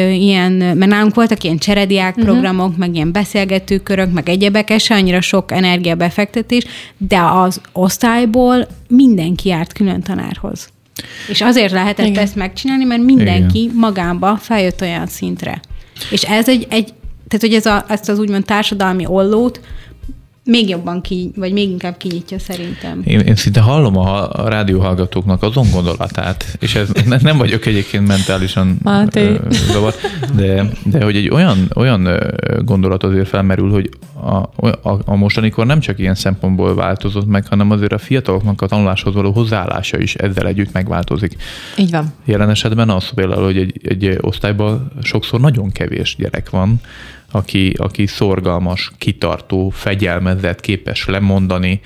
ilyen, 0.09 0.51
mert 0.51 0.91
nálunk 0.91 1.15
voltak 1.15 1.43
ilyen 1.43 1.57
cserediák 1.57 2.15
uh-huh. 2.17 2.31
programok, 2.31 2.77
meg 2.77 2.95
ilyen 2.95 3.11
beszélgetőkörök, 3.11 4.11
meg 4.13 4.29
egyebek, 4.29 4.79
se 4.79 4.95
annyira 4.95 5.21
sok 5.21 5.51
energiabefektetés, 5.51 6.63
de 6.97 7.19
az 7.19 7.61
osztályból 7.71 8.67
mindenki 8.87 9.49
járt 9.49 9.73
külön 9.73 10.01
tanárhoz. 10.01 10.69
És 11.29 11.41
azért 11.41 11.71
lehetett 11.71 12.07
Igen. 12.07 12.23
ezt 12.23 12.35
megcsinálni, 12.35 12.83
mert 12.83 13.03
mindenki 13.03 13.61
Igen. 13.61 13.75
magába 13.75 14.37
feljött 14.37 14.81
olyan 14.81 15.07
szintre. 15.07 15.59
És 16.09 16.23
ez 16.23 16.49
egy, 16.49 16.67
egy 16.69 16.93
tehát 17.27 17.45
hogy 17.45 17.53
ez 17.53 17.65
a, 17.65 17.85
ezt 17.87 18.09
az 18.09 18.19
úgymond 18.19 18.45
társadalmi 18.45 19.05
ollót 19.05 19.59
még 20.51 20.69
jobban 20.69 21.01
ki, 21.01 21.31
vagy 21.35 21.53
még 21.53 21.69
inkább 21.69 21.97
kinyitja 21.97 22.39
szerintem. 22.39 23.01
Én, 23.05 23.19
én 23.19 23.35
szinte 23.35 23.59
hallom 23.59 23.97
a, 23.97 24.29
a 24.29 24.49
rádióhallgatóknak 24.49 25.43
azon 25.43 25.67
gondolatát, 25.71 26.45
és 26.59 26.75
ez, 26.75 26.89
nem 27.21 27.37
vagyok 27.37 27.65
egyébként 27.65 28.07
mentálisan 28.07 28.77
zavar, 29.51 29.93
de, 30.35 30.65
de 30.83 31.03
hogy 31.03 31.15
egy 31.15 31.29
olyan, 31.29 31.71
olyan 31.75 32.07
gondolat 32.65 33.03
azért 33.03 33.27
felmerül, 33.27 33.71
hogy 33.71 33.89
a, 34.13 34.35
a, 34.89 34.99
a 35.05 35.15
mostanikor 35.15 35.65
nem 35.65 35.79
csak 35.79 35.99
ilyen 35.99 36.15
szempontból 36.15 36.75
változott 36.75 37.27
meg, 37.27 37.47
hanem 37.47 37.71
azért 37.71 37.93
a 37.93 37.97
fiataloknak 37.97 38.61
a 38.61 38.67
tanuláshoz 38.67 39.13
való 39.13 39.31
hozzáállása 39.31 39.99
is 39.99 40.15
ezzel 40.15 40.47
együtt 40.47 40.71
megváltozik. 40.71 41.35
Így 41.77 41.91
van. 41.91 42.13
Jelen 42.25 42.49
esetben 42.49 42.89
az 42.89 43.09
például, 43.09 43.43
hogy 43.43 43.57
egy, 43.57 43.79
egy 43.83 44.17
osztályban 44.21 44.91
sokszor 45.01 45.39
nagyon 45.39 45.71
kevés 45.71 46.15
gyerek 46.17 46.49
van, 46.49 46.81
aki, 47.31 47.73
aki 47.77 48.07
szorgalmas, 48.07 48.91
kitartó, 48.97 49.69
fegyelmezett, 49.69 50.59
képes 50.59 51.05
lemondani, 51.05 51.81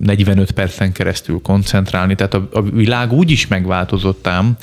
45 0.00 0.50
percen 0.50 0.92
keresztül 0.92 1.40
koncentrálni. 1.42 2.14
Tehát 2.14 2.34
a, 2.34 2.48
a 2.52 2.62
világ 2.62 3.12
úgy 3.12 3.30
is 3.30 3.46
megváltozott 3.46 4.26
ám, 4.26 4.56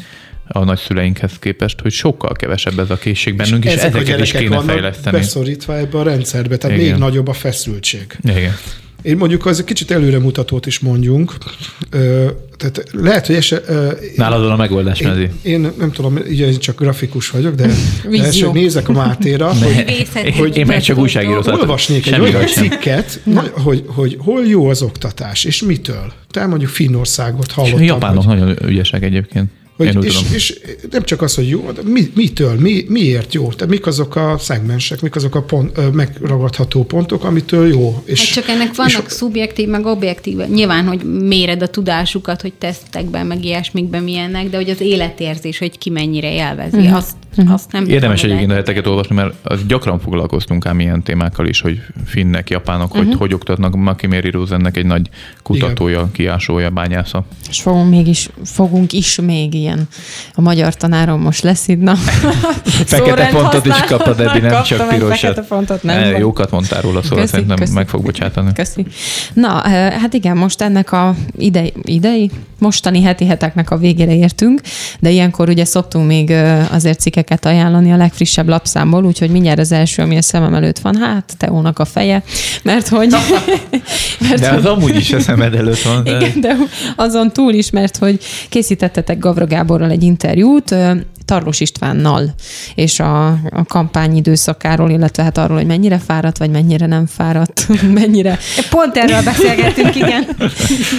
a 0.48 0.64
nagyszüleinkhez 0.64 1.40
képest, 1.40 1.80
hogy 1.82 1.92
sokkal 1.92 2.34
kevesebb 2.34 2.80
ez 2.80 2.90
a 2.90 2.98
készség 2.98 3.36
bennünk, 3.36 3.66
és, 3.66 3.74
és 3.74 3.82
ezeket 3.82 4.20
is 4.20 4.32
kéne 4.32 4.60
fejleszteni. 4.62 5.18
beszorítva 5.18 5.78
ebbe 5.78 5.98
a 5.98 6.04
rendszerbe, 6.04 6.58
tehát 6.58 6.78
Igen. 6.78 6.90
még 6.90 7.00
nagyobb 7.00 7.28
a 7.28 7.34
feszültség. 7.34 8.18
Igen. 8.24 8.54
Én 9.02 9.18
mondjuk 9.18 9.46
az 9.46 9.60
egy 9.60 9.66
kicsit 9.66 9.92
előremutatót 9.92 10.66
is 10.66 10.80
mondjunk. 10.80 11.34
Ö, 11.90 12.28
tehát 12.58 12.84
lehet, 12.92 13.28
hogy 13.28 13.36
eset... 13.36 13.72
Nálad 14.16 14.52
a 14.52 14.56
megoldás, 14.56 15.00
én, 15.00 15.08
Mezi. 15.08 15.30
én 15.42 15.72
nem 15.78 15.92
tudom, 15.92 16.20
ugye 16.30 16.48
én 16.48 16.60
csak 16.60 16.80
grafikus 16.80 17.30
vagyok, 17.30 17.56
de 17.56 17.70
első 18.12 18.52
nézek 18.52 18.90
a 18.90 18.92
Mátéra, 18.92 19.54
hogy, 19.64 20.08
hogy... 20.38 20.58
Én 20.58 20.66
meg 20.66 20.82
csak 20.82 20.98
újságíró. 20.98 21.42
Olvasnék 21.46 22.12
egy 22.12 22.20
olyan 22.20 22.46
cikket, 22.46 23.22
hogy, 23.52 23.84
hogy 23.88 24.18
hol 24.20 24.46
jó 24.46 24.68
az 24.70 24.82
oktatás, 24.82 25.44
és 25.44 25.62
mitől. 25.62 26.14
Te 26.32 26.46
mondjuk 26.46 26.70
Finnországot 26.70 27.52
hallottam. 27.52 27.84
Japánok 27.84 28.24
hogy... 28.24 28.38
nagyon 28.38 28.58
ügyesek 28.66 29.04
egyébként 29.04 29.50
Hogy, 29.78 29.88
Én 29.88 30.02
és, 30.02 30.16
tudom. 30.16 30.34
és 30.34 30.60
nem 30.92 31.04
csak 31.04 31.22
az, 31.22 31.36
hogy 31.36 31.50
jó, 31.50 31.72
de 31.72 31.82
mi, 31.84 32.12
mitől, 32.16 32.60
mi, 32.60 32.86
miért 32.88 33.34
jó? 33.34 33.52
Tehát 33.52 33.74
mik 33.74 33.86
azok 33.86 34.16
a 34.16 34.36
szegmensek, 34.40 35.02
mik 35.02 35.16
azok 35.16 35.36
a 35.36 35.42
pont, 35.42 35.94
megragadható 35.94 36.84
pontok, 36.84 37.24
amitől 37.24 37.68
jó? 37.68 38.02
És, 38.06 38.20
Hát 38.20 38.34
csak 38.34 38.56
ennek 38.56 38.76
vannak 38.76 39.06
és... 39.06 39.12
szubjektív, 39.12 39.68
meg 39.68 39.86
objektív. 39.86 40.38
Nyilván, 40.38 40.88
hogy 40.88 41.04
méred 41.04 41.62
a 41.62 41.68
tudásukat, 41.68 42.42
hogy 42.42 42.54
tesztekben, 42.54 43.26
meg 43.26 43.46
ilyesmikben 43.46 44.04
milyennek, 44.04 44.50
de 44.50 44.58
hogy 44.58 44.70
az 44.70 44.82
életérzés, 44.82 45.58
hogy 45.58 45.78
ki 45.78 45.90
mennyire 45.90 46.34
élvezi, 46.34 46.78
uh-huh. 46.78 46.96
azt, 46.96 47.16
azt 47.48 47.72
nem 47.72 47.86
Érdemes 47.86 48.24
egyébként 48.24 48.52
a 48.52 48.54
heteket 48.54 48.88
olvasni, 48.88 49.16
mert 49.16 49.66
gyakran 49.68 50.00
foglalkoztunk 50.00 50.66
ám 50.66 50.80
ilyen 50.80 51.04
témákkal 51.04 51.48
is, 51.48 51.62
hogy 51.62 51.82
finnek, 52.06 52.50
japánok, 52.50 52.94
Mhm. 52.94 53.06
hogy 53.06 53.16
hogy 53.18 53.34
oktatnak. 53.34 53.76
Makimeri 53.76 54.30
Rosennek 54.30 54.78
egy 54.78 54.86
nagy 54.86 55.10
kutatója, 55.44 56.10
kiásója, 56.12 56.70
bányásza. 56.70 57.24
És 57.50 57.62
fogunk 57.62 57.90
mégis, 57.90 58.30
fogunk 58.46 58.94
is 58.94 59.20
még 59.22 59.54
ilyen. 59.54 59.88
A 60.34 60.42
magyar 60.42 60.76
tanárom 60.76 61.22
most 61.22 61.44
lesz 61.44 61.68
itt, 61.68 61.82
na. 61.82 61.96
Fekete 62.86 63.28
pontot 63.32 63.66
is 63.66 63.80
kapod, 63.88 64.20
Ebi, 64.20 64.40
nem 64.40 64.64
csak 64.64 64.90
pirosat. 64.90 65.18
Fekete 65.20 65.42
pontot, 65.42 65.84
nem 65.84 66.02
baj. 66.12 66.20
Jókat 66.20 66.52
mondtál 66.52 66.82
róla, 66.82 67.02
szóval 67.02 67.18
Köszi, 67.20 67.32
szerintem 67.32 67.58
köszi. 67.58 67.74
meg 67.74 67.88
fog 67.88 68.04
bocsátani. 68.04 68.54
Köszi. 68.54 68.86
Na, 69.34 69.64
eh, 69.66 69.92
hát 70.02 70.14
igen, 70.14 70.38
most 70.38 70.62
ennek 70.62 70.92
a 70.92 71.16
idei, 71.38 71.74
idei, 71.84 72.32
mostani 72.60 73.02
heti 73.02 73.26
heteknek 73.26 73.72
a 73.72 73.78
végére 73.78 74.16
értünk, 74.16 74.62
de 75.00 75.10
ilyenkor 75.10 75.50
ugye 75.50 75.66
szoktunk 75.66 76.08
még 76.08 76.34
azért 76.72 77.00
cikkeket 77.00 77.46
ajánlani 77.46 77.92
a 77.92 77.98
legfrissebb 77.98 78.48
lapszámból, 78.48 79.06
úgyhogy 79.06 79.30
mindjárt 79.30 79.60
az 79.60 79.72
első, 79.72 80.02
ami 80.02 80.18
a 80.18 80.22
szemem 80.22 80.54
előtt 80.54 80.80
van, 80.80 80.96
hát 80.96 81.34
Teónak 81.38 81.80
a 81.80 81.86
feje, 81.86 82.24
mert 82.64 82.88
hogy... 82.88 83.16
mert 84.30 84.40
De 84.40 84.50
az 84.50 84.66
amúgy 84.66 84.96
is 84.96 85.14
a 85.14 85.20
szemed 85.20 85.56
előtt 85.56 85.82
van. 85.82 86.04
de- 86.04 86.18
igen, 86.18 86.42
de 86.42 86.56
azon 86.96 87.32
túl 87.32 87.54
is, 87.54 87.70
mert 87.70 87.98
hogy 87.98 88.20
készítettetek 88.50 89.20
Gavra 89.20 89.46
Gáborral 89.46 89.90
egy 89.92 90.04
interjút, 90.04 90.76
Tarlós 91.28 91.60
Istvánnal, 91.60 92.34
és 92.76 93.00
a, 93.00 93.28
a 93.30 93.66
kampány 93.68 94.16
időszakáról, 94.16 94.90
illetve 94.90 95.24
hát 95.24 95.38
arról, 95.38 95.58
hogy 95.58 95.66
mennyire 95.66 95.98
fáradt, 95.98 96.38
vagy 96.38 96.50
mennyire 96.50 96.86
nem 96.86 97.06
fáradt, 97.06 97.68
mennyire... 98.00 98.38
Pont 98.70 98.98
erről 98.98 99.24
beszélgettünk, 99.24 99.96
igen. 99.96 100.28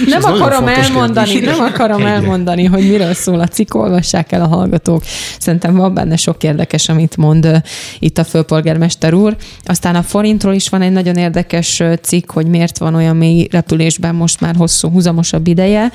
Nem 0.05 0.23
akarom 0.23 0.67
elmondani, 0.67 1.29
kérdés. 1.29 1.55
nem 1.55 1.65
akarom 1.65 2.05
elmondani, 2.05 2.65
hogy 2.65 2.89
miről 2.89 3.13
szól 3.13 3.39
a 3.39 3.47
cikk, 3.47 3.73
olvassák 3.73 4.31
el 4.31 4.41
a 4.41 4.47
hallgatók. 4.47 5.03
Szerintem 5.39 5.75
van 5.75 5.93
benne 5.93 6.15
sok 6.15 6.43
érdekes, 6.43 6.89
amit 6.89 7.17
mond 7.17 7.61
itt 7.99 8.17
a 8.17 8.23
főpolgármester 8.23 9.13
úr. 9.13 9.35
Aztán 9.65 9.95
a 9.95 10.03
forintról 10.03 10.53
is 10.53 10.69
van 10.69 10.81
egy 10.81 10.91
nagyon 10.91 11.15
érdekes 11.15 11.83
cikk, 12.01 12.31
hogy 12.31 12.47
miért 12.47 12.77
van 12.77 12.95
olyan 12.95 13.15
mély 13.15 13.47
repülésben 13.51 14.15
most 14.15 14.39
már 14.39 14.55
hosszú, 14.55 14.89
húzamosabb 14.89 15.47
ideje. 15.47 15.91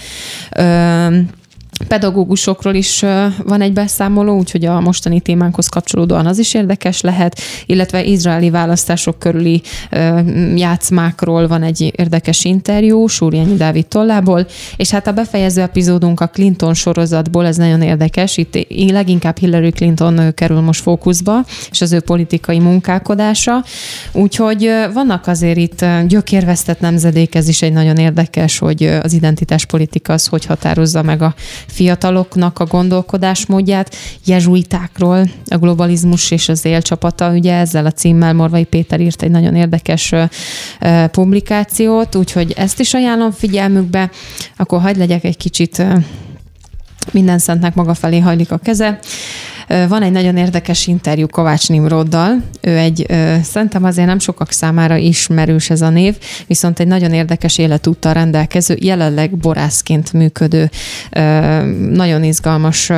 Ö, 0.57 1.07
Pedagógusokról 1.89 2.75
is 2.75 3.05
van 3.45 3.61
egy 3.61 3.73
beszámoló, 3.73 4.37
úgyhogy 4.37 4.65
a 4.65 4.81
mostani 4.81 5.21
témánkhoz 5.21 5.69
kapcsolódóan 5.69 6.27
az 6.27 6.39
is 6.39 6.55
érdekes 6.55 7.01
lehet, 7.01 7.41
illetve 7.67 8.05
izraeli 8.05 8.51
választások 8.51 9.19
körüli 9.19 9.63
játszmákról 10.55 11.47
van 11.47 11.63
egy 11.63 11.93
érdekes 11.97 12.45
interjú 12.45 13.07
Súrjányi 13.07 13.55
Dávid 13.55 13.87
tollából, 13.87 14.47
és 14.77 14.91
hát 14.91 15.07
a 15.07 15.13
befejező 15.13 15.63
epizódunk 15.63 16.21
a 16.21 16.29
Clinton 16.29 16.75
sorozatból, 16.75 17.47
ez 17.47 17.57
nagyon 17.57 17.83
érdekes, 17.83 18.37
itt 18.37 18.59
leginkább 18.91 19.39
Hillary 19.39 19.71
Clinton 19.71 20.35
kerül 20.35 20.61
most 20.61 20.83
fókuszba, 20.83 21.45
és 21.71 21.81
az 21.81 21.93
ő 21.93 22.01
politikai 22.01 22.59
munkálkodása, 22.59 23.65
úgyhogy 24.13 24.71
vannak 24.93 25.27
azért 25.27 25.59
itt 25.59 25.85
gyökérvesztett 26.07 26.81
nemzedék, 26.81 27.35
ez 27.35 27.49
is 27.49 27.63
egy 27.63 27.73
nagyon 27.73 27.97
érdekes, 27.97 28.59
hogy 28.59 28.83
az 29.03 29.13
identitáspolitika 29.13 30.13
az 30.13 30.27
hogy 30.27 30.45
határozza 30.45 31.03
meg 31.03 31.23
a 31.23 31.35
fiataloknak 31.67 32.59
a 32.59 32.67
gondolkodásmódját, 32.67 33.97
jezsuitákról, 34.25 35.31
a 35.47 35.57
globalizmus 35.57 36.31
és 36.31 36.49
az 36.49 36.65
élcsapata, 36.65 37.31
ugye 37.31 37.55
ezzel 37.55 37.87
a 37.87 37.91
címmel 37.91 38.35
Morvai 38.35 38.65
Péter 38.65 39.01
írt 39.01 39.23
egy 39.23 39.31
nagyon 39.31 39.55
érdekes 39.55 40.15
publikációt, 41.11 42.15
úgyhogy 42.15 42.53
ezt 42.57 42.81
is 42.81 42.95
ajánlom 42.95 43.31
figyelmükbe, 43.31 44.11
akkor 44.57 44.81
hagyd 44.81 44.99
legyek 44.99 45.25
egy 45.25 45.37
kicsit 45.37 45.83
minden 47.11 47.39
szentnek 47.39 47.75
maga 47.75 47.95
felé 47.95 48.19
hajlik 48.19 48.51
a 48.51 48.59
keze. 48.59 48.99
Van 49.89 50.03
egy 50.03 50.13
nagyon 50.13 50.37
érdekes 50.37 50.87
interjú 50.87 51.27
Kovács 51.27 51.69
Nimroddal. 51.69 52.43
Ő 52.61 52.77
egy, 52.77 53.07
szerintem 53.43 53.85
azért 53.85 54.07
nem 54.07 54.19
sokak 54.19 54.51
számára 54.51 54.97
ismerős 54.97 55.71
ez 55.71 55.81
a 55.81 55.89
név, 55.89 56.15
viszont 56.47 56.81
egy 56.81 56.87
nagyon 56.87 57.13
érdekes 57.13 57.59
életúttal 57.59 58.13
rendelkező, 58.13 58.77
jelenleg 58.81 59.37
borászként 59.37 60.13
működő, 60.13 60.71
nagyon 61.91 62.25
izgalmas 62.25 62.91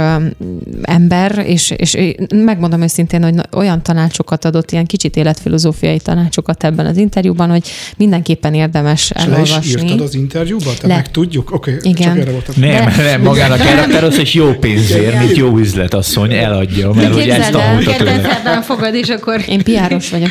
ember, 0.83 1.45
és, 1.47 1.71
és 1.71 1.97
megmondom 2.35 2.83
őszintén, 2.83 3.23
hogy 3.23 3.35
olyan 3.53 3.83
tanácsokat 3.83 4.45
adott, 4.45 4.71
ilyen 4.71 4.87
kicsit 4.87 5.17
életfilozófiai 5.17 5.99
tanácsokat 5.99 6.65
ebben 6.65 6.87
az 6.87 6.97
interjúban, 6.97 7.51
hogy 7.51 7.69
mindenképpen 7.97 8.55
érdemes 8.55 9.13
és 9.15 9.25
le 9.25 9.41
is 9.41 9.51
elolvasni. 9.51 9.83
írtad 9.83 10.01
az 10.01 10.15
interjúba? 10.15 10.71
Te 10.81 10.87
Le. 10.87 10.95
meg 10.95 11.11
tudjuk? 11.11 11.51
Oké, 11.53 11.75
okay, 11.77 11.91
Igen. 11.91 12.09
csak 12.09 12.19
erre 12.19 12.31
voltam. 12.31 12.55
Nem, 12.59 12.93
nem, 12.97 13.23
magának 13.23 13.61
elraktáros 13.61 14.19
és 14.19 14.35
jó 14.35 14.53
pénzért, 14.53 15.19
mint 15.19 15.37
jó 15.37 15.57
üzletasszony, 15.57 16.33
eladja, 16.57 16.93
mert 16.93 17.13
hogy 17.13 17.29
ezt 17.29 17.51
Képzeld 17.51 17.55
el, 17.55 17.69
tanulta 17.69 17.97
tőle. 17.97 18.63
Fogad, 18.63 18.95
és 18.95 19.09
akkor 19.09 19.43
Én 19.49 19.63
piáros 19.63 20.11
vagyok. 20.11 20.31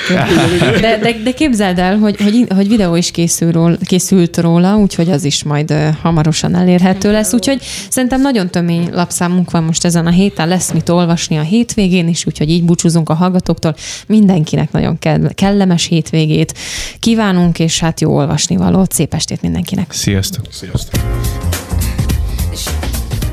De, 0.81 0.97
de, 0.97 1.15
de 1.23 1.31
képzeld 1.31 1.79
el, 1.79 1.97
hogy, 1.97 2.15
hogy, 2.21 2.45
hogy 2.55 2.67
videó 2.67 2.95
is 2.95 3.11
készül 3.11 3.51
róla, 3.51 3.75
készült 3.85 4.37
róla, 4.37 4.75
úgyhogy 4.75 5.09
az 5.09 5.23
is 5.23 5.43
majd 5.43 5.73
hamarosan 6.01 6.55
elérhető 6.55 7.11
lesz. 7.11 7.33
Úgyhogy 7.33 7.61
szerintem 7.89 8.21
nagyon 8.21 8.49
tömény 8.49 8.89
lapszámunk 8.91 9.51
van 9.51 9.63
most 9.63 9.85
ezen 9.85 10.05
a 10.05 10.09
héten, 10.09 10.47
lesz 10.47 10.71
mit 10.71 10.89
olvasni 10.89 11.37
a 11.37 11.41
hétvégén 11.41 12.07
is, 12.07 12.25
úgyhogy 12.25 12.49
így 12.49 12.63
búcsúzunk 12.63 13.09
a 13.09 13.13
hallgatóktól. 13.13 13.75
Mindenkinek 14.07 14.71
nagyon 14.71 14.99
kell- 14.99 15.33
kellemes 15.33 15.85
hétvégét 15.85 16.53
kívánunk, 16.99 17.59
és 17.59 17.79
hát 17.79 18.01
jó 18.01 18.15
olvasni 18.15 18.55
valót. 18.55 18.91
Szép 18.91 19.13
estét 19.13 19.41
mindenkinek! 19.41 19.91
Sziasztok. 19.91 20.45
Sziasztok. 20.51 21.01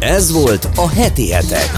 Ez 0.01 0.32
volt 0.32 0.68
a 0.76 0.88
heti 0.88 1.30
hetek. 1.30 1.70